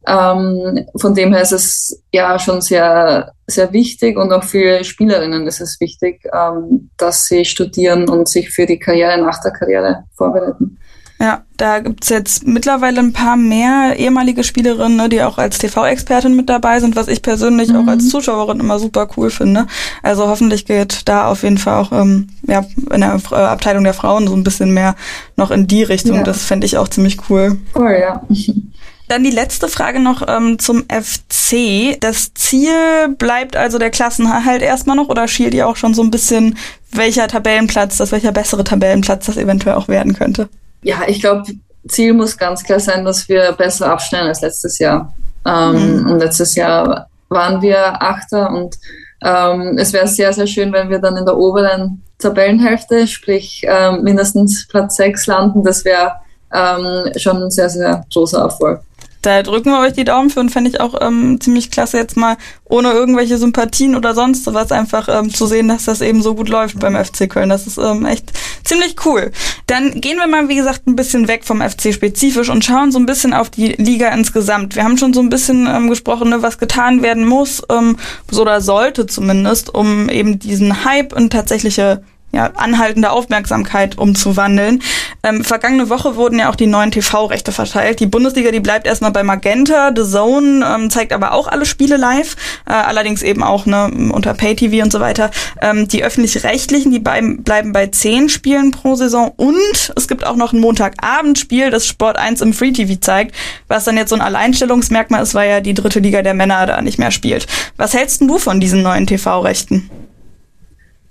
Ähm, 0.06 0.86
von 0.96 1.14
dem 1.14 1.32
her 1.32 1.42
ist 1.42 1.52
es 1.52 2.02
ja 2.12 2.38
schon 2.38 2.62
sehr, 2.62 3.32
sehr 3.46 3.72
wichtig 3.72 4.16
und 4.16 4.32
auch 4.32 4.42
für 4.42 4.82
Spielerinnen 4.82 5.46
ist 5.46 5.60
es 5.60 5.78
wichtig, 5.78 6.22
ähm, 6.32 6.90
dass 6.96 7.26
sie 7.26 7.44
studieren 7.44 8.08
und 8.08 8.28
sich 8.28 8.50
für 8.50 8.64
die 8.64 8.78
Karriere 8.78 9.20
nach 9.20 9.42
der 9.42 9.52
Karriere 9.52 10.04
vorbereiten. 10.16 10.78
Ja, 11.20 11.42
da 11.58 11.80
gibt's 11.80 12.08
jetzt 12.08 12.46
mittlerweile 12.46 12.98
ein 13.00 13.12
paar 13.12 13.36
mehr 13.36 13.96
ehemalige 13.98 14.42
Spielerinnen, 14.42 14.96
ne, 14.96 15.10
die 15.10 15.22
auch 15.22 15.36
als 15.36 15.58
TV-Expertin 15.58 16.34
mit 16.34 16.48
dabei 16.48 16.80
sind, 16.80 16.96
was 16.96 17.08
ich 17.08 17.20
persönlich 17.20 17.68
mhm. 17.68 17.76
auch 17.76 17.86
als 17.88 18.08
Zuschauerin 18.08 18.58
immer 18.58 18.78
super 18.78 19.06
cool 19.16 19.30
finde. 19.30 19.66
Also 20.02 20.28
hoffentlich 20.28 20.64
geht 20.64 21.02
da 21.04 21.28
auf 21.28 21.42
jeden 21.42 21.58
Fall 21.58 21.74
auch 21.74 21.92
ähm, 21.92 22.28
ja, 22.46 22.64
in 22.90 23.02
der 23.02 23.20
äh, 23.32 23.34
Abteilung 23.34 23.84
der 23.84 23.92
Frauen 23.92 24.28
so 24.28 24.34
ein 24.34 24.44
bisschen 24.44 24.72
mehr 24.72 24.96
noch 25.36 25.50
in 25.50 25.66
die 25.66 25.82
Richtung. 25.82 26.16
Ja. 26.16 26.22
Das 26.22 26.44
fände 26.44 26.64
ich 26.64 26.78
auch 26.78 26.88
ziemlich 26.88 27.18
cool. 27.28 27.58
Cool, 27.74 27.98
ja. 28.00 28.22
Dann 29.08 29.24
die 29.24 29.30
letzte 29.30 29.68
Frage 29.68 30.00
noch 30.00 30.22
ähm, 30.26 30.58
zum 30.58 30.84
FC. 30.84 32.00
Das 32.00 32.32
Ziel 32.32 33.08
bleibt 33.18 33.56
also 33.56 33.76
der 33.76 33.90
Klassenerhalt 33.90 34.62
erstmal 34.62 34.96
noch 34.96 35.08
oder 35.08 35.28
schielt 35.28 35.52
ihr 35.52 35.68
auch 35.68 35.76
schon 35.76 35.92
so 35.92 36.02
ein 36.02 36.12
bisschen, 36.12 36.56
welcher 36.92 37.28
Tabellenplatz 37.28 37.98
das, 37.98 38.12
welcher 38.12 38.32
bessere 38.32 38.64
Tabellenplatz 38.64 39.26
das 39.26 39.36
eventuell 39.36 39.74
auch 39.74 39.88
werden 39.88 40.14
könnte? 40.14 40.48
Ja, 40.82 41.02
ich 41.06 41.20
glaube, 41.20 41.44
Ziel 41.88 42.12
muss 42.12 42.36
ganz 42.36 42.62
klar 42.62 42.80
sein, 42.80 43.04
dass 43.04 43.28
wir 43.28 43.52
besser 43.52 43.90
abschneiden 43.90 44.28
als 44.28 44.42
letztes 44.42 44.78
Jahr. 44.78 45.12
Ähm, 45.46 46.02
mhm. 46.02 46.10
Und 46.10 46.18
letztes 46.18 46.54
Jahr 46.54 47.08
waren 47.28 47.62
wir 47.62 48.02
Achter 48.02 48.50
und 48.50 48.76
ähm, 49.22 49.76
es 49.78 49.92
wäre 49.92 50.06
sehr, 50.06 50.32
sehr 50.32 50.46
schön, 50.46 50.72
wenn 50.72 50.90
wir 50.90 50.98
dann 50.98 51.16
in 51.16 51.24
der 51.24 51.36
oberen 51.36 52.02
Tabellenhälfte, 52.18 53.06
sprich 53.06 53.62
ähm, 53.66 54.02
mindestens 54.02 54.66
Platz 54.66 54.96
6 54.96 55.26
landen. 55.26 55.64
Das 55.64 55.84
wäre 55.84 56.12
ähm, 56.52 57.12
schon 57.16 57.42
ein 57.42 57.50
sehr, 57.50 57.68
sehr 57.68 58.04
großer 58.12 58.40
Erfolg. 58.40 58.80
Da 59.22 59.42
drücken 59.42 59.70
wir 59.70 59.80
euch 59.80 59.92
die 59.92 60.04
Daumen 60.04 60.30
für 60.30 60.40
und 60.40 60.50
fände 60.50 60.70
ich 60.70 60.80
auch 60.80 60.94
ähm, 61.00 61.40
ziemlich 61.40 61.70
klasse, 61.70 61.98
jetzt 61.98 62.16
mal 62.16 62.36
ohne 62.64 62.92
irgendwelche 62.92 63.36
Sympathien 63.36 63.94
oder 63.94 64.14
sonst 64.14 64.46
was 64.52 64.72
einfach 64.72 65.08
ähm, 65.08 65.32
zu 65.32 65.46
sehen, 65.46 65.68
dass 65.68 65.84
das 65.84 66.00
eben 66.00 66.22
so 66.22 66.34
gut 66.34 66.48
läuft 66.48 66.78
beim 66.78 66.96
FC 66.96 67.28
Köln. 67.28 67.50
Das 67.50 67.66
ist 67.66 67.78
ähm, 67.78 68.06
echt 68.06 68.32
ziemlich 68.64 68.96
cool. 69.04 69.32
Dann 69.66 70.00
gehen 70.00 70.16
wir 70.16 70.26
mal, 70.26 70.48
wie 70.48 70.56
gesagt, 70.56 70.86
ein 70.86 70.96
bisschen 70.96 71.28
weg 71.28 71.44
vom 71.44 71.60
FC 71.60 71.92
spezifisch 71.92 72.48
und 72.48 72.64
schauen 72.64 72.92
so 72.92 72.98
ein 72.98 73.06
bisschen 73.06 73.34
auf 73.34 73.50
die 73.50 73.68
Liga 73.72 74.08
insgesamt. 74.08 74.74
Wir 74.74 74.84
haben 74.84 74.96
schon 74.96 75.12
so 75.12 75.20
ein 75.20 75.28
bisschen 75.28 75.66
ähm, 75.66 75.88
gesprochen, 75.88 76.30
ne, 76.30 76.42
was 76.42 76.58
getan 76.58 77.02
werden 77.02 77.26
muss 77.26 77.62
ähm, 77.70 77.96
oder 78.32 78.60
sollte 78.60 79.06
zumindest, 79.06 79.74
um 79.74 80.08
eben 80.08 80.38
diesen 80.38 80.84
Hype 80.84 81.14
und 81.14 81.30
tatsächliche 81.30 82.02
ja, 82.32 82.50
anhaltende 82.54 83.10
Aufmerksamkeit 83.10 83.98
umzuwandeln. 83.98 84.82
Ähm, 85.22 85.44
vergangene 85.44 85.90
Woche 85.90 86.16
wurden 86.16 86.38
ja 86.38 86.48
auch 86.48 86.54
die 86.54 86.66
neuen 86.66 86.90
TV-Rechte 86.90 87.52
verteilt. 87.52 88.00
Die 88.00 88.06
Bundesliga, 88.06 88.50
die 88.50 88.60
bleibt 88.60 88.86
erstmal 88.86 89.10
bei 89.10 89.22
Magenta, 89.22 89.92
The 89.94 90.04
Zone 90.04 90.64
ähm, 90.64 90.90
zeigt 90.90 91.12
aber 91.12 91.32
auch 91.32 91.48
alle 91.48 91.66
Spiele 91.66 91.96
live, 91.96 92.36
äh, 92.66 92.72
allerdings 92.72 93.22
eben 93.22 93.42
auch 93.42 93.66
ne, 93.66 93.90
unter 94.12 94.34
Pay-TV 94.34 94.82
und 94.82 94.92
so 94.92 95.00
weiter. 95.00 95.30
Ähm, 95.60 95.88
die 95.88 96.04
öffentlich-rechtlichen, 96.04 96.92
die 96.92 97.00
bleiben 97.00 97.72
bei 97.72 97.88
zehn 97.88 98.28
Spielen 98.28 98.70
pro 98.70 98.94
Saison 98.94 99.32
und 99.36 99.92
es 99.96 100.08
gibt 100.08 100.24
auch 100.24 100.36
noch 100.36 100.52
ein 100.52 100.60
Montagabendspiel, 100.60 101.70
das 101.70 101.86
Sport 101.86 102.16
1 102.16 102.40
im 102.40 102.52
Free-TV 102.52 103.00
zeigt, 103.00 103.34
was 103.68 103.84
dann 103.84 103.96
jetzt 103.96 104.10
so 104.10 104.14
ein 104.14 104.22
Alleinstellungsmerkmal 104.22 105.22
ist, 105.22 105.34
weil 105.34 105.50
ja 105.50 105.60
die 105.60 105.74
dritte 105.74 105.98
Liga 106.00 106.22
der 106.22 106.34
Männer 106.34 106.66
da 106.66 106.80
nicht 106.80 106.98
mehr 106.98 107.10
spielt. 107.10 107.46
Was 107.76 107.94
hältst 107.94 108.20
du 108.20 108.38
von 108.38 108.60
diesen 108.60 108.82
neuen 108.82 109.06
TV-Rechten? 109.06 109.90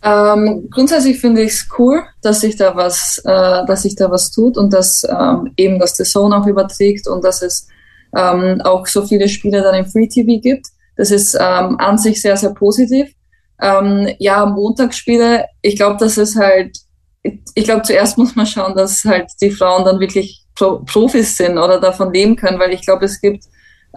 Ähm, 0.02 0.70
grundsätzlich 0.72 1.20
finde 1.20 1.42
ich 1.42 1.52
es 1.52 1.68
cool, 1.78 2.04
dass 2.22 2.42
sich 2.42 2.56
da 2.56 2.76
was, 2.76 3.22
äh, 3.26 3.66
dass 3.66 3.82
sich 3.84 3.96
da 3.96 4.10
was 4.10 4.32
tut 4.32 4.58
und 4.58 4.72
dass 4.72 5.04
ähm, 5.04 5.52
eben 5.58 5.78
das 5.78 5.96
The 5.96 6.04
Zone 6.04 6.38
auch 6.38 6.48
überträgt 6.48 7.08
und 7.08 7.24
dass 7.24 7.42
es 7.42 7.68
ähm, 8.16 8.62
auch 8.62 8.88
so 8.88 9.06
viele 9.06 9.28
Spiele 9.28 9.62
dann 9.62 9.76
im 9.76 9.86
Free 9.86 10.08
TV 10.08 10.42
gibt. 10.42 10.68
Das 10.96 11.12
ist 11.12 11.36
ähm, 11.36 11.78
an 11.80 11.98
sich 11.98 12.22
sehr, 12.22 12.38
sehr 12.38 12.54
positiv. 12.54 13.14
Ähm, 13.62 14.10
ja, 14.20 14.46
Montagsspiele, 14.46 15.46
ich 15.62 15.76
glaube, 15.76 15.98
dass 15.98 16.18
es 16.18 16.36
halt, 16.38 16.78
ich 17.22 17.66
glaube, 17.66 17.82
zuerst 17.82 18.18
muss 18.18 18.36
man 18.36 18.46
schauen, 18.46 18.76
dass 18.76 19.04
halt 19.04 19.30
die 19.42 19.52
Frauen 19.52 19.84
dann 19.84 20.00
wirklich 20.00 20.46
Pro 20.56 20.80
Profis 20.80 21.38
sind 21.38 21.58
oder 21.58 21.80
davon 21.80 22.14
leben 22.14 22.36
können, 22.36 22.60
weil 22.60 22.74
ich 22.74 22.86
glaube, 22.86 23.06
es 23.06 23.20
gibt 23.20 23.46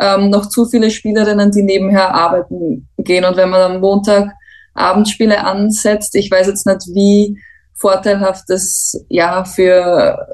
ähm, 0.00 0.30
noch 0.30 0.48
zu 0.48 0.66
viele 0.66 0.90
Spielerinnen, 0.90 1.50
die 1.50 1.62
nebenher 1.62 2.14
arbeiten 2.14 2.88
gehen. 2.98 3.24
Und 3.24 3.36
wenn 3.36 3.50
man 3.50 3.72
am 3.72 3.80
Montag 3.80 4.32
Abendspiele 4.74 5.44
ansetzt. 5.44 6.14
Ich 6.14 6.30
weiß 6.30 6.46
jetzt 6.46 6.66
nicht, 6.66 6.86
wie 6.94 7.38
vorteilhaft 7.74 8.44
das 8.48 8.94
ja 9.08 9.44
für, 9.44 10.26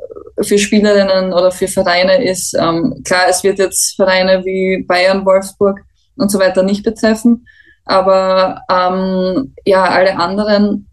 für 0.42 0.58
Spielerinnen 0.58 1.32
oder 1.32 1.50
für 1.50 1.66
Vereine 1.66 2.22
ist. 2.22 2.54
Ähm, 2.54 3.02
klar, 3.04 3.24
es 3.28 3.42
wird 3.42 3.58
jetzt 3.58 3.96
Vereine 3.96 4.44
wie 4.44 4.84
Bayern, 4.86 5.24
Wolfsburg 5.24 5.80
und 6.16 6.30
so 6.30 6.38
weiter 6.38 6.62
nicht 6.62 6.84
betreffen, 6.84 7.46
aber 7.84 8.62
ähm, 8.70 9.54
ja, 9.64 9.84
alle 9.84 10.16
anderen, 10.16 10.88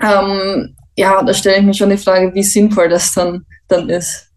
ähm, 0.00 0.76
ja, 0.96 1.22
da 1.22 1.34
stelle 1.34 1.58
ich 1.58 1.64
mir 1.64 1.74
schon 1.74 1.90
die 1.90 1.96
Frage, 1.96 2.32
wie 2.32 2.44
sinnvoll 2.44 2.88
das 2.88 3.12
dann, 3.12 3.44
dann 3.66 3.88
ist. 3.88 4.27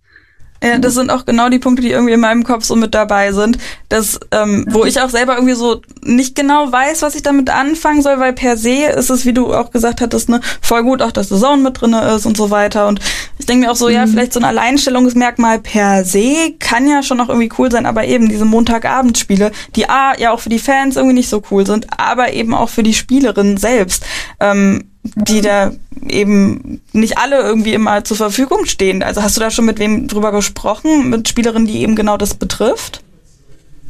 Ja, 0.63 0.77
das 0.77 0.93
sind 0.93 1.09
auch 1.09 1.25
genau 1.25 1.49
die 1.49 1.57
Punkte, 1.57 1.81
die 1.81 1.89
irgendwie 1.89 2.13
in 2.13 2.19
meinem 2.19 2.43
Kopf 2.43 2.63
so 2.65 2.75
mit 2.75 2.93
dabei 2.93 3.31
sind. 3.31 3.57
Das, 3.89 4.19
ähm, 4.31 4.65
wo 4.69 4.85
ich 4.85 5.01
auch 5.01 5.09
selber 5.09 5.33
irgendwie 5.33 5.55
so 5.55 5.81
nicht 6.03 6.35
genau 6.35 6.71
weiß, 6.71 7.01
was 7.01 7.15
ich 7.15 7.23
damit 7.23 7.49
anfangen 7.49 8.03
soll, 8.03 8.19
weil 8.19 8.33
per 8.33 8.57
se 8.57 8.85
ist 8.85 9.09
es, 9.09 9.25
wie 9.25 9.33
du 9.33 9.53
auch 9.55 9.71
gesagt 9.71 10.01
hattest, 10.01 10.29
ne, 10.29 10.39
voll 10.61 10.83
gut, 10.83 11.01
auch 11.01 11.11
dass 11.11 11.29
The 11.29 11.39
Zone 11.39 11.63
mit 11.63 11.81
drinne 11.81 12.01
ist 12.11 12.27
und 12.27 12.37
so 12.37 12.51
weiter. 12.51 12.87
Und 12.87 12.99
ich 13.39 13.47
denke 13.47 13.65
mir 13.65 13.71
auch 13.71 13.75
so, 13.75 13.87
mhm. 13.87 13.93
ja, 13.93 14.05
vielleicht 14.05 14.33
so 14.33 14.39
ein 14.39 14.45
Alleinstellungsmerkmal 14.45 15.59
per 15.59 16.05
se 16.05 16.53
kann 16.59 16.87
ja 16.87 17.01
schon 17.01 17.17
noch 17.17 17.29
irgendwie 17.29 17.51
cool 17.57 17.71
sein, 17.71 17.87
aber 17.87 18.05
eben 18.05 18.29
diese 18.29 18.45
Montagabendspiele, 18.45 19.51
die 19.75 19.89
A, 19.89 20.15
ja 20.19 20.31
auch 20.31 20.41
für 20.41 20.49
die 20.49 20.59
Fans 20.59 20.95
irgendwie 20.95 21.15
nicht 21.15 21.29
so 21.29 21.41
cool 21.49 21.65
sind, 21.65 21.87
aber 21.97 22.33
eben 22.33 22.53
auch 22.53 22.69
für 22.69 22.83
die 22.83 22.93
Spielerinnen 22.93 23.57
selbst. 23.57 24.05
Ähm, 24.39 24.90
die 25.03 25.41
da 25.41 25.71
eben 26.07 26.81
nicht 26.93 27.17
alle 27.17 27.39
irgendwie 27.39 27.73
immer 27.73 28.03
zur 28.03 28.17
Verfügung 28.17 28.65
stehen. 28.65 29.03
Also 29.03 29.21
hast 29.21 29.35
du 29.37 29.41
da 29.41 29.49
schon 29.49 29.65
mit 29.65 29.79
wem 29.79 30.07
drüber 30.07 30.31
gesprochen, 30.31 31.09
mit 31.09 31.27
Spielerinnen, 31.27 31.67
die 31.67 31.81
eben 31.81 31.95
genau 31.95 32.17
das 32.17 32.33
betrifft? 32.35 33.03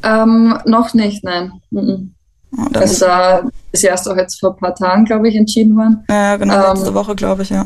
Ähm, 0.03 0.57
noch 0.65 0.93
nicht, 0.93 1.23
nein. 1.23 1.51
Mhm. 1.69 2.13
Oh, 2.57 2.65
also 2.73 3.05
da 3.05 3.43
ist 3.71 3.83
ja 3.83 3.91
erst 3.91 4.09
auch 4.09 4.17
jetzt 4.17 4.39
vor 4.39 4.51
ein 4.51 4.57
paar 4.57 4.75
Tagen, 4.75 5.05
glaube 5.05 5.29
ich, 5.29 5.35
entschieden 5.35 5.75
worden. 5.75 6.03
Ja, 6.09 6.35
genau, 6.37 6.73
letzte 6.73 6.89
ähm, 6.89 6.93
Woche, 6.93 7.15
glaube 7.15 7.43
ich, 7.43 7.49
ja. 7.49 7.65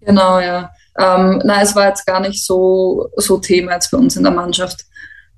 Genau, 0.00 0.38
ja. 0.40 0.70
Ähm, 0.98 1.42
nein, 1.44 1.60
es 1.62 1.74
war 1.76 1.88
jetzt 1.88 2.06
gar 2.06 2.20
nicht 2.20 2.42
so, 2.44 3.08
so 3.16 3.38
Thema 3.38 3.72
jetzt 3.72 3.90
bei 3.90 3.98
uns 3.98 4.16
in 4.16 4.22
der 4.22 4.32
Mannschaft. 4.32 4.86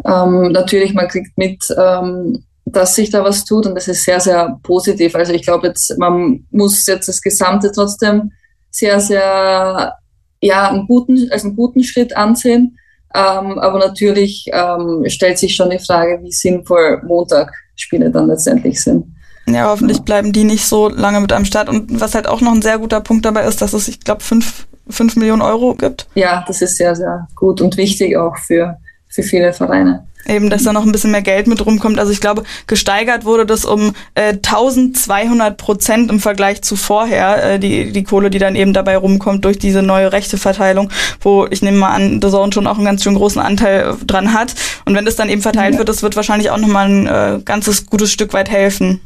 Ähm, 0.04 0.52
natürlich, 0.52 0.94
man 0.94 1.08
kriegt 1.08 1.36
mit, 1.36 1.64
ähm, 1.76 2.44
dass 2.72 2.94
sich 2.94 3.10
da 3.10 3.24
was 3.24 3.44
tut 3.44 3.66
und 3.66 3.74
das 3.74 3.88
ist 3.88 4.04
sehr, 4.04 4.20
sehr 4.20 4.58
positiv. 4.62 5.14
Also 5.14 5.32
ich 5.32 5.42
glaube 5.42 5.68
jetzt, 5.68 5.96
man 5.98 6.46
muss 6.50 6.86
jetzt 6.86 7.08
das 7.08 7.20
Gesamte 7.20 7.70
trotzdem 7.72 8.32
sehr, 8.70 9.00
sehr, 9.00 9.94
ja, 10.40 10.68
einen 10.68 10.86
guten, 10.86 11.30
als 11.30 11.44
einen 11.44 11.56
guten 11.56 11.82
Schritt 11.82 12.16
ansehen. 12.16 12.78
Ähm, 13.14 13.58
aber 13.58 13.78
natürlich 13.78 14.46
ähm, 14.52 15.04
stellt 15.06 15.38
sich 15.38 15.54
schon 15.54 15.70
die 15.70 15.78
Frage, 15.78 16.20
wie 16.22 16.30
sinnvoll 16.30 17.02
Montagspiele 17.06 18.10
dann 18.10 18.26
letztendlich 18.26 18.82
sind. 18.82 19.06
Ja, 19.46 19.70
hoffentlich 19.70 20.02
bleiben 20.02 20.32
die 20.32 20.44
nicht 20.44 20.66
so 20.66 20.88
lange 20.88 21.20
mit 21.20 21.32
am 21.32 21.46
Start. 21.46 21.70
Und 21.70 22.00
was 22.00 22.14
halt 22.14 22.26
auch 22.26 22.42
noch 22.42 22.52
ein 22.52 22.62
sehr 22.62 22.78
guter 22.78 23.00
Punkt 23.00 23.24
dabei 23.24 23.44
ist, 23.44 23.62
dass 23.62 23.72
es, 23.72 23.88
ich 23.88 24.00
glaube, 24.00 24.22
fünf, 24.22 24.66
fünf 24.90 25.16
Millionen 25.16 25.42
Euro 25.42 25.74
gibt. 25.74 26.06
Ja, 26.14 26.44
das 26.46 26.60
ist 26.60 26.76
sehr, 26.76 26.94
sehr 26.94 27.26
gut 27.34 27.62
und 27.62 27.76
wichtig 27.78 28.16
auch 28.16 28.36
für, 28.36 28.76
für 29.08 29.22
viele 29.22 29.54
Vereine. 29.54 30.06
Eben, 30.26 30.50
dass 30.50 30.64
da 30.64 30.72
noch 30.72 30.84
ein 30.84 30.92
bisschen 30.92 31.10
mehr 31.10 31.22
Geld 31.22 31.46
mit 31.46 31.64
rumkommt. 31.64 31.98
Also 31.98 32.12
ich 32.12 32.20
glaube, 32.20 32.42
gesteigert 32.66 33.24
wurde 33.24 33.46
das 33.46 33.64
um 33.64 33.94
äh, 34.14 34.34
1200 34.34 35.56
Prozent 35.56 36.10
im 36.10 36.20
Vergleich 36.20 36.62
zu 36.62 36.76
vorher, 36.76 37.54
äh, 37.54 37.58
die, 37.58 37.92
die 37.92 38.04
Kohle, 38.04 38.28
die 38.28 38.38
dann 38.38 38.54
eben 38.54 38.72
dabei 38.72 38.96
rumkommt 38.96 39.44
durch 39.44 39.58
diese 39.58 39.82
neue 39.82 40.12
Rechteverteilung, 40.12 40.90
wo 41.20 41.46
ich 41.50 41.62
nehme 41.62 41.78
mal 41.78 41.94
an, 41.94 42.20
The 42.20 42.30
Zone 42.30 42.52
schon 42.52 42.66
auch 42.66 42.76
einen 42.76 42.84
ganz 42.84 43.02
schön 43.02 43.14
großen 43.14 43.40
Anteil 43.40 43.96
dran 44.06 44.34
hat. 44.34 44.54
Und 44.84 44.94
wenn 44.94 45.04
das 45.04 45.16
dann 45.16 45.30
eben 45.30 45.42
verteilt 45.42 45.74
ja. 45.74 45.78
wird, 45.78 45.88
das 45.88 46.02
wird 46.02 46.16
wahrscheinlich 46.16 46.50
auch 46.50 46.58
nochmal 46.58 46.88
ein 46.88 47.06
äh, 47.06 47.40
ganzes 47.42 47.86
gutes 47.86 48.12
Stück 48.12 48.32
weit 48.34 48.50
helfen. 48.50 49.00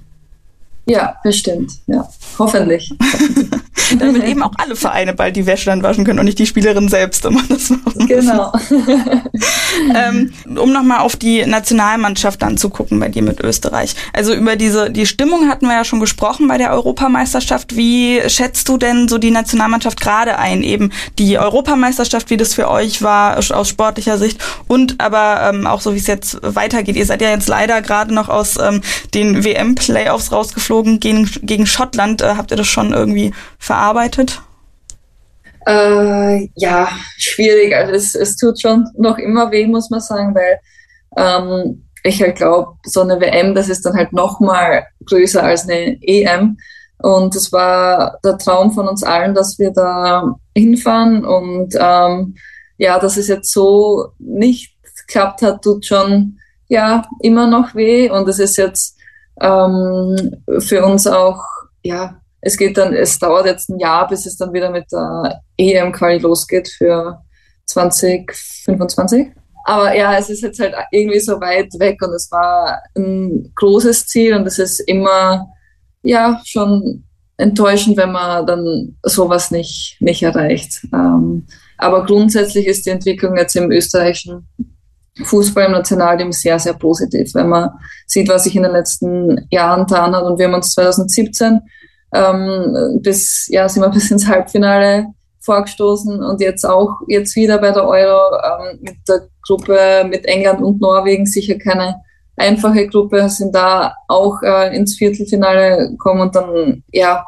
Ja, 0.84 1.16
bestimmt. 1.22 1.72
Ja, 1.86 2.08
hoffentlich. 2.38 2.92
Damit 3.98 4.24
eben 4.24 4.42
auch 4.42 4.52
alle 4.56 4.74
Vereine 4.74 5.12
bald 5.12 5.36
die 5.36 5.46
Wäsche 5.46 5.66
dann 5.66 5.82
waschen 5.82 6.04
können 6.04 6.18
und 6.18 6.24
nicht 6.24 6.38
die 6.38 6.46
Spielerin 6.46 6.88
selbst 6.88 7.24
immer. 7.24 7.42
Das 7.48 7.72
genau. 7.94 8.52
ähm, 9.94 10.32
um 10.44 10.72
nochmal 10.72 11.00
auf 11.00 11.16
die 11.16 11.44
Nationalmannschaft 11.46 12.42
dann 12.42 12.56
zu 12.56 12.70
gucken 12.70 12.98
bei 12.98 13.08
dir 13.08 13.22
mit 13.22 13.40
Österreich. 13.40 13.94
Also 14.12 14.34
über 14.34 14.56
diese, 14.56 14.90
die 14.90 15.06
Stimmung 15.06 15.48
hatten 15.48 15.66
wir 15.66 15.74
ja 15.74 15.84
schon 15.84 16.00
gesprochen 16.00 16.48
bei 16.48 16.58
der 16.58 16.72
Europameisterschaft. 16.72 17.76
Wie 17.76 18.20
schätzt 18.28 18.68
du 18.68 18.76
denn 18.76 19.08
so 19.08 19.18
die 19.18 19.30
Nationalmannschaft 19.30 20.00
gerade 20.00 20.38
ein? 20.38 20.62
Eben 20.62 20.90
die 21.18 21.38
Europameisterschaft, 21.38 22.30
wie 22.30 22.36
das 22.36 22.54
für 22.54 22.68
euch 22.68 23.02
war 23.02 23.38
aus 23.38 23.68
sportlicher 23.68 24.18
Sicht 24.18 24.40
und 24.68 25.00
aber 25.00 25.50
ähm, 25.50 25.66
auch 25.66 25.80
so, 25.80 25.94
wie 25.94 25.98
es 25.98 26.06
jetzt 26.06 26.38
weitergeht. 26.42 26.96
Ihr 26.96 27.06
seid 27.06 27.20
ja 27.20 27.30
jetzt 27.30 27.48
leider 27.48 27.82
gerade 27.82 28.12
noch 28.12 28.28
aus 28.28 28.56
ähm, 28.58 28.80
den 29.14 29.44
WM-Playoffs 29.44 30.32
rausgeflogen 30.32 30.71
gegen, 30.80 31.30
gegen 31.42 31.66
Schottland. 31.66 32.22
Äh, 32.22 32.34
habt 32.36 32.50
ihr 32.50 32.56
das 32.56 32.66
schon 32.66 32.92
irgendwie 32.92 33.32
verarbeitet? 33.58 34.40
Äh, 35.66 36.48
ja, 36.56 36.88
schwierig. 37.18 37.74
Also 37.74 37.92
es, 37.92 38.14
es 38.14 38.36
tut 38.36 38.60
schon 38.60 38.88
noch 38.96 39.18
immer 39.18 39.50
weh, 39.50 39.66
muss 39.66 39.90
man 39.90 40.00
sagen, 40.00 40.34
weil 40.34 40.58
ähm, 41.16 41.84
ich 42.02 42.20
halt 42.20 42.36
glaube, 42.36 42.72
so 42.84 43.02
eine 43.02 43.20
WM, 43.20 43.54
das 43.54 43.68
ist 43.68 43.84
dann 43.86 43.94
halt 43.94 44.12
noch 44.12 44.40
mal 44.40 44.86
größer 45.06 45.42
als 45.42 45.68
eine 45.68 45.98
EM. 46.02 46.56
Und 46.98 47.34
es 47.34 47.52
war 47.52 48.18
der 48.24 48.38
Traum 48.38 48.72
von 48.72 48.88
uns 48.88 49.02
allen, 49.02 49.34
dass 49.34 49.58
wir 49.58 49.72
da 49.72 50.36
hinfahren. 50.56 51.24
Und 51.24 51.74
ähm, 51.78 52.36
ja, 52.78 52.98
dass 52.98 53.16
es 53.16 53.28
jetzt 53.28 53.52
so 53.52 54.12
nicht 54.18 54.76
geklappt 55.06 55.42
hat, 55.42 55.62
tut 55.62 55.86
schon 55.86 56.38
ja 56.68 57.04
immer 57.20 57.46
noch 57.46 57.74
weh. 57.74 58.10
Und 58.10 58.28
es 58.28 58.38
ist 58.38 58.56
jetzt 58.56 58.91
ähm, 59.40 60.42
für 60.60 60.84
uns 60.84 61.06
auch 61.06 61.42
ja 61.82 62.22
es 62.42 62.58
geht 62.58 62.76
dann, 62.76 62.92
es 62.92 63.18
dauert 63.18 63.46
jetzt 63.46 63.70
ein 63.70 63.78
Jahr, 63.78 64.06
bis 64.08 64.26
es 64.26 64.36
dann 64.36 64.52
wieder 64.52 64.68
mit 64.68 64.90
der 64.92 65.40
EM-Quali 65.56 66.18
losgeht 66.18 66.68
für 66.68 67.22
2025. 67.66 69.28
Aber 69.64 69.96
ja, 69.96 70.18
es 70.18 70.28
ist 70.28 70.42
jetzt 70.42 70.58
halt 70.58 70.74
irgendwie 70.90 71.20
so 71.20 71.40
weit 71.40 71.68
weg 71.78 72.02
und 72.02 72.12
es 72.12 72.30
war 72.32 72.82
ein 72.96 73.52
großes 73.54 74.08
Ziel 74.08 74.34
und 74.34 74.44
es 74.44 74.58
ist 74.58 74.80
immer, 74.80 75.46
ja, 76.02 76.42
schon 76.44 77.04
enttäuschend, 77.36 77.96
wenn 77.96 78.10
man 78.10 78.44
dann 78.44 78.98
sowas 79.04 79.52
nicht, 79.52 79.96
nicht 80.00 80.24
erreicht. 80.24 80.84
Ähm, 80.92 81.46
aber 81.78 82.04
grundsätzlich 82.04 82.66
ist 82.66 82.86
die 82.86 82.90
Entwicklung 82.90 83.36
jetzt 83.36 83.54
im 83.54 83.70
österreichischen 83.70 84.48
Fußball 85.24 85.66
im 85.66 85.72
Nationalteam 85.72 86.32
sehr, 86.32 86.58
sehr 86.58 86.74
positiv, 86.74 87.34
wenn 87.34 87.48
man 87.48 87.70
sieht, 88.06 88.28
was 88.28 88.44
sich 88.44 88.56
in 88.56 88.62
den 88.62 88.72
letzten 88.72 89.46
Jahren 89.50 89.86
getan 89.86 90.14
hat. 90.16 90.24
Und 90.24 90.38
wir 90.38 90.46
haben 90.46 90.54
uns 90.54 90.72
2017 90.72 91.60
ähm, 92.14 93.00
bis, 93.02 93.46
ja, 93.48 93.68
sind 93.68 93.82
wir 93.82 93.88
bis 93.90 94.10
ins 94.10 94.26
Halbfinale 94.26 95.06
vorgestoßen 95.40 96.22
und 96.22 96.40
jetzt 96.40 96.64
auch 96.64 97.00
jetzt 97.08 97.34
wieder 97.34 97.58
bei 97.58 97.72
der 97.72 97.86
Euro 97.86 98.36
ähm, 98.36 98.78
mit 98.80 98.96
der 99.08 99.28
Gruppe 99.44 100.06
mit 100.08 100.24
England 100.26 100.62
und 100.62 100.80
Norwegen 100.80 101.26
sicher 101.26 101.58
keine 101.58 101.96
einfache 102.36 102.86
Gruppe, 102.86 103.28
sind 103.28 103.54
da 103.54 103.92
auch 104.08 104.40
äh, 104.42 104.74
ins 104.74 104.96
Viertelfinale 104.96 105.90
gekommen 105.90 106.20
und 106.20 106.36
dann 106.36 106.84
ja 106.92 107.24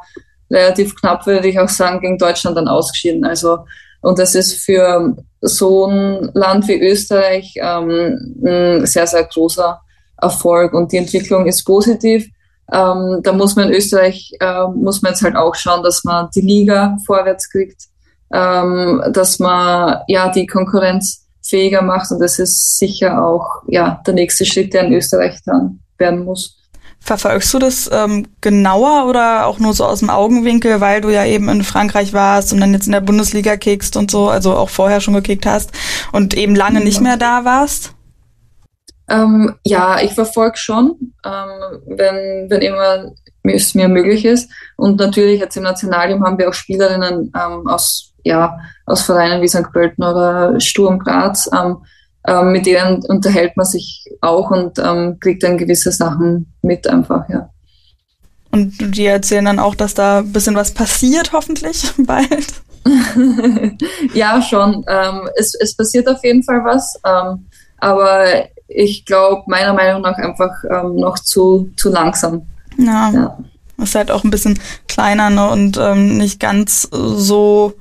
relativ 0.51 0.95
knapp 0.95 1.27
würde 1.27 1.49
ich 1.49 1.59
auch 1.59 1.69
sagen 1.69 2.01
gegen 2.01 2.19
Deutschland 2.19 2.57
dann 2.57 2.69
ausgeschieden. 2.69 3.25
Also 3.25 3.59
und 4.05 4.19
das 4.19 4.35
ist 4.35 4.55
für 4.55 5.17
so 5.41 5.87
ein 5.87 6.31
Land 6.35 6.69
wie 6.69 6.81
Österreich 6.81 7.55
ähm, 7.57 8.37
ein 8.45 8.87
sehr 8.87 9.07
sehr 9.07 9.25
großer 9.25 9.81
Erfolg 10.21 10.73
und 10.73 10.93
die 10.93 10.99
Entwicklung 10.99 11.47
ist 11.47 11.65
positiv. 11.65 12.29
Ähm, 12.73 13.21
da 13.23 13.33
muss 13.33 13.57
man 13.57 13.69
in 13.69 13.75
Österreich 13.75 14.33
äh, 14.41 14.67
muss 14.69 15.03
man 15.03 15.13
jetzt 15.13 15.23
halt 15.23 15.37
auch 15.37 15.55
schauen, 15.55 15.83
dass 15.83 16.05
man 16.05 16.29
die 16.35 16.41
Liga 16.41 16.97
vorwärts 17.07 17.51
kriegt 17.51 17.89
ähm, 18.35 19.03
dass 19.13 19.39
man 19.39 20.01
ja 20.09 20.29
die 20.31 20.47
Konkurrenz 20.47 21.27
fähiger 21.43 21.83
macht 21.83 22.11
und 22.11 22.21
das 22.21 22.39
ist 22.39 22.79
sicher 22.79 23.25
auch 23.25 23.63
ja 23.69 24.03
der 24.07 24.15
nächste 24.15 24.45
Schritt, 24.45 24.75
der 24.75 24.85
in 24.85 24.95
Österreich 24.95 25.39
dann 25.45 25.81
werden 25.99 26.25
muss. 26.25 26.57
Verfolgst 27.05 27.53
du 27.53 27.59
das 27.59 27.91
ähm, 27.93 28.29
genauer 28.41 29.07
oder 29.07 29.47
auch 29.47 29.59
nur 29.59 29.75
so 29.75 29.85
aus 29.85 30.01
dem 30.01 30.11
Augenwinkel, 30.11 30.81
weil 30.81 31.01
du 31.01 31.11
ja 31.11 31.25
eben 31.25 31.49
in 31.49 31.63
Frankreich 31.63 32.13
warst 32.13 32.53
und 32.53 32.61
dann 32.61 32.73
jetzt 32.73 32.87
in 32.87 32.93
der 32.93 33.01
Bundesliga 33.01 33.57
kickst 33.57 33.97
und 33.97 34.11
so, 34.11 34.29
also 34.29 34.55
auch 34.55 34.71
vorher 34.71 35.01
schon 35.01 35.15
gekickt 35.15 35.45
hast 35.45 35.71
und 36.13 36.35
eben 36.35 36.57
lange 36.57 36.81
nicht 36.81 37.01
mehr 37.01 37.17
da 37.17 37.45
warst? 37.45 37.93
Ähm, 39.09 39.55
ja, 39.65 40.01
ich 40.01 40.13
verfolge 40.13 40.57
schon, 40.57 41.13
ähm, 41.25 41.81
wenn, 41.87 42.49
wenn 42.49 42.63
immer 42.63 43.13
es 43.43 43.75
mir 43.75 43.89
möglich 43.89 44.25
ist. 44.25 44.51
Und 44.77 44.99
natürlich 44.99 45.41
jetzt 45.41 45.57
im 45.59 45.65
Nationalteam 45.65 46.25
haben 46.25 46.39
wir 46.39 46.49
auch 46.49 46.55
Spielerinnen 46.55 47.31
ähm, 47.37 47.67
aus 47.67 48.15
ja, 48.25 48.59
aus 48.87 49.03
Vereinen 49.03 49.43
wie 49.43 49.49
St. 49.49 49.71
Pölten 49.73 50.03
oder 50.03 50.59
Sturm 50.61 50.99
Graz, 50.99 51.49
ähm, 52.27 52.53
mit 52.53 52.67
denen 52.67 53.05
unterhält 53.05 53.57
man 53.57 53.67
sich 53.67 54.05
auch 54.21 54.51
und 54.51 54.79
ähm, 54.79 55.19
kriegt 55.21 55.43
dann 55.43 55.59
gewisse 55.59 55.93
Sachen 55.93 56.53
mit 56.63 56.87
einfach, 56.87 57.29
ja. 57.29 57.51
Und 58.51 58.97
die 58.97 59.07
erzählen 59.07 59.45
dann 59.45 59.59
auch, 59.59 59.75
dass 59.75 59.95
da 59.95 60.19
ein 60.19 60.33
bisschen 60.33 60.55
was 60.55 60.71
passiert, 60.71 61.33
hoffentlich 61.33 61.91
bald. 61.99 62.47
ja, 64.15 64.41
schon. 64.41 64.85
Ähm, 64.89 65.29
es, 65.37 65.55
es 65.55 65.75
passiert 65.75 66.09
auf 66.09 66.23
jeden 66.23 66.43
Fall 66.43 66.65
was. 66.65 67.01
Ähm, 67.05 67.47
aber 67.79 68.27
ich 68.69 69.05
glaube, 69.05 69.43
meiner 69.47 69.73
Meinung 69.73 70.03
nach 70.03 70.17
einfach 70.19 70.53
ähm, 70.71 70.97
noch 70.97 71.19
zu, 71.19 71.71
zu 71.77 71.91
langsam. 71.91 72.47
Ja. 72.79 73.11
ja. 73.11 73.39
Ist 73.79 73.95
halt 73.95 74.11
auch 74.11 74.23
ein 74.23 74.31
bisschen 74.31 74.59
kleiner 74.87 75.31
ne? 75.31 75.49
und 75.51 75.77
ähm, 75.79 76.17
nicht 76.17 76.39
ganz 76.39 76.83
so 76.93 77.75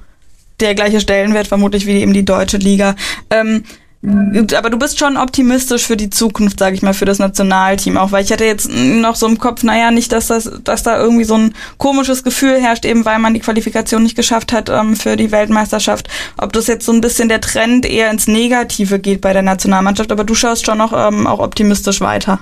der 0.60 0.74
gleiche 0.74 1.00
Stellenwert 1.00 1.48
vermutlich 1.48 1.86
wie 1.86 2.02
eben 2.02 2.14
die 2.14 2.26
deutsche 2.26 2.58
Liga. 2.58 2.96
Ähm, 3.30 3.64
aber 4.06 4.70
du 4.70 4.78
bist 4.78 5.00
schon 5.00 5.16
optimistisch 5.16 5.88
für 5.88 5.96
die 5.96 6.10
Zukunft, 6.10 6.60
sage 6.60 6.76
ich 6.76 6.82
mal, 6.82 6.94
für 6.94 7.06
das 7.06 7.20
Nationalteam 7.20 7.98
auch, 7.98 8.12
weil 8.12 8.24
ich 8.24 8.34
hatte 8.34 8.44
jetzt 8.44 8.70
noch 8.70 9.16
so 9.16 9.28
im 9.28 9.38
Kopf, 9.38 9.64
naja, 9.64 9.92
nicht, 9.92 10.12
dass 10.12 10.28
das, 10.28 10.52
dass 10.64 10.84
da 10.84 11.00
irgendwie 11.00 11.24
so 11.24 11.36
ein 11.36 11.54
komisches 11.78 12.24
Gefühl 12.24 12.60
herrscht, 12.60 12.84
eben 12.84 13.06
weil 13.06 13.20
man 13.20 13.34
die 13.34 13.40
Qualifikation 13.40 14.04
nicht 14.04 14.18
geschafft 14.18 14.52
hat 14.52 14.70
ähm, 14.70 14.98
für 14.98 15.16
die 15.16 15.32
Weltmeisterschaft. 15.32 16.10
Ob 16.38 16.52
das 16.52 16.68
jetzt 16.68 16.86
so 16.86 16.92
ein 16.92 17.00
bisschen 17.00 17.30
der 17.30 17.40
Trend 17.40 17.86
eher 17.86 18.12
ins 18.12 18.28
Negative 18.28 19.00
geht 19.00 19.22
bei 19.22 19.32
der 19.32 19.42
Nationalmannschaft, 19.42 20.12
aber 20.12 20.26
du 20.26 20.36
schaust 20.36 20.66
schon 20.66 20.80
noch 20.80 20.92
ähm, 20.92 21.26
auch 21.26 21.40
optimistisch 21.40 22.02
weiter. 22.02 22.40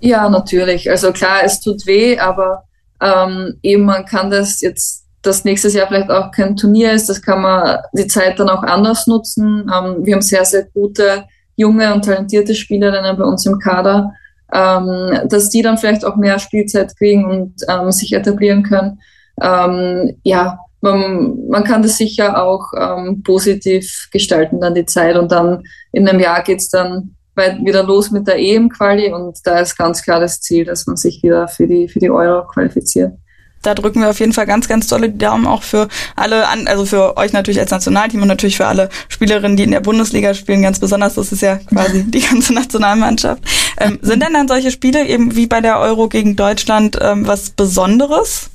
Ja, 0.00 0.30
natürlich. 0.30 0.90
Also 0.90 1.12
klar, 1.12 1.44
es 1.44 1.60
tut 1.60 1.86
weh, 1.86 2.18
aber 2.18 2.64
ähm, 3.02 3.58
eben 3.62 3.84
man 3.84 4.06
kann 4.06 4.30
das 4.30 4.62
jetzt 4.62 5.01
dass 5.22 5.44
nächstes 5.44 5.74
Jahr 5.74 5.86
vielleicht 5.86 6.10
auch 6.10 6.30
kein 6.32 6.56
Turnier 6.56 6.92
ist. 6.92 7.08
Das 7.08 7.22
kann 7.22 7.42
man 7.42 7.78
die 7.92 8.06
Zeit 8.08 8.38
dann 8.38 8.48
auch 8.48 8.62
anders 8.62 9.06
nutzen. 9.06 9.70
Ähm, 9.72 10.04
wir 10.04 10.14
haben 10.14 10.22
sehr, 10.22 10.44
sehr 10.44 10.64
gute, 10.74 11.24
junge 11.56 11.92
und 11.94 12.04
talentierte 12.04 12.54
Spielerinnen 12.54 13.16
bei 13.16 13.24
uns 13.24 13.46
im 13.46 13.58
Kader, 13.58 14.12
ähm, 14.52 15.28
dass 15.28 15.48
die 15.48 15.62
dann 15.62 15.78
vielleicht 15.78 16.04
auch 16.04 16.16
mehr 16.16 16.38
Spielzeit 16.38 16.96
kriegen 16.96 17.24
und 17.24 17.54
ähm, 17.68 17.92
sich 17.92 18.12
etablieren 18.12 18.64
können. 18.64 19.00
Ähm, 19.40 20.16
ja, 20.24 20.58
man, 20.80 21.48
man 21.48 21.64
kann 21.64 21.82
das 21.82 21.96
sicher 21.96 22.42
auch 22.42 22.72
ähm, 22.76 23.22
positiv 23.22 24.08
gestalten, 24.10 24.60
dann 24.60 24.74
die 24.74 24.86
Zeit. 24.86 25.16
Und 25.16 25.30
dann 25.30 25.62
in 25.92 26.08
einem 26.08 26.20
Jahr 26.20 26.42
geht's 26.42 26.68
dann 26.68 27.14
wieder 27.34 27.82
los 27.82 28.10
mit 28.10 28.26
der 28.26 28.38
EM-Quali 28.38 29.10
und 29.10 29.38
da 29.44 29.60
ist 29.60 29.78
ganz 29.78 30.02
klar 30.02 30.20
das 30.20 30.42
Ziel, 30.42 30.66
dass 30.66 30.86
man 30.86 30.96
sich 30.96 31.22
wieder 31.22 31.48
für 31.48 31.66
die, 31.66 31.88
für 31.88 31.98
die 31.98 32.10
Euro 32.10 32.46
qualifiziert 32.46 33.14
da 33.62 33.74
drücken 33.74 34.00
wir 34.00 34.10
auf 34.10 34.20
jeden 34.20 34.32
Fall 34.32 34.46
ganz, 34.46 34.68
ganz 34.68 34.86
tolle 34.86 35.10
Daumen 35.10 35.46
auch 35.46 35.62
für 35.62 35.88
alle, 36.16 36.48
an, 36.48 36.66
also 36.66 36.84
für 36.84 37.16
euch 37.16 37.32
natürlich 37.32 37.60
als 37.60 37.70
Nationalteam 37.70 38.22
und 38.22 38.28
natürlich 38.28 38.56
für 38.56 38.66
alle 38.66 38.88
Spielerinnen, 39.08 39.56
die 39.56 39.62
in 39.62 39.70
der 39.70 39.80
Bundesliga 39.80 40.34
spielen, 40.34 40.62
ganz 40.62 40.78
besonders. 40.78 41.14
Das 41.14 41.32
ist 41.32 41.42
ja 41.42 41.56
quasi 41.56 42.04
die 42.04 42.20
ganze 42.20 42.52
Nationalmannschaft. 42.52 43.42
Ähm, 43.78 43.98
sind 44.02 44.22
denn 44.22 44.34
dann 44.34 44.48
solche 44.48 44.70
Spiele 44.70 45.06
eben 45.06 45.34
wie 45.36 45.46
bei 45.46 45.60
der 45.60 45.78
Euro 45.78 46.08
gegen 46.08 46.36
Deutschland 46.36 46.98
ähm, 47.00 47.26
was 47.26 47.50
Besonderes? 47.50 48.50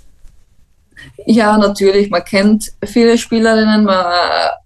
Ja, 1.25 1.57
natürlich. 1.57 2.09
Man 2.09 2.23
kennt 2.23 2.71
viele 2.85 3.17
Spielerinnen, 3.17 3.83
man 3.83 4.05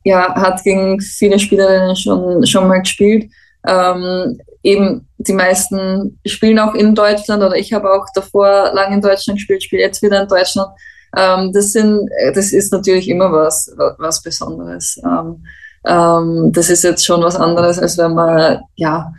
ja, 0.03 0.35
hat 0.35 0.63
gegen 0.63 0.99
viele 1.01 1.39
Spielerinnen 1.39 1.95
schon, 1.95 2.45
schon 2.45 2.67
mal 2.67 2.81
gespielt. 2.81 3.31
Ähm, 3.65 4.39
eben 4.63 5.07
die 5.17 5.33
meisten 5.33 6.19
spielen 6.25 6.59
auch 6.59 6.73
in 6.73 6.95
Deutschland 6.95 7.43
oder 7.43 7.55
ich 7.55 7.73
habe 7.73 7.91
auch 7.91 8.05
davor 8.13 8.71
lange 8.73 8.95
in 8.95 9.01
Deutschland 9.01 9.39
gespielt, 9.39 9.63
spiele 9.63 9.83
jetzt 9.83 10.01
wieder 10.01 10.21
in 10.21 10.27
Deutschland. 10.27 10.69
Ähm, 11.17 11.51
das 11.53 11.71
sind, 11.71 12.09
das 12.33 12.53
ist 12.53 12.71
natürlich 12.71 13.09
immer 13.09 13.31
was, 13.31 13.73
was 13.97 14.21
Besonderes. 14.21 14.99
Ähm, 15.03 15.43
ähm, 15.85 16.51
das 16.51 16.69
ist 16.69 16.83
jetzt 16.83 17.05
schon 17.05 17.23
was 17.23 17.35
anderes, 17.35 17.79
als 17.79 17.97
wenn 17.97 18.13
man, 18.13 18.61
ja, 18.75 19.11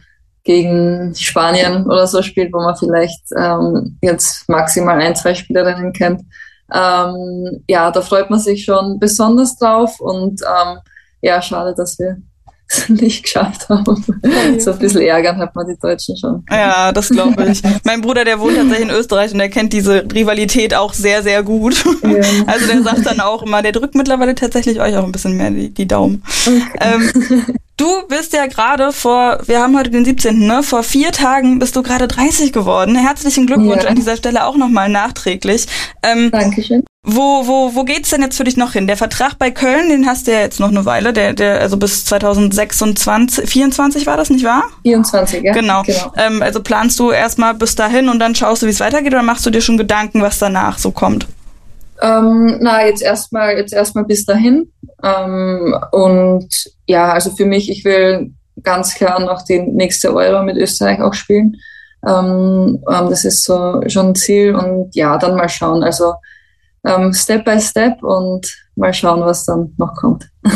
gegen 0.44 1.14
Spanien 1.14 1.86
oder 1.86 2.06
so 2.06 2.20
spielt, 2.22 2.52
wo 2.52 2.58
man 2.58 2.76
vielleicht 2.76 3.22
ähm, 3.36 3.98
jetzt 4.02 4.48
maximal 4.48 5.00
ein, 5.00 5.14
zwei 5.14 5.34
Spielerinnen 5.34 5.92
kennt. 5.92 6.22
Ähm, 6.72 7.62
ja, 7.68 7.90
da 7.90 8.00
freut 8.00 8.30
man 8.30 8.40
sich 8.40 8.64
schon 8.64 8.98
besonders 8.98 9.56
drauf 9.56 10.00
und 10.00 10.40
ähm, 10.42 10.78
ja, 11.20 11.40
schade, 11.42 11.74
dass 11.76 11.98
wir 11.98 12.16
nicht 12.88 13.24
geschafft 13.24 13.68
haben. 13.68 14.04
so 14.58 14.72
ein 14.72 14.78
bisschen 14.78 15.02
ärgern 15.02 15.38
hat 15.38 15.54
man 15.54 15.66
die 15.66 15.78
Deutschen 15.80 16.16
schon. 16.16 16.44
Ja, 16.50 16.92
das 16.92 17.08
glaube 17.08 17.46
ich. 17.50 17.62
mein 17.84 18.00
Bruder, 18.00 18.24
der 18.24 18.40
wohnt 18.40 18.56
tatsächlich 18.56 18.88
in 18.88 18.94
Österreich 18.94 19.32
und 19.32 19.38
der 19.38 19.48
kennt 19.48 19.72
diese 19.72 20.04
Rivalität 20.12 20.74
auch 20.74 20.92
sehr, 20.92 21.22
sehr 21.22 21.42
gut. 21.42 21.84
Ja. 22.02 22.22
Also 22.46 22.66
der 22.66 22.82
sagt 22.82 23.06
dann 23.06 23.20
auch 23.20 23.42
immer, 23.42 23.62
der 23.62 23.72
drückt 23.72 23.94
mittlerweile 23.94 24.34
tatsächlich 24.34 24.80
euch 24.80 24.96
auch 24.96 25.04
ein 25.04 25.12
bisschen 25.12 25.36
mehr 25.36 25.50
die, 25.50 25.70
die 25.70 25.86
Daumen. 25.86 26.22
Okay. 26.46 26.62
Ähm, 26.80 27.56
Du 27.78 28.06
bist 28.06 28.32
ja 28.32 28.46
gerade 28.46 28.92
vor, 28.92 29.40
wir 29.46 29.60
haben 29.60 29.76
heute 29.76 29.90
den 29.90 30.04
17., 30.04 30.38
ne? 30.46 30.62
Vor 30.62 30.82
vier 30.82 31.10
Tagen 31.10 31.58
bist 31.58 31.74
du 31.74 31.82
gerade 31.82 32.06
30 32.06 32.52
geworden. 32.52 32.94
Herzlichen 32.94 33.46
Glückwunsch 33.46 33.82
ja. 33.82 33.88
an 33.88 33.96
dieser 33.96 34.16
Stelle 34.16 34.46
auch 34.46 34.56
nochmal 34.56 34.88
nachträglich. 34.88 35.66
Ähm, 36.02 36.30
Dankeschön. 36.30 36.84
Wo, 37.04 37.48
wo, 37.48 37.74
wo 37.74 37.82
geht's 37.82 38.10
denn 38.10 38.22
jetzt 38.22 38.36
für 38.36 38.44
dich 38.44 38.56
noch 38.56 38.74
hin? 38.74 38.86
Der 38.86 38.96
Vertrag 38.96 39.36
bei 39.36 39.50
Köln, 39.50 39.88
den 39.88 40.06
hast 40.06 40.28
du 40.28 40.32
ja 40.32 40.38
jetzt 40.38 40.60
noch 40.60 40.68
eine 40.68 40.84
Weile, 40.84 41.12
der, 41.12 41.32
der, 41.32 41.60
also 41.60 41.76
bis 41.76 42.04
2026, 42.04 43.50
24 43.50 44.06
war 44.06 44.16
das, 44.16 44.30
nicht 44.30 44.44
wahr? 44.44 44.62
24, 44.84 45.42
ja. 45.42 45.52
Genau. 45.52 45.82
genau. 45.82 46.12
Ähm, 46.16 46.42
also 46.42 46.62
planst 46.62 47.00
du 47.00 47.10
erstmal 47.10 47.54
bis 47.54 47.74
dahin 47.74 48.08
und 48.08 48.20
dann 48.20 48.36
schaust 48.36 48.62
du, 48.62 48.66
wie 48.66 48.70
es 48.70 48.78
weitergeht, 48.78 49.12
oder 49.12 49.24
machst 49.24 49.44
du 49.44 49.50
dir 49.50 49.60
schon 49.60 49.78
Gedanken, 49.78 50.22
was 50.22 50.38
danach 50.38 50.78
so 50.78 50.92
kommt? 50.92 51.26
Ähm, 52.00 52.58
na, 52.60 52.86
jetzt 52.86 53.02
erstmal, 53.02 53.56
jetzt 53.56 53.72
erstmal 53.72 54.04
bis 54.04 54.24
dahin. 54.24 54.70
Ähm, 55.02 55.76
und 55.90 56.48
ja, 56.86 57.12
also 57.12 57.30
für 57.30 57.46
mich, 57.46 57.68
ich 57.68 57.84
will 57.84 58.30
ganz 58.62 58.94
klar 58.94 59.18
noch 59.18 59.42
die 59.42 59.58
nächste 59.58 60.14
Euro 60.14 60.44
mit 60.44 60.56
Österreich 60.56 61.00
auch 61.00 61.14
spielen. 61.14 61.56
Ähm, 62.06 62.80
ähm 62.88 63.10
das 63.10 63.24
ist 63.24 63.44
so 63.44 63.80
schon 63.88 64.10
ein 64.10 64.14
Ziel 64.14 64.54
und 64.54 64.94
ja, 64.94 65.18
dann 65.18 65.34
mal 65.34 65.48
schauen. 65.48 65.82
Also 65.82 66.14
ähm, 66.84 67.12
Step 67.12 67.44
by 67.44 67.60
Step 67.60 68.02
und 68.02 68.46
mal 68.76 68.92
schauen, 68.92 69.20
was 69.20 69.44
dann 69.44 69.74
noch 69.76 69.94
kommt. 69.94 70.28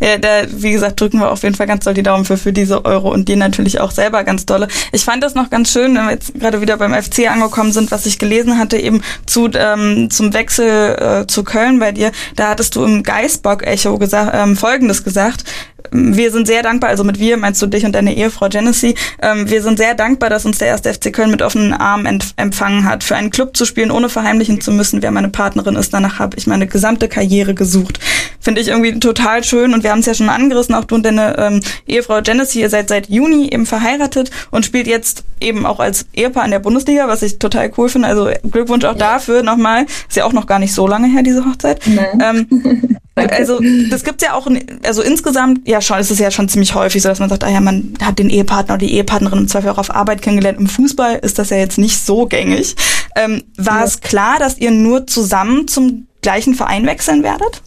Ja, 0.00 0.16
da, 0.16 0.42
wie 0.48 0.70
gesagt, 0.70 1.00
drücken 1.00 1.18
wir 1.18 1.30
auf 1.32 1.42
jeden 1.42 1.56
Fall 1.56 1.66
ganz 1.66 1.84
doll 1.84 1.94
die 1.94 2.04
Daumen 2.04 2.24
für, 2.24 2.36
für 2.36 2.52
diese 2.52 2.84
Euro 2.84 3.12
und 3.12 3.28
die 3.28 3.34
natürlich 3.34 3.80
auch 3.80 3.90
selber 3.90 4.22
ganz 4.22 4.46
dolle. 4.46 4.68
Ich 4.92 5.04
fand 5.04 5.24
das 5.24 5.34
noch 5.34 5.50
ganz 5.50 5.72
schön, 5.72 5.96
wenn 5.96 6.04
wir 6.04 6.12
jetzt 6.12 6.34
gerade 6.34 6.60
wieder 6.60 6.76
beim 6.76 6.94
FC 6.94 7.28
angekommen 7.28 7.72
sind, 7.72 7.90
was 7.90 8.06
ich 8.06 8.20
gelesen 8.20 8.58
hatte, 8.58 8.76
eben 8.76 9.02
zu, 9.26 9.50
ähm, 9.54 10.08
zum 10.10 10.32
Wechsel 10.34 11.22
äh, 11.22 11.26
zu 11.26 11.42
Köln 11.42 11.80
bei 11.80 11.90
dir. 11.90 12.12
Da 12.36 12.50
hattest 12.50 12.76
du 12.76 12.84
im 12.84 13.02
Geisbock-Echo 13.02 13.98
gesagt, 13.98 14.30
ähm, 14.34 14.56
Folgendes 14.56 15.02
gesagt 15.02 15.44
wir 15.90 16.30
sind 16.30 16.46
sehr 16.46 16.62
dankbar, 16.62 16.90
also 16.90 17.04
mit 17.04 17.18
wir 17.18 17.36
meinst 17.36 17.60
du 17.62 17.66
dich 17.66 17.84
und 17.84 17.92
deine 17.92 18.14
Ehefrau 18.16 18.48
Genesee, 18.48 18.94
ähm, 19.22 19.48
wir 19.50 19.62
sind 19.62 19.78
sehr 19.78 19.94
dankbar, 19.94 20.30
dass 20.30 20.44
uns 20.44 20.58
der 20.58 20.68
erste 20.68 20.92
FC 20.92 21.12
Köln 21.12 21.30
mit 21.30 21.42
offenen 21.42 21.72
Armen 21.72 22.22
empfangen 22.36 22.84
hat. 22.84 23.04
Für 23.04 23.16
einen 23.16 23.30
Club 23.30 23.56
zu 23.56 23.64
spielen, 23.64 23.90
ohne 23.90 24.08
verheimlichen 24.08 24.60
zu 24.60 24.72
müssen, 24.72 25.02
wer 25.02 25.10
meine 25.10 25.28
Partnerin 25.28 25.76
ist, 25.76 25.94
danach 25.94 26.18
habe 26.18 26.36
ich 26.36 26.46
meine 26.46 26.66
gesamte 26.66 27.08
Karriere 27.08 27.54
gesucht. 27.54 27.98
finde 28.40 28.60
ich 28.60 28.68
irgendwie 28.68 28.98
total 28.98 29.44
schön 29.44 29.74
und 29.74 29.82
wir 29.82 29.90
haben 29.90 30.00
es 30.00 30.06
ja 30.06 30.14
schon 30.14 30.28
angerissen, 30.28 30.74
auch 30.74 30.84
du 30.84 30.94
und 30.94 31.04
deine 31.04 31.36
ähm, 31.38 31.60
Ehefrau 31.86 32.20
Genesee, 32.22 32.60
ihr 32.60 32.70
seid 32.70 32.88
seit 32.88 33.08
Juni 33.08 33.48
eben 33.50 33.66
verheiratet 33.66 34.30
und 34.50 34.64
spielt 34.64 34.86
jetzt 34.86 35.24
eben 35.40 35.66
auch 35.66 35.80
als 35.80 36.06
Ehepaar 36.14 36.44
in 36.44 36.50
der 36.50 36.58
Bundesliga, 36.58 37.08
was 37.08 37.22
ich 37.22 37.38
total 37.38 37.70
cool 37.76 37.88
finde. 37.88 38.08
Also 38.08 38.30
Glückwunsch 38.50 38.84
auch 38.84 38.92
ja. 38.92 38.98
dafür 38.98 39.42
nochmal. 39.42 39.86
Ist 40.08 40.16
ja 40.16 40.24
auch 40.24 40.32
noch 40.32 40.46
gar 40.46 40.58
nicht 40.58 40.74
so 40.74 40.86
lange 40.86 41.08
her, 41.08 41.22
diese 41.22 41.44
Hochzeit. 41.44 41.80
Ähm, 41.86 42.98
also 43.30 43.60
das 43.90 44.04
gibt's 44.04 44.24
ja 44.24 44.34
auch, 44.34 44.48
also 44.84 45.02
insgesamt, 45.02 45.66
ja 45.68 45.77
schon, 45.80 45.98
ist 45.98 46.10
es 46.10 46.18
ja 46.18 46.30
schon 46.30 46.48
ziemlich 46.48 46.74
häufig 46.74 47.02
so, 47.02 47.08
dass 47.08 47.20
man 47.20 47.28
sagt, 47.28 47.44
ah 47.44 47.50
ja, 47.50 47.60
man 47.60 47.94
hat 48.02 48.18
den 48.18 48.30
Ehepartner 48.30 48.74
oder 48.74 48.86
die 48.86 48.94
Ehepartnerin 48.94 49.40
im 49.40 49.48
Zweifel 49.48 49.70
auch 49.70 49.78
auf 49.78 49.94
Arbeit 49.94 50.22
kennengelernt. 50.22 50.58
Im 50.58 50.66
Fußball 50.66 51.16
ist 51.16 51.38
das 51.38 51.50
ja 51.50 51.56
jetzt 51.56 51.78
nicht 51.78 51.98
so 51.98 52.26
gängig. 52.26 52.76
Ähm, 53.16 53.44
war 53.56 53.78
ja. 53.78 53.84
es 53.84 54.00
klar, 54.00 54.38
dass 54.38 54.58
ihr 54.58 54.70
nur 54.70 55.06
zusammen 55.06 55.68
zum 55.68 56.06
gleichen 56.22 56.54
Verein 56.54 56.86
wechseln 56.86 57.22
werdet? 57.22 57.62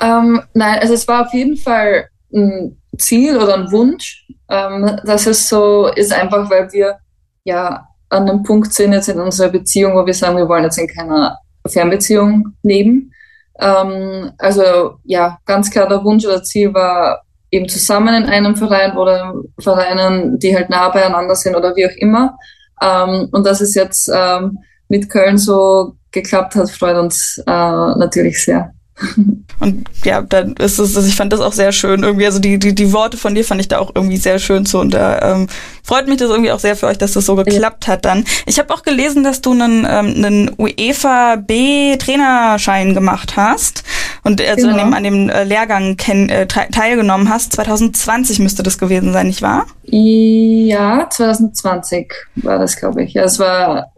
Ähm, 0.00 0.42
nein, 0.54 0.78
also 0.80 0.94
es 0.94 1.06
war 1.08 1.26
auf 1.26 1.34
jeden 1.34 1.56
Fall 1.56 2.08
ein 2.32 2.76
Ziel 2.96 3.36
oder 3.36 3.54
ein 3.54 3.70
Wunsch, 3.70 4.26
ähm, 4.48 4.98
dass 5.04 5.26
es 5.26 5.48
so 5.48 5.88
ist, 5.88 6.12
einfach 6.12 6.48
weil 6.50 6.72
wir 6.72 6.98
ja 7.44 7.86
an 8.08 8.28
einem 8.28 8.42
Punkt 8.42 8.72
sind 8.72 8.92
jetzt 8.92 9.08
in 9.08 9.20
unserer 9.20 9.50
Beziehung, 9.50 9.94
wo 9.94 10.04
wir 10.04 10.14
sagen, 10.14 10.36
wir 10.36 10.48
wollen 10.48 10.64
jetzt 10.64 10.78
in 10.78 10.88
keiner 10.88 11.38
Fernbeziehung 11.66 12.54
leben. 12.62 13.12
Ähm, 13.60 14.32
also 14.38 14.94
ja, 15.04 15.38
ganz 15.46 15.70
klar 15.70 15.88
der 15.88 16.02
Wunsch 16.04 16.24
oder 16.24 16.42
Ziel 16.42 16.72
war 16.72 17.22
eben 17.50 17.68
zusammen 17.68 18.22
in 18.22 18.28
einem 18.28 18.56
Verein 18.56 18.96
oder 18.96 19.34
Vereinen, 19.58 20.38
die 20.38 20.54
halt 20.54 20.70
nah 20.70 20.88
beieinander 20.88 21.34
sind 21.34 21.56
oder 21.56 21.74
wie 21.76 21.86
auch 21.86 21.96
immer. 21.96 22.38
Ähm, 22.82 23.28
und 23.32 23.46
dass 23.46 23.60
es 23.60 23.74
jetzt 23.74 24.10
ähm, 24.12 24.58
mit 24.88 25.10
Köln 25.10 25.36
so 25.36 25.94
geklappt 26.10 26.54
hat, 26.54 26.70
freut 26.70 26.96
uns 26.96 27.42
äh, 27.46 27.50
natürlich 27.50 28.42
sehr. 28.42 28.72
Und 29.60 29.84
ja, 30.04 30.22
dann 30.22 30.54
ist 30.54 30.78
es, 30.78 30.96
ich 31.06 31.16
fand 31.16 31.32
das 31.32 31.40
auch 31.40 31.52
sehr 31.52 31.72
schön 31.72 32.02
irgendwie. 32.02 32.26
Also 32.26 32.38
die, 32.38 32.58
die, 32.58 32.74
die 32.74 32.92
Worte 32.92 33.16
von 33.16 33.34
dir 33.34 33.44
fand 33.44 33.60
ich 33.60 33.68
da 33.68 33.78
auch 33.78 33.92
irgendwie 33.94 34.16
sehr 34.16 34.38
schön 34.38 34.64
zu. 34.64 34.78
Und 34.78 34.94
da 34.94 35.34
ähm, 35.34 35.48
freut 35.82 36.08
mich 36.08 36.16
das 36.16 36.30
irgendwie 36.30 36.50
auch 36.50 36.58
sehr 36.58 36.76
für 36.76 36.86
euch, 36.86 36.98
dass 36.98 37.12
das 37.12 37.26
so 37.26 37.36
geklappt 37.36 37.86
ja. 37.86 37.92
hat 37.92 38.04
dann. 38.04 38.24
Ich 38.46 38.58
habe 38.58 38.72
auch 38.72 38.82
gelesen, 38.82 39.22
dass 39.22 39.42
du 39.42 39.52
einen, 39.52 39.86
ähm, 39.88 40.24
einen 40.24 40.50
UEFA 40.58 41.36
B-Trainerschein 41.36 42.94
gemacht 42.94 43.36
hast 43.36 43.84
und 44.22 44.40
also 44.40 44.66
genau. 44.66 44.78
an 44.78 44.78
dem, 44.78 44.94
an 44.94 45.04
dem 45.04 45.28
äh, 45.28 45.44
Lehrgang 45.44 45.96
äh, 45.98 46.46
teilgenommen 46.46 47.28
hast. 47.28 47.52
2020 47.52 48.38
müsste 48.38 48.62
das 48.62 48.78
gewesen 48.78 49.12
sein, 49.12 49.26
nicht 49.26 49.42
wahr? 49.42 49.66
Ja, 49.84 51.08
2020 51.08 52.12
war 52.36 52.58
das, 52.58 52.76
glaube 52.76 53.02
ich. 53.02 53.12
Ja, 53.12 53.24
es 53.24 53.38
war, 53.38 53.92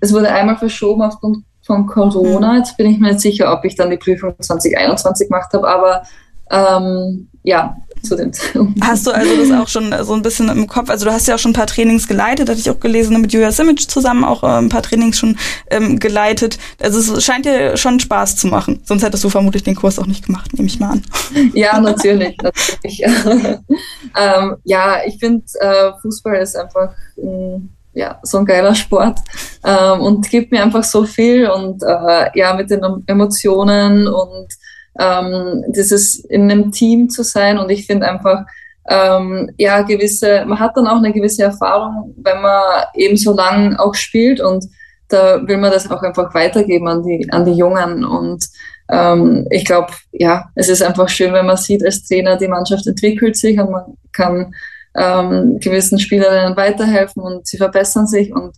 es 0.00 0.12
wurde 0.12 0.32
einmal 0.32 0.56
verschoben 0.56 1.02
aufgrund 1.02 1.44
von 1.64 1.86
Corona. 1.86 2.52
Mhm. 2.52 2.58
Jetzt 2.58 2.76
bin 2.76 2.90
ich 2.90 2.98
mir 2.98 3.08
nicht 3.08 3.20
sicher, 3.20 3.52
ob 3.52 3.64
ich 3.64 3.74
dann 3.76 3.90
die 3.90 3.96
Prüfung 3.96 4.34
2021 4.38 5.28
gemacht 5.28 5.52
habe, 5.52 5.68
aber 5.68 6.02
ähm, 6.50 7.28
ja, 7.42 7.76
zu 8.02 8.16
dem 8.16 8.32
Zeitpunkt. 8.32 8.78
Hast 8.82 9.06
du 9.06 9.10
also 9.10 9.36
das 9.36 9.50
auch 9.50 9.68
schon 9.68 9.94
so 10.04 10.14
ein 10.14 10.22
bisschen 10.22 10.48
im 10.48 10.66
Kopf? 10.66 10.90
Also 10.90 11.06
du 11.06 11.12
hast 11.12 11.26
ja 11.26 11.34
auch 11.34 11.38
schon 11.38 11.50
ein 11.50 11.54
paar 11.54 11.66
Trainings 11.66 12.06
geleitet, 12.06 12.48
hatte 12.48 12.60
ich 12.60 12.70
auch 12.70 12.80
gelesen, 12.80 13.20
mit 13.20 13.32
Julia 13.32 13.50
Simic 13.50 13.90
zusammen 13.90 14.24
auch 14.24 14.42
äh, 14.42 14.58
ein 14.58 14.68
paar 14.68 14.82
Trainings 14.82 15.18
schon 15.18 15.36
ähm, 15.70 15.98
geleitet. 15.98 16.58
Also 16.80 16.98
es 16.98 17.24
scheint 17.24 17.46
dir 17.46 17.76
schon 17.76 18.00
Spaß 18.00 18.36
zu 18.36 18.46
machen. 18.46 18.80
Sonst 18.84 19.02
hättest 19.02 19.24
du 19.24 19.30
vermutlich 19.30 19.62
den 19.62 19.74
Kurs 19.74 19.98
auch 19.98 20.06
nicht 20.06 20.26
gemacht, 20.26 20.52
nehme 20.54 20.68
ich 20.68 20.80
mal 20.80 20.92
an. 20.92 21.02
Ja, 21.54 21.80
natürlich. 21.80 22.36
natürlich. 22.42 23.02
ähm, 24.16 24.56
ja, 24.64 24.98
ich 25.06 25.18
finde, 25.18 25.44
äh, 25.60 25.92
Fußball 26.00 26.36
ist 26.36 26.56
einfach 26.56 26.92
ein 27.16 27.70
ja, 27.94 28.18
so 28.22 28.38
ein 28.38 28.44
geiler 28.44 28.74
Sport. 28.74 29.20
Ähm, 29.64 30.00
und 30.00 30.28
gibt 30.28 30.52
mir 30.52 30.62
einfach 30.62 30.84
so 30.84 31.04
viel 31.04 31.48
und 31.48 31.82
äh, 31.82 32.30
ja, 32.34 32.54
mit 32.54 32.70
den 32.70 32.82
Emotionen 33.06 34.06
und 34.06 34.48
ähm, 34.98 35.64
dieses 35.68 36.16
in 36.16 36.50
einem 36.50 36.70
Team 36.72 37.08
zu 37.08 37.22
sein. 37.22 37.58
Und 37.58 37.70
ich 37.70 37.86
finde 37.86 38.08
einfach, 38.08 38.44
ähm, 38.88 39.50
ja, 39.56 39.82
gewisse, 39.82 40.44
man 40.46 40.60
hat 40.60 40.76
dann 40.76 40.86
auch 40.86 40.98
eine 40.98 41.12
gewisse 41.12 41.44
Erfahrung, 41.44 42.14
wenn 42.18 42.42
man 42.42 42.84
eben 42.94 43.16
so 43.16 43.34
lang 43.34 43.76
auch 43.76 43.94
spielt. 43.94 44.40
Und 44.40 44.64
da 45.08 45.46
will 45.46 45.56
man 45.56 45.72
das 45.72 45.90
auch 45.90 46.02
einfach 46.02 46.34
weitergeben 46.34 46.88
an 46.88 47.02
die, 47.02 47.26
an 47.30 47.44
die 47.44 47.52
Jungen. 47.52 48.04
Und 48.04 48.44
ähm, 48.90 49.46
ich 49.50 49.64
glaube, 49.64 49.92
ja, 50.12 50.46
es 50.54 50.68
ist 50.68 50.82
einfach 50.82 51.08
schön, 51.08 51.32
wenn 51.32 51.46
man 51.46 51.56
sieht 51.56 51.84
als 51.84 52.06
Trainer, 52.06 52.36
die 52.36 52.48
Mannschaft 52.48 52.86
entwickelt 52.86 53.36
sich 53.36 53.58
und 53.58 53.70
man 53.70 53.96
kann 54.12 54.54
ähm, 54.96 55.58
gewissen 55.60 55.98
Spielerinnen 55.98 56.56
weiterhelfen 56.56 57.22
und 57.22 57.46
sie 57.46 57.56
verbessern 57.56 58.06
sich 58.06 58.32
und 58.32 58.54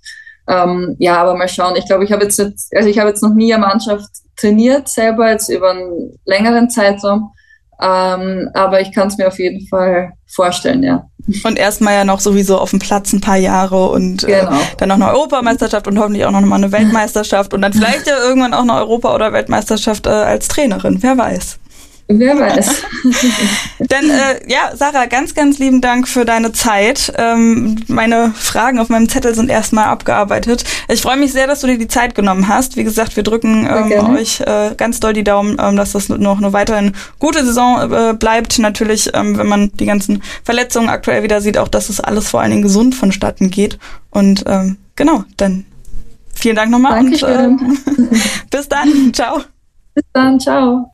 ähm, 0.49 0.97
ja, 0.99 1.21
aber 1.21 1.35
mal 1.35 1.49
schauen. 1.49 1.75
Ich 1.77 1.87
glaube, 1.87 2.05
ich 2.05 2.13
habe 2.13 2.23
jetzt, 2.23 2.41
also 2.41 2.89
ich 2.89 2.99
habe 2.99 3.09
jetzt 3.09 3.23
noch 3.23 3.35
nie 3.35 3.53
eine 3.53 3.67
Mannschaft 3.67 4.09
trainiert, 4.37 4.89
selber 4.89 5.31
jetzt 5.31 5.49
über 5.49 5.71
einen 5.71 6.19
längeren 6.25 6.71
Zeitraum. 6.71 7.33
Ähm, 7.81 8.49
aber 8.55 8.81
ich 8.81 8.93
kann 8.93 9.09
es 9.09 9.19
mir 9.19 9.29
auf 9.29 9.39
jeden 9.39 9.67
Fall 9.69 10.13
vorstellen, 10.27 10.83
ja. 10.83 11.09
Und 11.45 11.59
erstmal 11.59 11.95
ja 11.95 12.05
noch 12.05 12.21
sowieso 12.21 12.59
auf 12.59 12.71
dem 12.71 12.79
Platz 12.79 13.13
ein 13.13 13.21
paar 13.21 13.37
Jahre 13.37 13.89
und 13.89 14.25
äh, 14.25 14.41
genau. 14.41 14.53
äh, 14.53 14.65
dann 14.79 14.89
noch 14.89 14.95
eine 14.95 15.11
Europameisterschaft 15.11 15.87
und 15.89 15.99
hoffentlich 15.99 16.25
auch 16.25 16.31
noch 16.31 16.41
mal 16.41 16.57
eine 16.57 16.73
Weltmeisterschaft 16.73 17.53
und 17.53 17.63
dann 17.63 17.73
vielleicht 17.73 18.07
ja 18.07 18.17
irgendwann 18.19 18.55
auch 18.55 18.63
eine 18.63 18.75
Europa- 18.75 19.15
oder 19.15 19.33
Weltmeisterschaft 19.33 20.07
äh, 20.07 20.11
als 20.11 20.49
Trainerin, 20.49 21.03
wer 21.03 21.19
weiß. 21.19 21.59
Wer 22.09 22.39
weiß. 22.39 22.83
Dann, 23.81 24.09
äh, 24.09 24.41
ja, 24.49 24.77
Sarah, 24.77 25.07
ganz, 25.07 25.35
ganz 25.35 25.59
lieben 25.59 25.81
Dank 25.81 26.07
für 26.07 26.25
deine 26.25 26.53
Zeit. 26.53 27.13
Ähm, 27.17 27.77
meine 27.89 28.33
Fragen 28.37 28.79
auf 28.79 28.89
meinem 28.89 29.09
Zettel 29.09 29.35
sind 29.35 29.51
erstmal 29.51 29.87
abgearbeitet. 29.87 30.65
Ich 30.89 31.03
freue 31.03 31.17
mich 31.17 31.33
sehr, 31.33 31.49
dass 31.49 31.63
du 31.63 31.67
dir 31.67 31.79
die 31.79 31.89
Zeit 31.89 32.15
genommen 32.15 32.47
hast. 32.47 32.77
Wie 32.77 32.85
gesagt, 32.85 33.17
wir 33.17 33.25
drücken 33.25 33.67
ähm, 33.69 34.15
euch 34.15 34.41
äh, 34.41 34.75
ganz 34.77 35.01
doll 35.01 35.15
die 35.15 35.25
Daumen, 35.25 35.57
ähm, 35.61 35.77
dass 35.77 35.93
das 35.93 36.09
noch 36.09 36.39
eine 36.39 36.53
weiterhin 36.53 36.93
gute 37.19 37.45
Saison 37.45 37.93
äh, 37.93 38.15
bleibt. 38.15 38.61
Natürlich, 38.61 39.11
ähm, 39.13 39.37
wenn 39.37 39.49
man 39.49 39.73
die 39.73 39.87
ganzen 39.87 40.23
Verletzungen 40.45 40.89
aktuell 40.89 41.25
wieder 41.25 41.41
sieht, 41.41 41.59
auch, 41.59 41.69
dass 41.69 41.89
es 41.89 41.97
das 41.97 42.05
alles 42.05 42.29
vor 42.29 42.41
allen 42.41 42.51
Dingen 42.51 42.63
gesund 42.63 42.95
vonstatten 42.95 43.51
geht. 43.51 43.79
Und 44.11 44.45
ähm, 44.47 44.77
genau, 44.95 45.25
dann 45.37 45.65
vielen 46.33 46.57
Dank 46.57 46.71
nochmal 46.71 47.03
Dankeschön. 47.03 47.59
und 47.59 48.13
äh, 48.13 48.19
bis 48.51 48.69
dann. 48.69 49.13
Ciao. 49.13 49.41
Bis 49.95 50.05
dann, 50.13 50.39
ciao. 50.39 50.93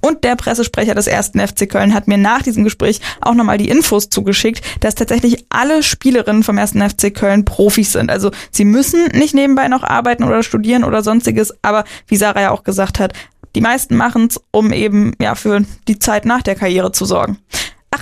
Und 0.00 0.24
der 0.24 0.36
Pressesprecher 0.36 0.94
des 0.94 1.06
ersten 1.06 1.40
FC 1.40 1.68
Köln 1.68 1.94
hat 1.94 2.08
mir 2.08 2.18
nach 2.18 2.42
diesem 2.42 2.64
Gespräch 2.64 3.00
auch 3.20 3.34
nochmal 3.34 3.58
die 3.58 3.68
Infos 3.68 4.08
zugeschickt, 4.08 4.62
dass 4.80 4.94
tatsächlich 4.94 5.44
alle 5.50 5.82
Spielerinnen 5.82 6.42
vom 6.42 6.58
ersten 6.58 6.80
FC 6.88 7.14
Köln 7.14 7.44
Profis 7.44 7.92
sind. 7.92 8.10
Also 8.10 8.30
sie 8.50 8.64
müssen 8.64 9.06
nicht 9.12 9.34
nebenbei 9.34 9.68
noch 9.68 9.82
arbeiten 9.82 10.24
oder 10.24 10.42
studieren 10.42 10.84
oder 10.84 11.02
sonstiges, 11.02 11.52
aber 11.62 11.84
wie 12.06 12.16
Sarah 12.16 12.40
ja 12.40 12.50
auch 12.50 12.64
gesagt 12.64 12.98
hat, 12.98 13.12
die 13.54 13.60
meisten 13.60 13.96
machen 13.96 14.26
es, 14.26 14.40
um 14.52 14.72
eben 14.72 15.12
ja 15.20 15.34
für 15.34 15.64
die 15.88 15.98
Zeit 15.98 16.24
nach 16.24 16.42
der 16.42 16.54
Karriere 16.54 16.92
zu 16.92 17.04
sorgen. 17.04 17.38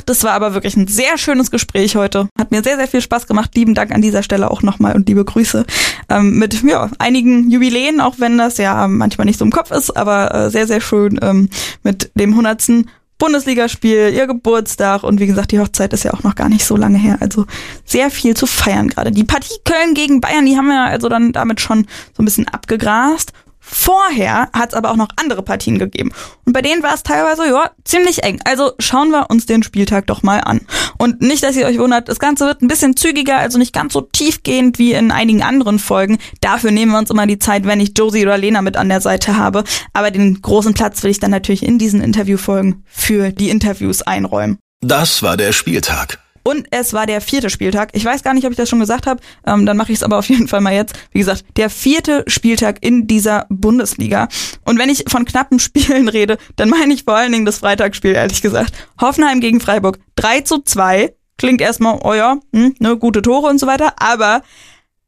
Das 0.09 0.25
war 0.25 0.33
aber 0.33 0.55
wirklich 0.55 0.75
ein 0.75 0.89
sehr 0.89 1.19
schönes 1.19 1.51
Gespräch 1.51 1.95
heute. 1.95 2.31
Hat 2.39 2.51
mir 2.51 2.63
sehr, 2.63 2.77
sehr 2.77 2.89
viel 2.89 3.03
Spaß 3.03 3.27
gemacht. 3.27 3.55
Lieben 3.55 3.75
Dank 3.75 3.93
an 3.93 4.01
dieser 4.01 4.23
Stelle 4.23 4.51
auch 4.51 4.63
nochmal 4.63 4.97
und 4.97 5.07
liebe 5.07 5.23
Grüße. 5.23 5.67
Ähm, 6.09 6.39
mit 6.39 6.63
ja, 6.63 6.89
einigen 6.99 7.51
Jubiläen, 7.51 8.01
auch 8.01 8.15
wenn 8.17 8.39
das 8.39 8.57
ja 8.57 8.89
manchmal 8.89 9.27
nicht 9.27 9.39
so 9.39 9.45
im 9.45 9.51
Kopf 9.51 9.71
ist, 9.71 9.95
aber 9.95 10.35
äh, 10.35 10.51
sehr, 10.51 10.67
sehr 10.67 10.81
schön 10.81 11.19
ähm, 11.21 11.51
mit 11.83 12.11
dem 12.15 12.31
100. 12.31 12.87
Bundesligaspiel, 13.19 14.15
ihr 14.15 14.27
Geburtstag 14.27 15.03
und 15.03 15.21
wie 15.21 15.27
gesagt, 15.27 15.53
die 15.53 15.61
Hochzeit 15.61 15.93
ist 15.93 16.05
ja 16.05 16.15
auch 16.15 16.23
noch 16.23 16.37
gar 16.37 16.49
nicht 16.49 16.65
so 16.65 16.77
lange 16.77 16.97
her. 16.97 17.19
Also 17.21 17.45
sehr 17.85 18.11
viel 18.11 18.35
zu 18.35 18.47
feiern 18.47 18.89
gerade. 18.89 19.13
Die 19.13 19.25
Partie 19.25 19.59
Köln 19.67 19.93
gegen 19.93 20.23
Bayern, 20.23 20.47
die 20.47 20.57
haben 20.57 20.69
wir 20.69 20.85
also 20.85 21.11
dann 21.11 21.33
damit 21.33 21.61
schon 21.61 21.87
so 22.17 22.23
ein 22.23 22.25
bisschen 22.25 22.49
abgegrast. 22.49 23.33
Vorher 23.71 24.51
hat 24.53 24.71
es 24.71 24.75
aber 24.75 24.91
auch 24.91 24.97
noch 24.97 25.09
andere 25.17 25.43
Partien 25.43 25.79
gegeben. 25.79 26.13
Und 26.45 26.53
bei 26.53 26.63
denen 26.63 26.83
war 26.83 26.95
es 26.95 27.03
teilweise, 27.03 27.47
ja, 27.47 27.71
ziemlich 27.85 28.25
eng. 28.25 28.41
Also 28.45 28.73
schauen 28.79 29.11
wir 29.11 29.31
uns 29.31 29.47
den 29.47 29.63
Spieltag 29.63 30.07
doch 30.07 30.23
mal 30.23 30.39
an. 30.39 30.63
Und 30.97 31.21
nicht, 31.21 31.43
dass 31.43 31.57
ihr 31.57 31.67
euch 31.67 31.79
wundert, 31.79 32.09
das 32.09 32.19
Ganze 32.19 32.47
wird 32.47 32.63
ein 32.63 32.69
bisschen 32.69 32.97
zügiger, 32.97 33.37
also 33.37 33.59
nicht 33.59 33.73
ganz 33.73 33.93
so 33.93 34.01
tiefgehend 34.01 34.79
wie 34.79 34.93
in 34.93 35.11
einigen 35.11 35.43
anderen 35.43 35.79
Folgen. 35.79 36.19
Dafür 36.41 36.71
nehmen 36.71 36.93
wir 36.93 36.99
uns 36.99 37.11
immer 37.11 37.27
die 37.27 37.39
Zeit, 37.39 37.67
wenn 37.67 37.81
ich 37.81 37.93
Josie 37.97 38.23
oder 38.23 38.39
Lena 38.39 38.63
mit 38.63 38.77
an 38.77 38.89
der 38.89 39.01
Seite 39.01 39.37
habe. 39.37 39.65
Aber 39.93 40.11
den 40.11 40.41
großen 40.41 40.75
Platz 40.75 41.03
will 41.03 41.11
ich 41.11 41.21
dann 41.21 41.31
natürlich 41.31 41.63
in 41.63 41.79
diesen 41.79 42.01
Interviewfolgen 42.01 42.85
für 42.87 43.31
die 43.33 43.51
Interviews 43.51 44.03
einräumen. 44.03 44.59
Das 44.81 45.23
war 45.23 45.37
der 45.37 45.53
Spieltag. 45.53 46.19
Und 46.49 46.67
es 46.71 46.95
war 46.95 47.05
der 47.05 47.21
vierte 47.21 47.51
Spieltag. 47.51 47.91
Ich 47.93 48.07
weiß 48.07 48.23
gar 48.23 48.33
nicht, 48.33 48.47
ob 48.47 48.53
ich 48.53 48.57
das 48.57 48.71
schon 48.71 48.81
gesagt 48.81 49.07
habe. 49.07 49.21
Ähm, 49.47 49.67
dann 49.67 49.77
mache 49.77 49.93
ich 49.93 49.99
es 49.99 50.03
aber 50.03 50.17
auf 50.19 50.31
jeden 50.31 50.49
Fall 50.49 50.63
mal 50.63 50.73
jetzt. 50.73 50.99
Wie 51.13 51.19
gesagt, 51.19 51.45
der 51.59 51.69
vierte 51.69 52.25
Spieltag 52.27 52.79
in 52.81 53.07
dieser 53.07 53.45
Bundesliga. 53.51 54.29
Und 54.65 54.79
wenn 54.79 54.89
ich 54.89 55.05
von 55.09 55.27
knappen 55.27 55.59
Spielen 55.59 56.09
rede, 56.09 56.39
dann 56.57 56.71
meine 56.71 56.95
ich 56.95 57.05
vor 57.05 57.17
allen 57.17 57.33
Dingen 57.33 57.45
das 57.45 57.59
Freitagsspiel, 57.59 58.15
ehrlich 58.15 58.41
gesagt. 58.41 58.73
Hoffenheim 58.99 59.41
gegen 59.41 59.61
Freiburg. 59.61 59.99
3 60.17 60.41
zu 60.41 60.63
2. 60.63 61.15
Klingt 61.37 61.61
erstmal, 61.61 62.01
oh 62.03 62.15
ja, 62.15 62.39
hm, 62.55 62.75
ne, 62.79 62.97
gute 62.97 63.21
Tore 63.21 63.49
und 63.49 63.61
so 63.61 63.67
weiter. 63.67 63.93
Aber 63.99 64.41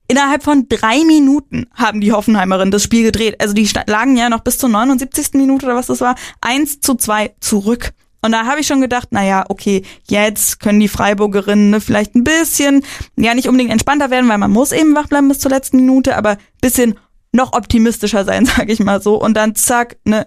Innerhalb 0.09 0.43
von 0.43 0.67
drei 0.69 1.05
Minuten 1.05 1.69
haben 1.73 2.01
die 2.01 2.11
Hoffenheimerinnen 2.11 2.73
das 2.73 2.83
Spiel 2.83 3.05
gedreht. 3.05 3.41
Also 3.41 3.55
die 3.55 3.69
lagen 3.87 4.17
ja 4.17 4.29
noch 4.29 4.41
bis 4.41 4.59
zur 4.59 4.69
79. 4.69 5.35
Minute 5.35 5.67
oder 5.67 5.77
was 5.77 5.87
das 5.87 6.01
war, 6.01 6.17
1 6.41 6.81
zu 6.81 6.97
2 6.97 7.37
zurück. 7.39 7.93
Und 8.23 8.33
da 8.33 8.47
habe 8.47 8.61
ich 8.61 8.67
schon 8.67 8.81
gedacht, 8.81 9.13
naja, 9.13 9.45
okay, 9.49 9.83
jetzt 10.09 10.61
können 10.61 10.81
die 10.81 10.89
Freiburgerinnen 10.89 11.71
ne, 11.71 11.81
vielleicht 11.81 12.15
ein 12.15 12.25
bisschen, 12.25 12.85
ja 13.17 13.35
nicht 13.35 13.49
unbedingt 13.49 13.73
entspannter 13.73 14.11
werden, 14.11 14.29
weil 14.29 14.39
man 14.39 14.51
muss 14.51 14.73
eben 14.73 14.95
wach 14.95 15.09
bleiben 15.09 15.29
bis 15.29 15.39
zur 15.39 15.51
letzten 15.51 15.79
Minute, 15.79 16.17
aber 16.17 16.37
bisschen 16.61 16.99
noch 17.33 17.53
optimistischer 17.53 18.25
sein, 18.25 18.45
sage 18.57 18.73
ich 18.73 18.81
mal 18.81 19.01
so. 19.01 19.21
Und 19.21 19.37
dann 19.37 19.55
zack, 19.55 19.97
ne, 20.05 20.27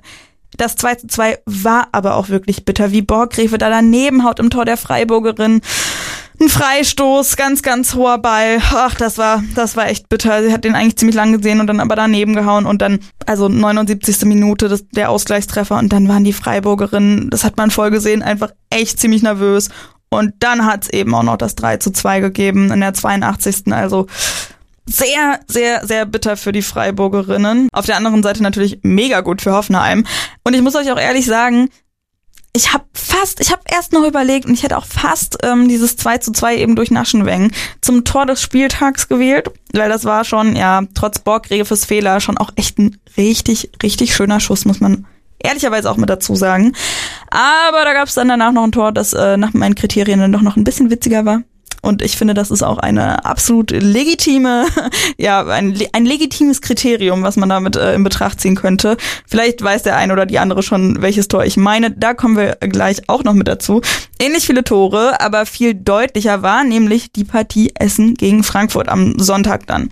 Das 0.57 0.75
2 0.75 0.95
zu 0.95 1.07
2 1.07 1.39
war 1.45 1.87
aber 1.91 2.15
auch 2.15 2.29
wirklich 2.29 2.65
bitter, 2.65 2.91
wie 2.91 3.01
Borggräfe 3.01 3.57
da 3.57 3.69
daneben 3.69 4.23
haut 4.23 4.39
im 4.39 4.49
Tor 4.49 4.65
der 4.65 4.77
Freiburgerin. 4.77 5.61
Ein 6.39 6.49
Freistoß, 6.49 7.35
ganz, 7.35 7.61
ganz 7.61 7.93
hoher 7.93 8.17
Ball. 8.17 8.59
Ach, 8.61 8.95
das 8.95 9.17
war, 9.17 9.43
das 9.55 9.75
war 9.77 9.87
echt 9.87 10.09
bitter. 10.09 10.43
Sie 10.43 10.51
hat 10.51 10.63
den 10.63 10.75
eigentlich 10.75 10.97
ziemlich 10.97 11.15
lang 11.15 11.31
gesehen 11.31 11.59
und 11.59 11.67
dann 11.67 11.79
aber 11.79 11.95
daneben 11.95 12.33
gehauen 12.33 12.65
und 12.65 12.81
dann, 12.81 12.99
also 13.25 13.47
79. 13.49 14.25
Minute, 14.25 14.67
das, 14.67 14.87
der 14.89 15.09
Ausgleichstreffer 15.09 15.77
und 15.77 15.93
dann 15.93 16.07
waren 16.07 16.23
die 16.23 16.33
Freiburgerinnen, 16.33 17.29
das 17.29 17.43
hat 17.43 17.57
man 17.57 17.71
voll 17.71 17.91
gesehen, 17.91 18.23
einfach 18.23 18.49
echt 18.69 18.99
ziemlich 18.99 19.21
nervös. 19.21 19.69
Und 20.09 20.33
dann 20.39 20.65
hat's 20.65 20.89
eben 20.89 21.13
auch 21.15 21.23
noch 21.23 21.37
das 21.37 21.55
3 21.55 21.77
zu 21.77 21.91
2 21.91 22.19
gegeben 22.19 22.71
in 22.71 22.81
der 22.81 22.93
82. 22.93 23.73
Also 23.73 24.07
sehr, 24.85 25.39
sehr, 25.47 25.85
sehr 25.87 26.05
bitter 26.05 26.37
für 26.37 26.51
die 26.51 26.61
Freiburgerinnen. 26.61 27.69
Auf 27.71 27.85
der 27.85 27.97
anderen 27.97 28.21
Seite 28.21 28.43
natürlich 28.43 28.79
mega 28.83 29.21
gut 29.21 29.41
für 29.41 29.53
Hoffenheim. 29.53 30.05
Und 30.43 30.53
ich 30.53 30.61
muss 30.61 30.75
euch 30.75 30.91
auch 30.91 30.99
ehrlich 30.99 31.25
sagen, 31.25 31.69
ich 32.55 32.71
habe 32.71 32.85
fast, 32.93 33.39
ich 33.39 33.51
habe 33.51 33.63
erst 33.65 33.93
noch 33.93 34.07
überlegt 34.07 34.45
und 34.45 34.53
ich 34.53 34.63
hätte 34.63 34.77
auch 34.77 34.85
fast 34.85 35.39
ähm, 35.43 35.67
dieses 35.67 35.97
2 35.97 36.19
zu 36.19 36.31
2 36.31 36.57
eben 36.57 36.75
durch 36.75 36.91
Naschenweng 36.91 37.51
zum 37.81 38.03
Tor 38.05 38.27
des 38.27 38.41
Spieltags 38.41 39.07
gewählt, 39.07 39.49
weil 39.73 39.89
das 39.89 40.05
war 40.05 40.23
schon, 40.23 40.55
ja, 40.55 40.83
trotz 40.93 41.19
Borggräfes 41.19 41.85
Fehler 41.85 42.19
schon 42.19 42.37
auch 42.37 42.51
echt 42.55 42.77
ein 42.77 42.97
richtig, 43.17 43.71
richtig 43.81 44.15
schöner 44.15 44.39
Schuss, 44.39 44.65
muss 44.65 44.79
man 44.79 45.05
ehrlicherweise 45.39 45.89
auch 45.89 45.97
mit 45.97 46.09
dazu 46.09 46.35
sagen. 46.35 46.73
Aber 47.31 47.83
da 47.85 47.93
gab 47.93 48.07
es 48.07 48.13
dann 48.13 48.29
danach 48.29 48.51
noch 48.51 48.63
ein 48.63 48.71
Tor, 48.71 48.91
das 48.91 49.13
äh, 49.13 49.35
nach 49.35 49.53
meinen 49.53 49.75
Kriterien 49.75 50.19
dann 50.19 50.31
doch 50.31 50.41
noch 50.41 50.55
ein 50.55 50.63
bisschen 50.63 50.91
witziger 50.91 51.25
war. 51.25 51.41
Und 51.83 52.01
ich 52.01 52.15
finde, 52.15 52.33
das 52.33 52.49
ist 52.49 52.63
auch 52.63 52.77
eine 52.77 53.25
absolut 53.25 53.71
legitime, 53.71 54.65
ja, 55.17 55.45
ein, 55.45 55.77
ein 55.91 56.05
legitimes 56.05 56.61
Kriterium, 56.61 57.23
was 57.23 57.35
man 57.35 57.49
damit 57.49 57.75
äh, 57.75 57.93
in 57.93 58.05
Betracht 58.05 58.39
ziehen 58.39 58.55
könnte. 58.55 58.95
Vielleicht 59.27 59.61
weiß 59.61 59.83
der 59.83 59.97
eine 59.97 60.13
oder 60.13 60.25
die 60.25 60.39
andere 60.39 60.63
schon, 60.63 61.01
welches 61.01 61.27
Tor 61.27 61.43
ich 61.43 61.57
meine. 61.57 61.91
Da 61.91 62.13
kommen 62.13 62.37
wir 62.37 62.55
gleich 62.61 63.09
auch 63.09 63.25
noch 63.25 63.33
mit 63.33 63.49
dazu. 63.49 63.81
Ähnlich 64.17 64.45
viele 64.45 64.63
Tore, 64.63 65.19
aber 65.19 65.45
viel 65.45 65.73
deutlicher 65.73 66.41
war 66.41 66.63
nämlich 66.63 67.11
die 67.11 67.25
Partie 67.25 67.73
Essen 67.75 68.13
gegen 68.13 68.43
Frankfurt 68.43 68.87
am 68.87 69.19
Sonntag 69.19 69.67
dann. 69.67 69.89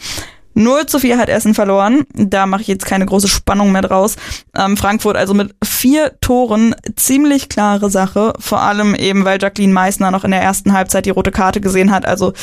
0 0.53 0.85
zu 0.85 0.99
4 0.99 1.17
hat 1.17 1.29
Essen 1.29 1.53
verloren. 1.53 2.05
Da 2.13 2.45
mache 2.45 2.61
ich 2.61 2.67
jetzt 2.67 2.85
keine 2.85 3.05
große 3.05 3.27
Spannung 3.27 3.71
mehr 3.71 3.81
draus. 3.81 4.15
Ähm, 4.55 4.77
Frankfurt 4.77 5.17
also 5.17 5.33
mit 5.33 5.55
vier 5.63 6.13
Toren 6.21 6.75
ziemlich 6.95 7.49
klare 7.49 7.89
Sache. 7.89 8.33
Vor 8.39 8.61
allem 8.61 8.95
eben, 8.95 9.25
weil 9.25 9.41
Jacqueline 9.41 9.73
Meissner 9.73 10.11
noch 10.11 10.23
in 10.23 10.31
der 10.31 10.41
ersten 10.41 10.73
Halbzeit 10.73 11.05
die 11.05 11.11
rote 11.11 11.31
Karte 11.31 11.61
gesehen 11.61 11.91
hat. 11.91 12.05
Also 12.05 12.33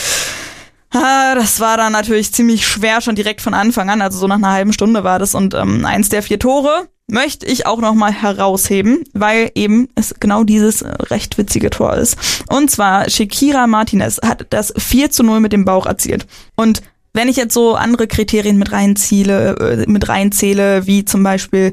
ah, 0.91 1.35
das 1.35 1.61
war 1.61 1.77
dann 1.77 1.93
natürlich 1.93 2.33
ziemlich 2.33 2.67
schwer 2.67 3.01
schon 3.01 3.15
direkt 3.15 3.41
von 3.41 3.55
Anfang 3.55 3.91
an. 3.91 4.03
Also 4.03 4.19
so 4.19 4.27
nach 4.27 4.37
einer 4.37 4.53
halben 4.53 4.73
Stunde 4.73 5.05
war 5.05 5.19
das. 5.19 5.35
Und 5.35 5.55
ähm, 5.55 5.85
eins 5.85 6.09
der 6.09 6.23
vier 6.23 6.39
Tore 6.39 6.89
möchte 7.11 7.47
ich 7.47 7.67
auch 7.67 7.81
nochmal 7.81 8.13
herausheben, 8.13 9.05
weil 9.15 9.51
eben 9.55 9.89
es 9.95 10.15
genau 10.21 10.45
dieses 10.45 10.85
recht 11.11 11.39
witzige 11.39 11.71
Tor 11.71 11.95
ist. 11.95 12.17
Und 12.49 12.71
zwar 12.71 13.09
Shakira 13.09 13.67
Martinez 13.67 14.21
hat 14.23 14.47
das 14.51 14.73
4 14.77 15.11
zu 15.11 15.23
0 15.23 15.41
mit 15.41 15.53
dem 15.53 15.65
Bauch 15.65 15.87
erzielt. 15.87 16.27
Und 16.55 16.83
wenn 17.19 17.29
ich 17.29 17.37
jetzt 17.37 17.53
so 17.53 17.75
andere 17.75 18.07
Kriterien 18.07 18.59
mit 18.59 18.71
reinziehe, 18.71 19.57
äh, 19.57 19.91
mit 19.91 20.09
reinzähle, 20.09 20.87
wie 20.87 21.05
zum 21.05 21.25
Beispiel 21.25 21.73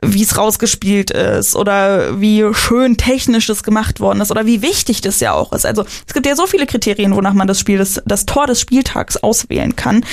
wie 0.00 0.22
es 0.22 0.38
rausgespielt 0.38 1.10
ist 1.10 1.56
oder 1.56 2.20
wie 2.20 2.44
schön 2.52 2.96
technisch 2.96 3.48
das 3.48 3.64
gemacht 3.64 3.98
worden 3.98 4.20
ist 4.20 4.30
oder 4.30 4.46
wie 4.46 4.62
wichtig 4.62 5.00
das 5.00 5.18
ja 5.18 5.32
auch 5.32 5.52
ist. 5.52 5.66
Also 5.66 5.84
es 6.06 6.14
gibt 6.14 6.26
ja 6.26 6.36
so 6.36 6.46
viele 6.46 6.66
Kriterien, 6.66 7.16
wonach 7.16 7.32
man 7.32 7.48
das 7.48 7.58
Spiel, 7.58 7.78
das, 7.78 8.00
das 8.04 8.26
Tor 8.26 8.46
des 8.46 8.60
Spieltags 8.60 9.16
auswählen 9.16 9.74
kann. 9.74 10.04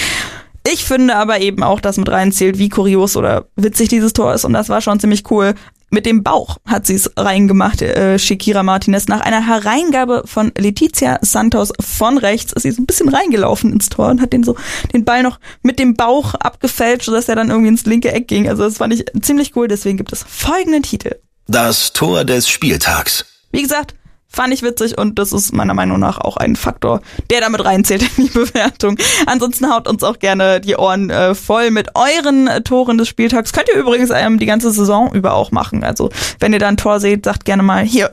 Ich 0.65 0.86
finde 0.86 1.17
aber 1.17 1.41
eben 1.41 1.61
auch, 1.61 1.80
dass 1.80 1.97
mit 1.97 2.09
reinzählt, 2.09 2.57
wie 2.57 2.69
kurios 2.69 3.15
oder 3.15 3.45
witzig 3.55 3.89
dieses 3.89 4.13
Tor 4.13 4.34
ist 4.34 4.45
und 4.45 4.53
das 4.53 4.69
war 4.69 4.82
schon 4.82 4.99
ziemlich 4.99 5.30
cool. 5.30 5.53
Mit 5.94 6.08
dem 6.08 6.24
Bauch 6.24 6.58
hat 6.66 6.88
sie 6.88 6.96
es 6.96 7.12
reingemacht, 7.18 7.84
äh, 7.84 8.18
Shakira 8.18 8.64
Martinez. 8.64 9.08
Nach 9.10 9.22
einer 9.22 9.46
Hereingabe 9.46 10.24
von 10.26 10.52
Letizia 10.58 11.20
Santos 11.22 11.72
von 11.80 12.18
rechts 12.18 12.52
ist 12.52 12.64
sie 12.64 12.72
so 12.72 12.82
ein 12.82 12.88
bisschen 12.88 13.10
reingelaufen 13.10 13.72
ins 13.72 13.89
Tor 13.89 14.08
und 14.10 14.20
hat 14.20 14.34
den 14.34 14.44
so 14.44 14.56
den 14.91 15.06
Ball 15.06 15.22
noch 15.22 15.39
mit 15.62 15.78
dem 15.78 15.94
Bauch 15.94 16.34
abgefälscht, 16.34 17.06
sodass 17.06 17.30
er 17.30 17.36
dann 17.36 17.52
irgendwie 17.52 17.68
ins 17.68 17.86
linke 17.86 18.12
Eck 18.12 18.28
ging. 18.28 18.50
Also 18.50 18.64
das 18.64 18.78
fand 18.78 18.91
ich 18.91 19.06
ziemlich 19.22 19.56
cool. 19.56 19.68
Deswegen 19.68 19.98
gibt 19.98 20.12
es 20.12 20.26
folgenden 20.28 20.82
Titel. 20.82 21.14
Das 21.46 21.94
Tor 21.94 22.26
des 22.26 22.50
Spieltags. 22.50 23.26
Wie 23.52 23.62
gesagt, 23.62 23.94
Fand 24.36 24.51
ich 24.51 24.63
witzig 24.63 24.97
und 24.97 25.19
das 25.19 25.31
ist 25.31 25.53
meiner 25.53 25.75
Meinung 25.75 25.99
nach 25.99 26.17
auch 26.17 26.38
ein 26.38 26.55
Faktor, 26.55 27.01
der 27.29 27.41
damit 27.41 27.63
reinzählt 27.63 28.01
in 28.17 28.25
die 28.25 28.29
Bewertung. 28.34 28.97
Ansonsten 29.27 29.71
haut 29.71 29.88
uns 29.88 30.03
auch 30.03 30.17
gerne 30.17 30.59
die 30.59 30.75
Ohren 30.75 31.11
äh, 31.11 31.36
voll 31.36 31.69
mit 31.69 31.89
euren 31.93 32.47
äh, 32.47 32.61
Toren 32.61 32.97
des 32.97 33.07
Spieltags. 33.07 33.53
Könnt 33.53 33.69
ihr 33.69 33.79
übrigens 33.79 34.09
ähm, 34.11 34.39
die 34.39 34.47
ganze 34.47 34.71
Saison 34.71 35.13
über 35.13 35.36
auch 35.36 35.51
machen. 35.51 35.84
Also 35.84 36.09
wenn 36.39 36.51
ihr 36.51 36.57
da 36.57 36.67
ein 36.67 36.77
Tor 36.77 36.99
seht, 36.99 37.25
sagt 37.25 37.45
gerne 37.45 37.61
mal, 37.61 37.84
hier, 37.84 38.11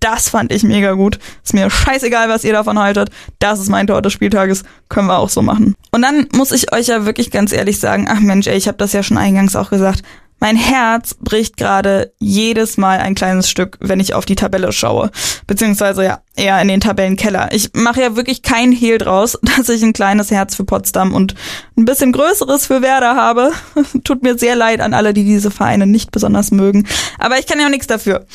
das 0.00 0.28
fand 0.28 0.52
ich 0.52 0.64
mega 0.64 0.92
gut. 0.92 1.20
Ist 1.44 1.54
mir 1.54 1.70
scheißegal, 1.70 2.28
was 2.28 2.42
ihr 2.42 2.52
davon 2.52 2.78
haltet. 2.78 3.10
Das 3.38 3.60
ist 3.60 3.68
mein 3.68 3.86
Tor 3.86 4.02
des 4.02 4.12
Spieltages. 4.12 4.64
Können 4.88 5.06
wir 5.06 5.18
auch 5.18 5.30
so 5.30 5.42
machen. 5.42 5.76
Und 5.92 6.02
dann 6.02 6.26
muss 6.34 6.50
ich 6.50 6.72
euch 6.72 6.88
ja 6.88 7.06
wirklich 7.06 7.30
ganz 7.30 7.52
ehrlich 7.52 7.78
sagen, 7.78 8.08
ach 8.10 8.20
Mensch, 8.20 8.48
ey, 8.48 8.56
ich 8.56 8.66
habe 8.66 8.78
das 8.78 8.92
ja 8.92 9.04
schon 9.04 9.16
eingangs 9.16 9.54
auch 9.54 9.70
gesagt. 9.70 10.02
Mein 10.38 10.56
Herz 10.56 11.14
bricht 11.14 11.56
gerade 11.56 12.12
jedes 12.18 12.76
Mal 12.76 12.98
ein 12.98 13.14
kleines 13.14 13.48
Stück, 13.48 13.78
wenn 13.80 14.00
ich 14.00 14.12
auf 14.12 14.26
die 14.26 14.36
Tabelle 14.36 14.70
schaue. 14.72 15.10
Beziehungsweise 15.46 16.04
ja, 16.04 16.20
eher 16.36 16.60
in 16.60 16.68
den 16.68 16.80
Tabellenkeller. 16.80 17.48
Ich 17.52 17.70
mache 17.72 18.02
ja 18.02 18.16
wirklich 18.16 18.42
kein 18.42 18.70
Hehl 18.70 18.98
draus, 18.98 19.38
dass 19.56 19.68
ich 19.68 19.82
ein 19.82 19.94
kleines 19.94 20.30
Herz 20.30 20.54
für 20.54 20.64
Potsdam 20.64 21.14
und 21.14 21.34
ein 21.76 21.86
bisschen 21.86 22.12
größeres 22.12 22.66
für 22.66 22.82
Werder 22.82 23.16
habe. 23.16 23.52
Tut 24.04 24.22
mir 24.22 24.38
sehr 24.38 24.56
leid 24.56 24.80
an 24.80 24.94
alle, 24.94 25.14
die 25.14 25.24
diese 25.24 25.50
Vereine 25.50 25.86
nicht 25.86 26.10
besonders 26.10 26.50
mögen. 26.50 26.86
Aber 27.18 27.38
ich 27.38 27.46
kann 27.46 27.58
ja 27.58 27.66
auch 27.66 27.70
nichts 27.70 27.86
dafür. 27.86 28.26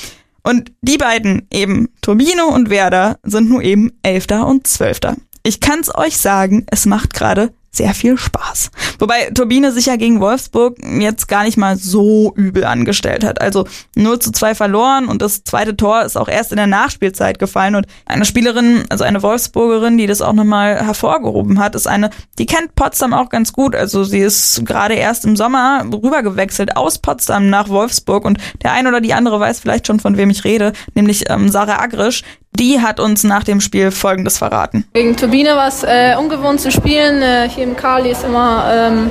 Und 0.43 0.71
die 0.81 0.97
beiden 0.97 1.47
eben, 1.51 1.89
Turbino 2.01 2.47
und 2.47 2.71
Werder, 2.71 3.19
sind 3.21 3.49
nur 3.49 3.61
eben 3.61 3.91
Elfter 4.01 4.47
und 4.47 4.65
Zwölfter. 4.65 5.15
Ich 5.43 5.59
kann's 5.59 5.93
euch 5.93 6.17
sagen, 6.17 6.65
es 6.71 6.85
macht 6.85 7.13
gerade 7.13 7.53
sehr 7.71 7.93
viel 7.93 8.17
Spaß. 8.17 8.69
Wobei 8.99 9.31
Turbine 9.33 9.71
sich 9.71 9.85
ja 9.85 9.95
gegen 9.95 10.19
Wolfsburg 10.19 10.77
jetzt 10.99 11.29
gar 11.29 11.43
nicht 11.43 11.57
mal 11.57 11.77
so 11.77 12.33
übel 12.35 12.65
angestellt 12.65 13.23
hat. 13.23 13.39
Also 13.39 13.65
0 13.95 14.19
zu 14.19 14.31
2 14.31 14.55
verloren 14.55 15.07
und 15.07 15.21
das 15.21 15.45
zweite 15.45 15.77
Tor 15.77 16.03
ist 16.03 16.17
auch 16.17 16.27
erst 16.27 16.51
in 16.51 16.57
der 16.57 16.67
Nachspielzeit 16.67 17.39
gefallen. 17.39 17.75
Und 17.75 17.87
eine 18.05 18.25
Spielerin, 18.25 18.83
also 18.89 19.05
eine 19.05 19.23
Wolfsburgerin, 19.23 19.97
die 19.97 20.05
das 20.05 20.21
auch 20.21 20.33
nochmal 20.33 20.85
hervorgehoben 20.85 21.59
hat, 21.59 21.75
ist 21.75 21.87
eine, 21.87 22.09
die 22.37 22.45
kennt 22.45 22.75
Potsdam 22.75 23.13
auch 23.13 23.29
ganz 23.29 23.53
gut. 23.53 23.73
Also 23.73 24.03
sie 24.03 24.19
ist 24.19 24.65
gerade 24.65 24.95
erst 24.95 25.23
im 25.23 25.37
Sommer 25.37 25.85
rübergewechselt 25.91 26.75
aus 26.75 26.99
Potsdam 26.99 27.49
nach 27.49 27.69
Wolfsburg 27.69 28.25
und 28.25 28.37
der 28.63 28.73
ein 28.73 28.85
oder 28.85 28.99
die 28.99 29.13
andere 29.13 29.39
weiß 29.39 29.61
vielleicht 29.61 29.87
schon, 29.87 30.01
von 30.01 30.17
wem 30.17 30.29
ich 30.29 30.43
rede, 30.43 30.73
nämlich 30.93 31.29
ähm, 31.29 31.47
Sarah 31.49 31.81
Agrisch, 31.81 32.23
die 32.53 32.81
hat 32.81 32.99
uns 32.99 33.23
nach 33.23 33.43
dem 33.43 33.61
Spiel 33.61 33.91
Folgendes 33.91 34.37
verraten. 34.37 34.85
Gegen 34.93 35.15
Turbine 35.15 35.55
war 35.55 35.67
es 35.67 35.83
äh, 35.83 36.15
ungewohnt 36.17 36.59
zu 36.59 36.71
spielen. 36.71 37.21
Äh, 37.21 37.49
hier 37.49 37.63
im 37.63 37.75
Kali 37.75 38.11
ist 38.11 38.23
immer 38.23 38.65
ähm, 38.71 39.09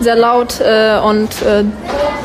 sehr 0.00 0.16
laut 0.16 0.60
äh, 0.60 0.98
und 0.98 1.30
äh, 1.42 1.64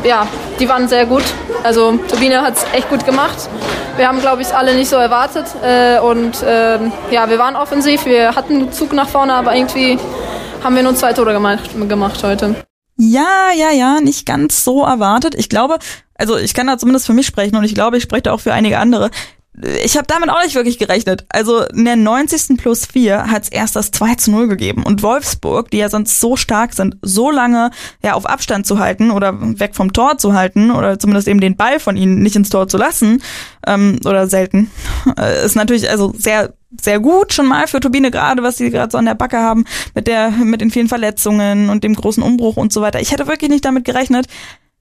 ja, 0.08 0.28
die 0.60 0.68
waren 0.68 0.88
sehr 0.88 1.06
gut. 1.06 1.24
Also 1.64 1.98
Turbine 2.08 2.42
hat 2.42 2.58
es 2.58 2.66
echt 2.74 2.90
gut 2.90 3.06
gemacht. 3.06 3.50
Wir 3.96 4.08
haben, 4.08 4.20
glaube 4.20 4.42
ich, 4.42 4.54
alle 4.54 4.76
nicht 4.76 4.90
so 4.90 4.96
erwartet 4.96 5.46
äh, 5.64 6.00
und 6.00 6.44
ähm, 6.46 6.92
ja, 7.12 7.30
wir 7.30 7.40
waren 7.40 7.56
offensiv. 7.56 8.06
Wir 8.06 8.36
hatten 8.36 8.72
Zug 8.72 8.94
nach 8.94 9.10
vorne, 9.10 9.34
aber 9.34 9.56
irgendwie 9.56 9.98
haben 10.64 10.76
wir 10.76 10.84
nur 10.84 10.96
zwei 10.96 11.14
Tore 11.14 11.34
gemacht, 11.34 11.70
gemacht 11.88 12.24
heute. 12.24 12.56
Ja, 12.98 13.52
ja, 13.56 13.72
ja, 13.72 14.00
nicht 14.02 14.26
ganz 14.26 14.64
so 14.64 14.84
erwartet. 14.84 15.36
Ich 15.36 15.50
glaube, 15.50 15.78
also 16.16 16.38
ich 16.38 16.54
kann 16.54 16.68
da 16.68 16.78
zumindest 16.78 17.06
für 17.06 17.14
mich 17.14 17.28
sprechen 17.28 17.56
und 17.56 17.64
ich 17.64 17.76
glaube, 17.76 17.98
ich 17.98 18.04
spreche 18.04 18.24
da 18.24 18.34
auch 18.34 18.40
für 18.40 18.54
einige 18.54 18.80
andere 18.80 19.12
ich 19.84 19.98
habe 19.98 20.06
damit 20.08 20.30
auch 20.30 20.44
nicht 20.44 20.56
wirklich 20.56 20.78
gerechnet. 20.78 21.26
Also 21.30 21.64
in 21.64 21.86
der 21.86 21.96
90. 21.96 22.58
plus 22.58 22.86
4 22.86 23.32
hat 23.32 23.44
es 23.44 23.50
erst 23.50 23.76
das 23.76 23.92
2 23.92 24.16
zu 24.16 24.32
0 24.32 24.48
gegeben. 24.48 24.84
Und 24.84 25.02
Wolfsburg, 25.02 25.72
die 25.72 25.78
ja 25.78 25.90
sonst 25.90 26.20
so 26.20 26.36
stark 26.36 26.74
sind, 26.74 26.98
so 27.02 27.32
lange 27.32 27.72
ja 28.04 28.14
auf 28.14 28.28
Abstand 28.28 28.68
zu 28.68 28.78
halten 28.78 29.10
oder 29.10 29.60
weg 29.60 29.76
vom 29.76 29.94
Tor 29.94 30.18
zu 30.18 30.34
halten 30.34 30.70
oder 30.70 31.00
zumindest 31.00 31.28
eben 31.28 31.40
den 31.40 31.56
Ball 31.56 31.80
von 31.80 31.98
ihnen 31.98 32.20
nicht 32.22 32.36
ins 32.36 32.50
Tor 32.50 32.68
zu 32.68 32.78
lassen, 32.78 33.22
ähm, 33.66 34.00
oder 34.06 34.28
selten, 34.28 34.72
äh, 35.20 35.46
ist 35.46 35.56
natürlich 35.56 35.90
also 35.90 36.14
sehr 36.16 36.54
sehr 36.82 37.00
gut 37.00 37.34
schon 37.34 37.48
mal 37.48 37.66
für 37.68 37.80
Turbine 37.80 38.12
gerade, 38.12 38.44
was 38.44 38.58
sie 38.58 38.70
gerade 38.70 38.92
so 38.92 38.98
an 38.98 39.06
der 39.06 39.16
Backe 39.16 39.38
haben 39.38 39.64
mit 39.96 40.06
der 40.06 40.32
mit 40.32 40.60
den 40.60 40.70
vielen 40.70 40.90
Verletzungen 40.90 41.70
und 41.70 41.84
dem 41.84 41.96
großen 41.96 42.22
Umbruch 42.22 42.58
und 42.58 42.74
so 42.74 42.82
weiter. 42.82 43.00
Ich 43.00 43.12
hätte 43.12 43.28
wirklich 43.28 43.50
nicht 43.50 43.64
damit 43.64 43.86
gerechnet, 43.86 44.28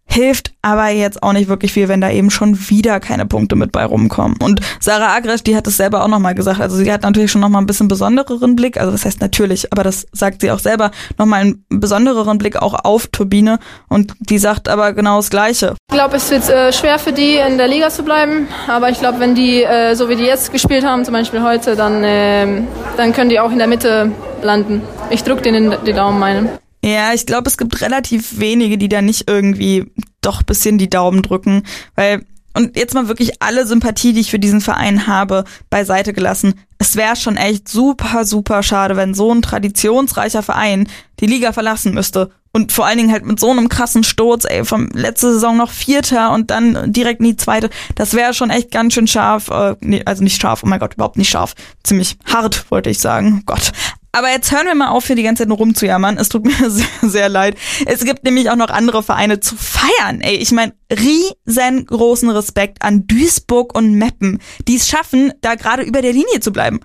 hilft 0.06 0.52
aber 0.62 0.88
jetzt 0.88 1.22
auch 1.22 1.32
nicht 1.32 1.48
wirklich 1.48 1.72
viel, 1.72 1.88
wenn 1.88 2.00
da 2.00 2.10
eben 2.10 2.30
schon 2.30 2.68
wieder 2.70 3.00
keine 3.00 3.26
Punkte 3.26 3.54
mit 3.54 3.72
bei 3.72 3.84
rumkommen. 3.84 4.36
Und 4.42 4.60
Sarah 4.80 5.14
Agresch, 5.14 5.42
die 5.42 5.56
hat 5.56 5.66
es 5.66 5.76
selber 5.76 6.02
auch 6.02 6.08
nochmal 6.08 6.34
gesagt. 6.34 6.60
Also 6.60 6.76
sie 6.76 6.90
hat 6.90 7.02
natürlich 7.02 7.30
schon 7.30 7.40
nochmal 7.40 7.62
ein 7.62 7.66
bisschen 7.66 7.88
besondereren 7.88 8.56
Blick. 8.56 8.78
Also 8.78 8.92
das 8.92 9.04
heißt 9.04 9.20
natürlich, 9.20 9.72
aber 9.72 9.82
das 9.84 10.06
sagt 10.12 10.40
sie 10.40 10.50
auch 10.50 10.58
selber, 10.58 10.90
nochmal 11.18 11.42
einen 11.42 11.64
besondereren 11.68 12.38
Blick 12.38 12.56
auch 12.56 12.74
auf 12.84 13.08
Turbine. 13.08 13.58
Und 13.88 14.14
die 14.18 14.38
sagt 14.38 14.68
aber 14.68 14.92
genau 14.92 15.16
das 15.16 15.30
Gleiche. 15.30 15.74
Ich 15.90 15.96
glaube, 15.96 16.16
es 16.16 16.30
wird 16.30 16.48
äh, 16.48 16.72
schwer 16.72 16.98
für 16.98 17.12
die 17.12 17.36
in 17.36 17.58
der 17.58 17.68
Liga 17.68 17.90
zu 17.90 18.02
bleiben. 18.02 18.48
Aber 18.68 18.90
ich 18.90 18.98
glaube, 18.98 19.20
wenn 19.20 19.34
die, 19.34 19.62
äh, 19.62 19.94
so 19.94 20.08
wie 20.08 20.16
die 20.16 20.24
jetzt 20.24 20.52
gespielt 20.52 20.84
haben, 20.84 21.04
zum 21.04 21.14
Beispiel 21.14 21.42
heute, 21.42 21.76
dann, 21.76 22.02
äh, 22.02 22.62
dann 22.96 23.12
können 23.12 23.30
die 23.30 23.40
auch 23.40 23.50
in 23.50 23.58
der 23.58 23.66
Mitte 23.66 24.10
landen. 24.42 24.82
Ich 25.10 25.22
drücke 25.22 25.42
denen 25.42 25.74
die 25.84 25.92
Daumen 25.92 26.18
meinen. 26.18 26.48
Ja, 26.86 27.12
ich 27.12 27.26
glaube, 27.26 27.48
es 27.48 27.58
gibt 27.58 27.80
relativ 27.80 28.38
wenige, 28.38 28.78
die 28.78 28.88
da 28.88 29.02
nicht 29.02 29.28
irgendwie 29.28 29.90
doch 30.20 30.44
bisschen 30.44 30.78
die 30.78 30.88
Daumen 30.88 31.22
drücken, 31.22 31.64
weil 31.96 32.24
und 32.54 32.74
jetzt 32.76 32.94
mal 32.94 33.08
wirklich 33.08 33.42
alle 33.42 33.66
Sympathie, 33.66 34.14
die 34.14 34.20
ich 34.20 34.30
für 34.30 34.38
diesen 34.38 34.62
Verein 34.62 35.06
habe, 35.06 35.44
beiseite 35.68 36.14
gelassen. 36.14 36.54
Es 36.78 36.96
wäre 36.96 37.16
schon 37.16 37.36
echt 37.36 37.68
super, 37.68 38.24
super 38.24 38.62
schade, 38.62 38.96
wenn 38.96 39.12
so 39.12 39.30
ein 39.30 39.42
traditionsreicher 39.42 40.42
Verein 40.42 40.88
die 41.20 41.26
Liga 41.26 41.52
verlassen 41.52 41.92
müsste. 41.92 42.30
Und 42.52 42.72
vor 42.72 42.86
allen 42.86 42.96
Dingen 42.96 43.12
halt 43.12 43.26
mit 43.26 43.38
so 43.38 43.50
einem 43.50 43.68
krassen 43.68 44.04
Sturz, 44.04 44.46
ey, 44.48 44.64
vom 44.64 44.88
letzte 44.94 45.34
Saison 45.34 45.58
noch 45.58 45.70
Vierter 45.70 46.32
und 46.32 46.50
dann 46.50 46.92
direkt 46.92 47.20
in 47.20 47.26
die 47.26 47.36
zweite. 47.36 47.68
Das 47.94 48.14
wäre 48.14 48.32
schon 48.32 48.48
echt 48.48 48.70
ganz 48.70 48.94
schön 48.94 49.06
scharf. 49.06 49.50
Äh, 49.50 49.74
nee, 49.80 50.02
also 50.06 50.22
nicht 50.22 50.40
scharf, 50.40 50.62
oh 50.64 50.66
mein 50.66 50.80
Gott, 50.80 50.94
überhaupt 50.94 51.18
nicht 51.18 51.28
scharf. 51.28 51.54
Ziemlich 51.82 52.16
hart, 52.24 52.70
wollte 52.70 52.88
ich 52.88 53.00
sagen. 53.00 53.42
Gott. 53.44 53.72
Aber 54.16 54.30
jetzt 54.30 54.50
hören 54.50 54.64
wir 54.64 54.74
mal 54.74 54.88
auf, 54.88 55.06
hier 55.06 55.14
die 55.14 55.22
ganze 55.22 55.42
Zeit 55.42 55.48
nur 55.48 55.58
rumzujammern. 55.58 56.16
Es 56.16 56.30
tut 56.30 56.44
mir 56.46 56.70
sehr, 56.70 56.86
sehr 57.02 57.28
leid. 57.28 57.58
Es 57.84 58.02
gibt 58.02 58.24
nämlich 58.24 58.48
auch 58.48 58.56
noch 58.56 58.70
andere 58.70 59.02
Vereine 59.02 59.40
zu 59.40 59.56
feiern. 59.56 60.22
Ey, 60.22 60.36
ich 60.36 60.52
meine, 60.52 60.72
riesengroßen 60.90 62.30
Respekt 62.30 62.80
an 62.80 63.06
Duisburg 63.06 63.76
und 63.76 63.92
Meppen, 63.92 64.38
die 64.66 64.76
es 64.76 64.88
schaffen, 64.88 65.34
da 65.42 65.54
gerade 65.54 65.82
über 65.82 66.00
der 66.00 66.14
Linie 66.14 66.40
zu 66.40 66.50
bleiben. 66.50 66.80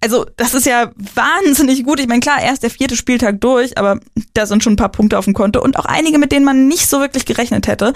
Also, 0.00 0.26
das 0.36 0.54
ist 0.54 0.66
ja 0.66 0.90
wahnsinnig 1.14 1.84
gut. 1.84 2.00
Ich 2.00 2.08
meine, 2.08 2.18
klar, 2.18 2.42
erst 2.42 2.64
der 2.64 2.70
vierte 2.70 2.96
Spieltag 2.96 3.40
durch, 3.40 3.78
aber 3.78 4.00
da 4.34 4.46
sind 4.46 4.64
schon 4.64 4.72
ein 4.72 4.76
paar 4.76 4.90
Punkte 4.90 5.16
auf 5.16 5.26
dem 5.26 5.34
Konto 5.34 5.62
und 5.62 5.78
auch 5.78 5.84
einige, 5.84 6.18
mit 6.18 6.32
denen 6.32 6.44
man 6.44 6.66
nicht 6.66 6.88
so 6.88 6.98
wirklich 6.98 7.26
gerechnet 7.26 7.68
hätte. 7.68 7.92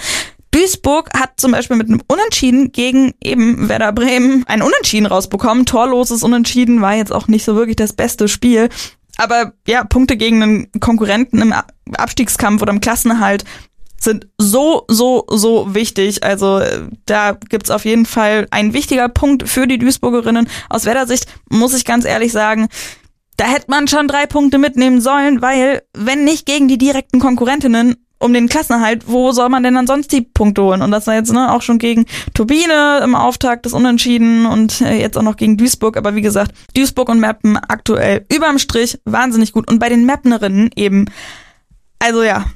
Duisburg 0.50 1.10
hat 1.14 1.38
zum 1.38 1.52
Beispiel 1.52 1.76
mit 1.76 1.88
einem 1.88 2.02
Unentschieden 2.08 2.72
gegen 2.72 3.14
eben 3.22 3.68
Werder 3.68 3.92
Bremen 3.92 4.44
ein 4.46 4.62
Unentschieden 4.62 5.06
rausbekommen. 5.06 5.66
Torloses 5.66 6.22
Unentschieden 6.22 6.80
war 6.80 6.94
jetzt 6.94 7.12
auch 7.12 7.28
nicht 7.28 7.44
so 7.44 7.56
wirklich 7.56 7.76
das 7.76 7.92
beste 7.92 8.28
Spiel. 8.28 8.68
Aber 9.18 9.52
ja, 9.66 9.84
Punkte 9.84 10.16
gegen 10.16 10.42
einen 10.42 10.70
Konkurrenten 10.80 11.40
im 11.42 11.54
Abstiegskampf 11.96 12.62
oder 12.62 12.72
im 12.72 12.80
Klassenerhalt 12.80 13.44
sind 13.98 14.28
so, 14.38 14.84
so, 14.88 15.24
so 15.28 15.74
wichtig. 15.74 16.22
Also 16.22 16.60
da 17.06 17.32
gibt's 17.32 17.70
auf 17.70 17.84
jeden 17.84 18.06
Fall 18.06 18.46
ein 18.50 18.72
wichtiger 18.72 19.08
Punkt 19.08 19.48
für 19.48 19.66
die 19.66 19.78
Duisburgerinnen. 19.78 20.48
Aus 20.68 20.84
Werder-Sicht 20.84 21.26
muss 21.48 21.74
ich 21.74 21.84
ganz 21.84 22.04
ehrlich 22.04 22.32
sagen, 22.32 22.68
da 23.36 23.46
hätte 23.46 23.66
man 23.68 23.88
schon 23.88 24.08
drei 24.08 24.26
Punkte 24.26 24.58
mitnehmen 24.58 25.00
sollen, 25.00 25.42
weil 25.42 25.82
wenn 25.92 26.24
nicht 26.24 26.46
gegen 26.46 26.68
die 26.68 26.78
direkten 26.78 27.20
Konkurrentinnen, 27.20 27.96
um 28.18 28.32
den 28.32 28.48
Klassenerhalt, 28.48 29.04
wo 29.06 29.32
soll 29.32 29.48
man 29.48 29.62
denn 29.62 29.74
dann 29.74 29.86
sonst 29.86 30.12
die 30.12 30.22
Punkte 30.22 30.62
holen? 30.62 30.82
Und 30.82 30.90
das 30.90 31.06
war 31.06 31.14
jetzt 31.14 31.32
ne, 31.32 31.52
auch 31.52 31.62
schon 31.62 31.78
gegen 31.78 32.06
Turbine 32.34 33.00
im 33.04 33.14
Auftakt 33.14 33.66
des 33.66 33.72
Unentschieden 33.72 34.46
und 34.46 34.80
äh, 34.80 34.98
jetzt 34.98 35.18
auch 35.18 35.22
noch 35.22 35.36
gegen 35.36 35.56
Duisburg. 35.56 35.96
Aber 35.96 36.14
wie 36.14 36.22
gesagt, 36.22 36.52
Duisburg 36.74 37.08
und 37.08 37.20
Mappen 37.20 37.56
aktuell 37.56 38.24
überm 38.32 38.58
Strich, 38.58 38.98
wahnsinnig 39.04 39.52
gut. 39.52 39.70
Und 39.70 39.78
bei 39.78 39.88
den 39.88 40.06
Mappnerinnen 40.06 40.70
eben, 40.76 41.06
also 41.98 42.22
ja, 42.22 42.46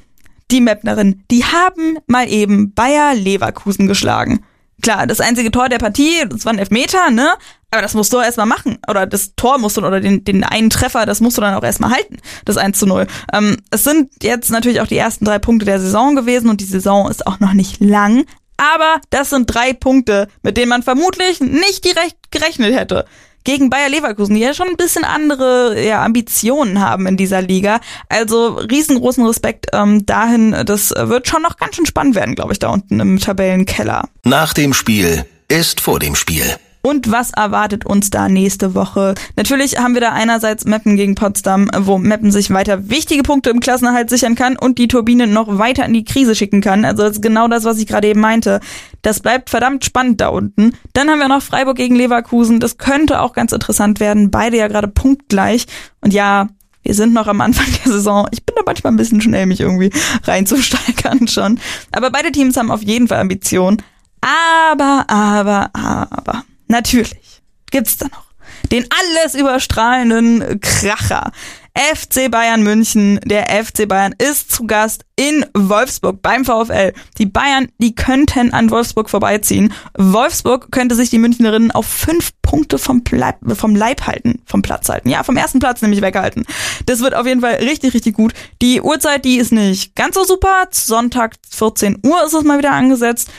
die 0.50 0.60
Mappnerin, 0.60 1.22
die 1.30 1.44
haben 1.44 1.98
mal 2.06 2.28
eben 2.28 2.72
Bayer 2.72 3.14
Leverkusen 3.14 3.86
geschlagen. 3.86 4.44
Klar, 4.82 5.06
das 5.06 5.20
einzige 5.20 5.50
Tor 5.50 5.68
der 5.68 5.78
Partie, 5.78 6.24
das 6.28 6.46
war 6.46 6.52
ein 6.54 6.58
Elfmeter, 6.58 7.10
ne? 7.10 7.34
Aber 7.70 7.82
das 7.82 7.94
musst 7.94 8.12
du 8.12 8.18
erstmal 8.18 8.46
machen. 8.46 8.78
Oder 8.88 9.06
das 9.06 9.34
Tor 9.36 9.58
musst 9.58 9.76
du, 9.76 9.86
oder 9.86 10.00
den, 10.00 10.24
den 10.24 10.44
einen 10.44 10.70
Treffer, 10.70 11.06
das 11.06 11.20
musst 11.20 11.36
du 11.38 11.42
dann 11.42 11.54
auch 11.54 11.62
erstmal 11.62 11.92
halten. 11.92 12.16
Das 12.44 12.56
1 12.56 12.78
zu 12.78 12.86
0. 12.86 13.06
Ähm, 13.32 13.56
es 13.70 13.84
sind 13.84 14.10
jetzt 14.22 14.50
natürlich 14.50 14.80
auch 14.80 14.86
die 14.86 14.98
ersten 14.98 15.24
drei 15.24 15.38
Punkte 15.38 15.66
der 15.66 15.80
Saison 15.80 16.16
gewesen 16.16 16.50
und 16.50 16.60
die 16.60 16.64
Saison 16.64 17.08
ist 17.08 17.26
auch 17.26 17.40
noch 17.40 17.52
nicht 17.52 17.80
lang. 17.80 18.24
Aber 18.56 19.00
das 19.10 19.30
sind 19.30 19.46
drei 19.46 19.72
Punkte, 19.72 20.28
mit 20.42 20.56
denen 20.56 20.68
man 20.68 20.82
vermutlich 20.82 21.40
nicht 21.40 21.84
direkt 21.84 22.30
gerechnet 22.30 22.74
hätte 22.74 23.06
gegen 23.44 23.70
Bayer 23.70 23.88
Leverkusen, 23.88 24.34
die 24.34 24.42
ja 24.42 24.52
schon 24.52 24.68
ein 24.68 24.76
bisschen 24.76 25.04
andere 25.04 25.82
ja, 25.82 26.04
Ambitionen 26.04 26.80
haben 26.80 27.06
in 27.06 27.16
dieser 27.16 27.40
Liga. 27.40 27.80
Also 28.08 28.48
riesengroßen 28.48 29.24
Respekt 29.24 29.68
ähm, 29.72 30.04
dahin. 30.04 30.54
Das 30.66 30.90
wird 30.90 31.26
schon 31.26 31.42
noch 31.42 31.56
ganz 31.56 31.76
schön 31.76 31.86
spannend 31.86 32.16
werden, 32.16 32.34
glaube 32.34 32.52
ich, 32.52 32.58
da 32.58 32.68
unten 32.68 33.00
im 33.00 33.18
Tabellenkeller. 33.18 34.08
Nach 34.24 34.52
dem 34.52 34.74
Spiel 34.74 35.24
ist 35.48 35.80
vor 35.80 35.98
dem 35.98 36.14
Spiel. 36.14 36.44
Und 36.82 37.10
was 37.10 37.30
erwartet 37.30 37.84
uns 37.84 38.10
da 38.10 38.28
nächste 38.28 38.74
Woche? 38.74 39.14
Natürlich 39.36 39.78
haben 39.78 39.94
wir 39.94 40.00
da 40.00 40.12
einerseits 40.12 40.64
Meppen 40.64 40.96
gegen 40.96 41.14
Potsdam, 41.14 41.70
wo 41.76 41.98
Meppen 41.98 42.32
sich 42.32 42.50
weiter 42.50 42.88
wichtige 42.88 43.22
Punkte 43.22 43.50
im 43.50 43.60
Klassenerhalt 43.60 44.08
sichern 44.08 44.34
kann 44.34 44.56
und 44.56 44.78
die 44.78 44.88
Turbine 44.88 45.26
noch 45.26 45.58
weiter 45.58 45.84
in 45.84 45.92
die 45.92 46.04
Krise 46.04 46.34
schicken 46.34 46.60
kann. 46.62 46.84
Also 46.84 47.02
das 47.02 47.16
ist 47.16 47.22
genau 47.22 47.48
das, 47.48 47.64
was 47.64 47.78
ich 47.78 47.86
gerade 47.86 48.08
eben 48.08 48.20
meinte. 48.20 48.60
Das 49.02 49.20
bleibt 49.20 49.50
verdammt 49.50 49.84
spannend 49.84 50.20
da 50.20 50.28
unten. 50.28 50.72
Dann 50.94 51.10
haben 51.10 51.18
wir 51.18 51.28
noch 51.28 51.42
Freiburg 51.42 51.76
gegen 51.76 51.96
Leverkusen. 51.96 52.60
Das 52.60 52.78
könnte 52.78 53.20
auch 53.20 53.34
ganz 53.34 53.52
interessant 53.52 54.00
werden. 54.00 54.30
Beide 54.30 54.56
ja 54.56 54.68
gerade 54.68 54.88
punktgleich. 54.88 55.66
Und 56.00 56.14
ja, 56.14 56.48
wir 56.82 56.94
sind 56.94 57.12
noch 57.12 57.26
am 57.26 57.40
Anfang 57.40 57.66
der 57.84 57.92
Saison. 57.92 58.26
Ich 58.30 58.44
bin 58.44 58.54
da 58.56 58.62
manchmal 58.64 58.92
ein 58.92 58.96
bisschen 58.96 59.20
schnell, 59.20 59.46
mich 59.46 59.60
irgendwie 59.60 59.90
reinzusteigern 60.24 61.28
schon. 61.28 61.60
Aber 61.92 62.10
beide 62.10 62.32
Teams 62.32 62.56
haben 62.56 62.70
auf 62.70 62.82
jeden 62.82 63.08
Fall 63.08 63.18
Ambitionen. 63.18 63.82
Aber, 64.22 65.04
aber, 65.08 65.70
aber. 65.72 66.44
Natürlich 66.70 67.42
gibt's 67.72 67.96
da 67.96 68.06
noch 68.06 68.30
den 68.70 68.86
alles 68.90 69.34
überstrahlenden 69.34 70.60
Kracher. 70.60 71.32
FC 71.74 72.30
Bayern 72.30 72.62
München. 72.62 73.20
Der 73.24 73.46
FC 73.64 73.88
Bayern 73.88 74.14
ist 74.18 74.50
zu 74.50 74.66
Gast 74.66 75.04
in 75.16 75.46
Wolfsburg 75.54 76.20
beim 76.20 76.44
VfL. 76.44 76.92
Die 77.18 77.26
Bayern, 77.26 77.68
die 77.78 77.94
könnten 77.94 78.52
an 78.52 78.70
Wolfsburg 78.70 79.08
vorbeiziehen. 79.08 79.72
Wolfsburg 79.96 80.72
könnte 80.72 80.96
sich 80.96 81.10
die 81.10 81.18
Münchnerinnen 81.18 81.70
auf 81.70 81.86
fünf 81.86 82.32
Punkte 82.42 82.78
vom, 82.78 83.02
Leib, 83.10 83.36
vom 83.54 83.76
Leib 83.76 84.06
halten, 84.06 84.42
vom 84.44 84.62
Platz 84.62 84.88
halten. 84.88 85.08
Ja, 85.08 85.22
vom 85.22 85.36
ersten 85.36 85.60
Platz 85.60 85.80
nämlich 85.80 86.02
weghalten. 86.02 86.44
Das 86.86 87.00
wird 87.00 87.14
auf 87.14 87.26
jeden 87.26 87.40
Fall 87.40 87.54
richtig, 87.54 87.94
richtig 87.94 88.14
gut. 88.14 88.34
Die 88.60 88.80
Uhrzeit, 88.80 89.24
die 89.24 89.36
ist 89.36 89.52
nicht 89.52 89.94
ganz 89.94 90.16
so 90.16 90.24
super. 90.24 90.66
Sonntag 90.72 91.36
14 91.50 91.98
Uhr 92.04 92.24
ist 92.24 92.34
es 92.34 92.44
mal 92.44 92.58
wieder 92.58 92.72
angesetzt. 92.72 93.30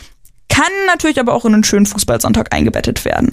Kann 0.51 0.71
natürlich 0.85 1.19
aber 1.19 1.33
auch 1.33 1.45
in 1.45 1.53
einen 1.53 1.63
schönen 1.63 1.85
Fußballsonntag 1.85 2.53
eingebettet 2.53 3.05
werden. 3.05 3.31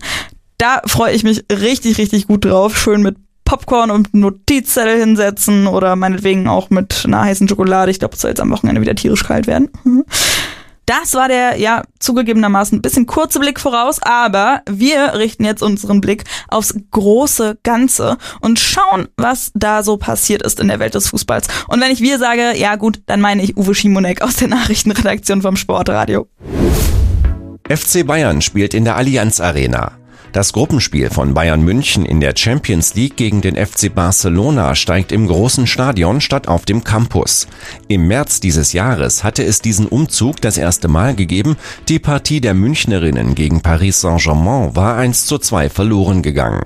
Da 0.57 0.81
freue 0.87 1.13
ich 1.13 1.25
mich 1.25 1.45
richtig, 1.53 1.99
richtig 1.99 2.27
gut 2.27 2.45
drauf. 2.45 2.79
Schön 2.79 3.03
mit 3.03 3.17
Popcorn 3.45 3.91
und 3.91 4.15
Notizzettel 4.15 4.99
hinsetzen 4.99 5.67
oder 5.67 5.97
meinetwegen 5.97 6.49
auch 6.49 6.71
mit 6.71 7.05
einer 7.05 7.23
heißen 7.23 7.49
Schokolade. 7.49 7.91
Ich 7.91 7.99
glaube, 7.99 8.15
es 8.15 8.21
soll 8.21 8.31
jetzt 8.31 8.41
am 8.41 8.51
Wochenende 8.51 8.81
wieder 8.81 8.95
tierisch 8.95 9.25
kalt 9.25 9.47
werden. 9.47 9.71
Das 10.85 11.13
war 11.15 11.29
der, 11.29 11.59
ja, 11.59 11.83
zugegebenermaßen 11.99 12.79
ein 12.79 12.83
bisschen 12.83 13.05
kurze 13.05 13.41
Blick 13.41 13.61
voraus, 13.61 14.01
aber 14.01 14.63
wir 14.67 15.15
richten 15.15 15.45
jetzt 15.45 15.63
unseren 15.63 16.01
Blick 16.01 16.25
aufs 16.49 16.75
große 16.91 17.59
Ganze 17.63 18.17
und 18.41 18.59
schauen, 18.59 19.09
was 19.19 19.51
da 19.55 19.83
so 19.83 19.99
passiert 19.99 20.43
ist 20.43 20.61
in 20.61 20.69
der 20.69 20.79
Welt 20.79 20.95
des 20.95 21.09
Fußballs. 21.09 21.49
Und 21.69 21.83
wenn 21.83 21.93
ich 21.93 22.01
wir 22.01 22.19
sage, 22.19 22.57
ja 22.57 22.77
gut, 22.77 23.03
dann 23.05 23.21
meine 23.21 23.43
ich 23.43 23.59
Uwe 23.59 23.75
Schimonek 23.75 24.23
aus 24.23 24.37
der 24.37 24.49
Nachrichtenredaktion 24.49 25.43
vom 25.43 25.57
Sportradio. 25.57 26.27
FC 27.69 28.07
Bayern 28.07 28.41
spielt 28.41 28.73
in 28.73 28.85
der 28.85 28.97
Allianz 28.97 29.41
Arena. 29.41 29.93
Das 30.33 30.55
Gruppenspiel 30.55 31.11
von 31.11 31.35
Bayern 31.35 31.63
München 31.63 32.07
in 32.07 32.21
der 32.21 32.33
Champions 32.35 32.95
League 32.95 33.17
gegen 33.17 33.43
den 33.43 33.57
FC 33.57 33.95
Barcelona 33.95 34.75
steigt 34.75 35.13
im 35.13 35.27
großen 35.27 35.67
Stadion 35.67 36.23
statt 36.23 36.49
auf 36.49 36.65
dem 36.65 36.83
Campus. 36.83 37.47
Im 37.87 38.07
März 38.09 38.41
dieses 38.41 38.73
Jahres 38.73 39.23
hatte 39.23 39.45
es 39.45 39.61
diesen 39.61 39.87
Umzug 39.87 40.41
das 40.41 40.57
erste 40.57 40.89
Mal 40.89 41.15
gegeben. 41.15 41.57
Die 41.89 41.99
Partie 41.99 42.41
der 42.41 42.55
Münchnerinnen 42.55 43.35
gegen 43.35 43.61
Paris 43.61 44.01
Saint-Germain 44.01 44.75
war 44.75 44.97
1 44.97 45.27
zu 45.27 45.39
2 45.39 45.69
verloren 45.69 46.23
gegangen. 46.23 46.63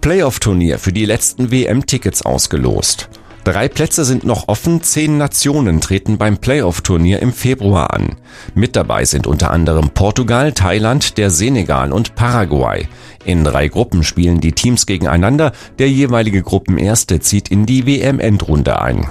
Playoff-Turnier 0.00 0.78
für 0.78 0.92
die 0.92 1.06
letzten 1.06 1.50
WM-Tickets 1.50 2.22
ausgelost. 2.22 3.10
Drei 3.44 3.68
Plätze 3.68 4.06
sind 4.06 4.24
noch 4.24 4.48
offen, 4.48 4.82
zehn 4.82 5.18
Nationen 5.18 5.82
treten 5.82 6.16
beim 6.16 6.38
Playoff-Turnier 6.38 7.20
im 7.20 7.30
Februar 7.30 7.92
an. 7.92 8.16
Mit 8.54 8.74
dabei 8.74 9.04
sind 9.04 9.26
unter 9.26 9.50
anderem 9.50 9.90
Portugal, 9.90 10.52
Thailand, 10.52 11.18
der 11.18 11.28
Senegal 11.28 11.92
und 11.92 12.14
Paraguay. 12.14 12.88
In 13.26 13.44
drei 13.44 13.68
Gruppen 13.68 14.02
spielen 14.02 14.40
die 14.40 14.52
Teams 14.52 14.86
gegeneinander, 14.86 15.52
der 15.78 15.90
jeweilige 15.90 16.42
Gruppenerste 16.42 17.20
zieht 17.20 17.50
in 17.50 17.66
die 17.66 17.86
WM-Endrunde 17.86 18.80
ein. 18.80 19.10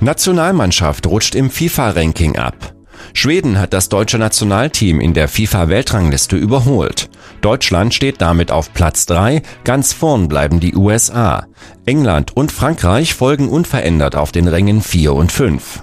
Nationalmannschaft 0.00 1.08
rutscht 1.08 1.34
im 1.34 1.50
FIFA-Ranking 1.50 2.36
ab. 2.36 2.77
Schweden 3.14 3.58
hat 3.58 3.72
das 3.72 3.88
deutsche 3.88 4.18
Nationalteam 4.18 5.00
in 5.00 5.14
der 5.14 5.28
FIFA-Weltrangliste 5.28 6.36
überholt. 6.36 7.08
Deutschland 7.40 7.94
steht 7.94 8.20
damit 8.20 8.50
auf 8.50 8.72
Platz 8.72 9.06
3, 9.06 9.42
ganz 9.64 9.92
vorn 9.92 10.28
bleiben 10.28 10.60
die 10.60 10.74
USA. 10.74 11.46
England 11.86 12.36
und 12.36 12.52
Frankreich 12.52 13.14
folgen 13.14 13.48
unverändert 13.48 14.16
auf 14.16 14.32
den 14.32 14.48
Rängen 14.48 14.82
4 14.82 15.12
und 15.14 15.32
5. 15.32 15.82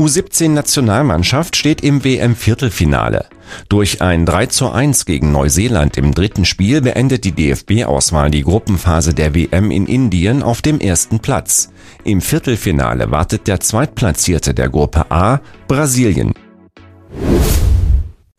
U17-Nationalmannschaft 0.00 1.56
steht 1.56 1.82
im 1.82 2.02
WM-Viertelfinale. 2.02 3.26
Durch 3.68 4.00
ein 4.00 4.24
3 4.24 4.46
zu 4.46 4.70
1 4.70 5.04
gegen 5.04 5.30
Neuseeland 5.30 5.98
im 5.98 6.14
dritten 6.14 6.46
Spiel 6.46 6.80
beendet 6.80 7.24
die 7.24 7.32
DFB-Auswahl 7.32 8.30
die 8.30 8.42
Gruppenphase 8.42 9.12
der 9.12 9.34
WM 9.34 9.70
in 9.70 9.86
Indien 9.86 10.42
auf 10.42 10.62
dem 10.62 10.80
ersten 10.80 11.20
Platz. 11.20 11.70
Im 12.02 12.22
Viertelfinale 12.22 13.10
wartet 13.10 13.46
der 13.46 13.60
Zweitplatzierte 13.60 14.54
der 14.54 14.70
Gruppe 14.70 15.10
A, 15.10 15.40
Brasilien. 15.68 16.32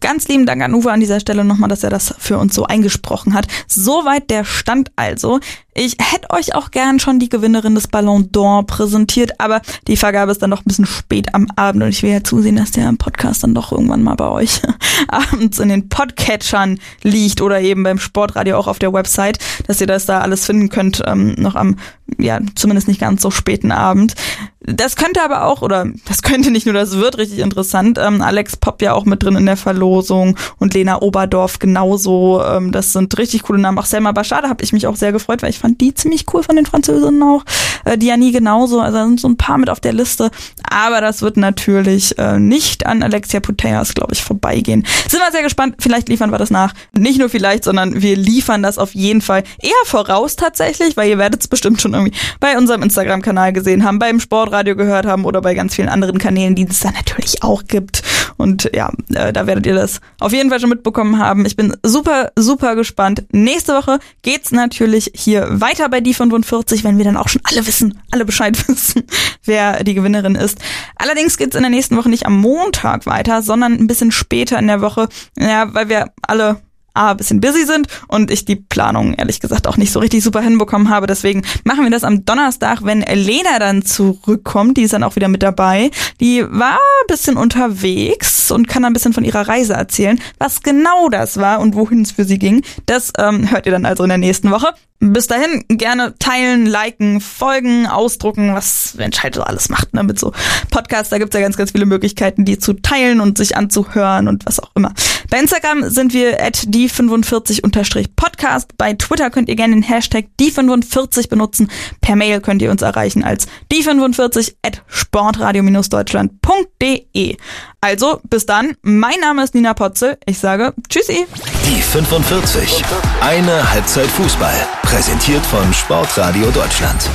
Ganz 0.01 0.27
lieben 0.27 0.47
Dank 0.47 0.63
an 0.63 0.73
Uwe 0.73 0.91
an 0.91 0.99
dieser 0.99 1.19
Stelle 1.19 1.45
nochmal, 1.45 1.69
dass 1.69 1.83
er 1.83 1.91
das 1.91 2.13
für 2.17 2.39
uns 2.39 2.55
so 2.55 2.65
eingesprochen 2.65 3.35
hat. 3.35 3.47
Soweit 3.67 4.29
der 4.31 4.43
Stand 4.43 4.91
also. 4.95 5.39
Ich 5.73 5.95
hätte 6.01 6.31
euch 6.31 6.53
auch 6.53 6.71
gern 6.71 6.99
schon 6.99 7.19
die 7.19 7.29
Gewinnerin 7.29 7.75
des 7.75 7.87
Ballon 7.87 8.29
d'Or 8.31 8.65
präsentiert, 8.65 9.39
aber 9.39 9.61
die 9.87 9.95
Vergabe 9.95 10.31
ist 10.31 10.41
dann 10.41 10.51
doch 10.51 10.61
ein 10.61 10.65
bisschen 10.65 10.85
spät 10.85 11.33
am 11.33 11.47
Abend 11.55 11.83
und 11.83 11.89
ich 11.89 12.03
will 12.03 12.11
ja 12.11 12.23
zusehen, 12.23 12.57
dass 12.57 12.71
der 12.71 12.91
Podcast 12.97 13.43
dann 13.43 13.55
doch 13.55 13.71
irgendwann 13.71 14.03
mal 14.03 14.15
bei 14.15 14.27
euch 14.27 14.61
abends 15.07 15.59
in 15.59 15.69
den 15.69 15.87
Podcatchern 15.87 16.77
liegt 17.03 17.41
oder 17.41 17.61
eben 17.61 17.83
beim 17.83 17.99
Sportradio 17.99 18.57
auch 18.57 18.67
auf 18.67 18.79
der 18.79 18.91
Website, 18.91 19.39
dass 19.67 19.79
ihr 19.79 19.87
das 19.87 20.05
da 20.07 20.19
alles 20.19 20.45
finden 20.45 20.67
könnt, 20.67 21.03
ähm, 21.05 21.35
noch 21.37 21.55
am, 21.55 21.77
ja, 22.17 22.39
zumindest 22.55 22.89
nicht 22.89 22.99
ganz 22.99 23.21
so 23.21 23.31
späten 23.31 23.71
Abend. 23.71 24.15
Das 24.63 24.95
könnte 24.95 25.23
aber 25.23 25.45
auch, 25.45 25.63
oder 25.63 25.87
das 26.07 26.21
könnte 26.21 26.51
nicht 26.51 26.67
nur, 26.67 26.75
das 26.75 26.95
wird 26.95 27.17
richtig 27.17 27.39
interessant. 27.39 27.97
Ähm, 27.97 28.21
Alex 28.21 28.57
Popp 28.57 28.83
ja 28.83 28.93
auch 28.93 29.05
mit 29.05 29.23
drin 29.23 29.35
in 29.35 29.47
der 29.47 29.57
Verlosung 29.57 30.37
und 30.59 30.75
Lena 30.75 31.01
Oberdorf 31.01 31.57
genauso. 31.57 32.43
Ähm, 32.43 32.71
das 32.71 32.93
sind 32.93 33.17
richtig 33.17 33.41
coole 33.41 33.59
Namen. 33.59 33.79
Auch 33.79 33.85
Selma 33.85 34.11
Bashar, 34.11 34.43
da 34.43 34.49
habe 34.49 34.63
ich 34.63 34.71
mich 34.71 34.85
auch 34.85 34.95
sehr 34.95 35.11
gefreut, 35.11 35.41
weil 35.41 35.49
ich 35.49 35.57
fand 35.57 35.81
die 35.81 35.95
ziemlich 35.95 36.25
cool 36.31 36.43
von 36.43 36.55
den 36.55 36.67
Französinnen 36.67 37.23
auch. 37.23 37.43
Äh, 37.85 37.97
Diani 37.97 38.31
genauso. 38.31 38.79
Also 38.81 38.97
da 38.97 39.05
sind 39.07 39.19
so 39.19 39.29
ein 39.29 39.37
paar 39.37 39.57
mit 39.57 39.71
auf 39.71 39.79
der 39.79 39.93
Liste. 39.93 40.29
Aber 40.69 41.01
das 41.01 41.23
wird 41.23 41.37
natürlich 41.37 42.19
äh, 42.19 42.37
nicht 42.37 42.85
an 42.85 43.01
Alexia 43.01 43.39
Putellas, 43.39 43.95
glaube 43.95 44.13
ich, 44.13 44.21
vorbeigehen. 44.21 44.85
Sind 45.07 45.21
wir 45.21 45.31
sehr 45.31 45.41
gespannt. 45.41 45.77
Vielleicht 45.79 46.07
liefern 46.07 46.29
wir 46.29 46.37
das 46.37 46.51
nach. 46.51 46.73
Nicht 46.95 47.17
nur 47.17 47.29
vielleicht, 47.29 47.63
sondern 47.63 48.03
wir 48.03 48.15
liefern 48.15 48.61
das 48.61 48.77
auf 48.77 48.93
jeden 48.93 49.21
Fall 49.21 49.41
eher 49.59 49.71
voraus 49.85 50.35
tatsächlich, 50.35 50.95
weil 50.97 51.09
ihr 51.09 51.17
werdet 51.17 51.41
es 51.41 51.47
bestimmt 51.47 51.81
schon 51.81 51.95
irgendwie 51.95 52.15
bei 52.39 52.59
unserem 52.59 52.83
Instagram-Kanal 52.83 53.53
gesehen 53.53 53.83
haben, 53.83 53.97
beim 53.97 54.19
Sport 54.19 54.50
Radio 54.51 54.75
gehört 54.75 55.05
haben 55.05 55.25
oder 55.25 55.41
bei 55.41 55.53
ganz 55.53 55.75
vielen 55.75 55.89
anderen 55.89 56.17
Kanälen, 56.17 56.55
die 56.55 56.67
es 56.67 56.79
da 56.79 56.91
natürlich 56.91 57.43
auch 57.43 57.63
gibt. 57.65 58.03
Und 58.37 58.69
ja, 58.73 58.91
äh, 59.13 59.31
da 59.33 59.47
werdet 59.47 59.65
ihr 59.65 59.75
das 59.75 60.01
auf 60.19 60.31
jeden 60.31 60.49
Fall 60.49 60.59
schon 60.59 60.69
mitbekommen 60.69 61.19
haben. 61.19 61.45
Ich 61.45 61.55
bin 61.55 61.75
super, 61.83 62.31
super 62.35 62.75
gespannt. 62.75 63.23
Nächste 63.31 63.73
Woche 63.73 63.99
geht's 64.21 64.51
natürlich 64.51 65.11
hier 65.15 65.47
weiter 65.49 65.89
bei 65.89 66.01
die 66.01 66.13
45, 66.13 66.83
wenn 66.83 66.97
wir 66.97 67.05
dann 67.05 67.17
auch 67.17 67.29
schon 67.29 67.41
alle 67.43 67.65
wissen, 67.67 67.99
alle 68.11 68.25
Bescheid 68.25 68.67
wissen, 68.67 69.03
wer 69.45 69.83
die 69.83 69.93
Gewinnerin 69.93 70.35
ist. 70.35 70.59
Allerdings 70.95 71.37
geht's 71.37 71.55
in 71.55 71.61
der 71.61 71.69
nächsten 71.69 71.97
Woche 71.97 72.09
nicht 72.09 72.25
am 72.25 72.39
Montag 72.39 73.05
weiter, 73.05 73.41
sondern 73.41 73.73
ein 73.73 73.87
bisschen 73.87 74.11
später 74.11 74.57
in 74.59 74.67
der 74.67 74.81
Woche, 74.81 75.07
ja, 75.37 75.73
weil 75.73 75.89
wir 75.89 76.11
alle 76.21 76.61
A, 76.93 77.13
bisschen 77.13 77.41
busy 77.41 77.65
sind 77.65 77.87
und 78.07 78.31
ich 78.31 78.45
die 78.45 78.55
Planung 78.55 79.13
ehrlich 79.13 79.39
gesagt 79.39 79.67
auch 79.67 79.77
nicht 79.77 79.91
so 79.91 79.99
richtig 79.99 80.23
super 80.23 80.41
hinbekommen 80.41 80.89
habe. 80.89 81.07
Deswegen 81.07 81.43
machen 81.63 81.83
wir 81.83 81.91
das 81.91 82.03
am 82.03 82.25
Donnerstag, 82.25 82.83
wenn 82.83 83.01
Lena 83.01 83.59
dann 83.59 83.83
zurückkommt. 83.83 84.77
Die 84.77 84.83
ist 84.83 84.93
dann 84.93 85.03
auch 85.03 85.15
wieder 85.15 85.27
mit 85.27 85.43
dabei. 85.43 85.91
Die 86.19 86.43
war 86.43 86.73
ein 86.73 87.07
bisschen 87.07 87.37
unterwegs 87.37 88.51
und 88.51 88.67
kann 88.67 88.85
ein 88.85 88.93
bisschen 88.93 89.13
von 89.13 89.23
ihrer 89.23 89.47
Reise 89.47 89.73
erzählen. 89.73 90.19
Was 90.37 90.61
genau 90.61 91.09
das 91.09 91.37
war 91.37 91.59
und 91.59 91.75
wohin 91.75 92.01
es 92.01 92.11
für 92.11 92.25
sie 92.25 92.39
ging, 92.39 92.63
das 92.85 93.13
ähm, 93.17 93.49
hört 93.51 93.65
ihr 93.65 93.71
dann 93.71 93.85
also 93.85 94.03
in 94.03 94.09
der 94.09 94.17
nächsten 94.17 94.51
Woche. 94.51 94.73
Bis 95.03 95.25
dahin 95.25 95.65
gerne 95.67 96.13
teilen, 96.19 96.67
liken, 96.67 97.21
folgen, 97.21 97.87
ausdrucken, 97.87 98.53
was 98.53 98.93
entscheidet 98.99 99.37
so 99.37 99.41
alles 99.41 99.69
macht, 99.69 99.95
ne? 99.95 100.03
Mit 100.03 100.19
so 100.19 100.31
Podcasts, 100.69 101.09
da 101.09 101.17
gibt's 101.17 101.33
ja 101.33 101.41
ganz, 101.41 101.57
ganz 101.57 101.71
viele 101.71 101.87
Möglichkeiten, 101.87 102.45
die 102.45 102.59
zu 102.59 102.73
teilen 102.73 103.19
und 103.19 103.35
sich 103.35 103.57
anzuhören 103.57 104.27
und 104.27 104.45
was 104.45 104.59
auch 104.59 104.69
immer. 104.75 104.93
Bei 105.31 105.39
Instagram 105.39 105.89
sind 105.89 106.13
wir 106.13 106.39
at 106.39 106.67
die45-podcast. 106.67 108.73
Bei 108.77 108.93
Twitter 108.93 109.31
könnt 109.31 109.49
ihr 109.49 109.55
gerne 109.55 109.73
den 109.73 109.81
Hashtag 109.81 110.25
die45 110.39 111.29
benutzen. 111.29 111.71
Per 112.01 112.15
Mail 112.15 112.39
könnt 112.39 112.61
ihr 112.61 112.69
uns 112.69 112.83
erreichen 112.83 113.23
als 113.23 113.47
die45 113.71 114.53
at 114.61 114.83
sportradio-deutschland.de. 114.87 117.37
Also, 117.83 118.21
bis 118.29 118.45
dann. 118.45 118.75
Mein 118.83 119.19
Name 119.21 119.43
ist 119.43 119.55
Nina 119.55 119.73
Potzel. 119.73 120.19
Ich 120.27 120.37
sage 120.37 120.71
Tschüssi. 120.87 121.25
Die 121.65 121.81
45. 121.81 122.83
Eine 123.21 123.71
Halbzeit 123.71 124.05
Fußball. 124.05 124.53
Präsentiert 124.83 125.43
von 125.47 125.73
Sportradio 125.73 126.51
Deutschland. 126.51 127.09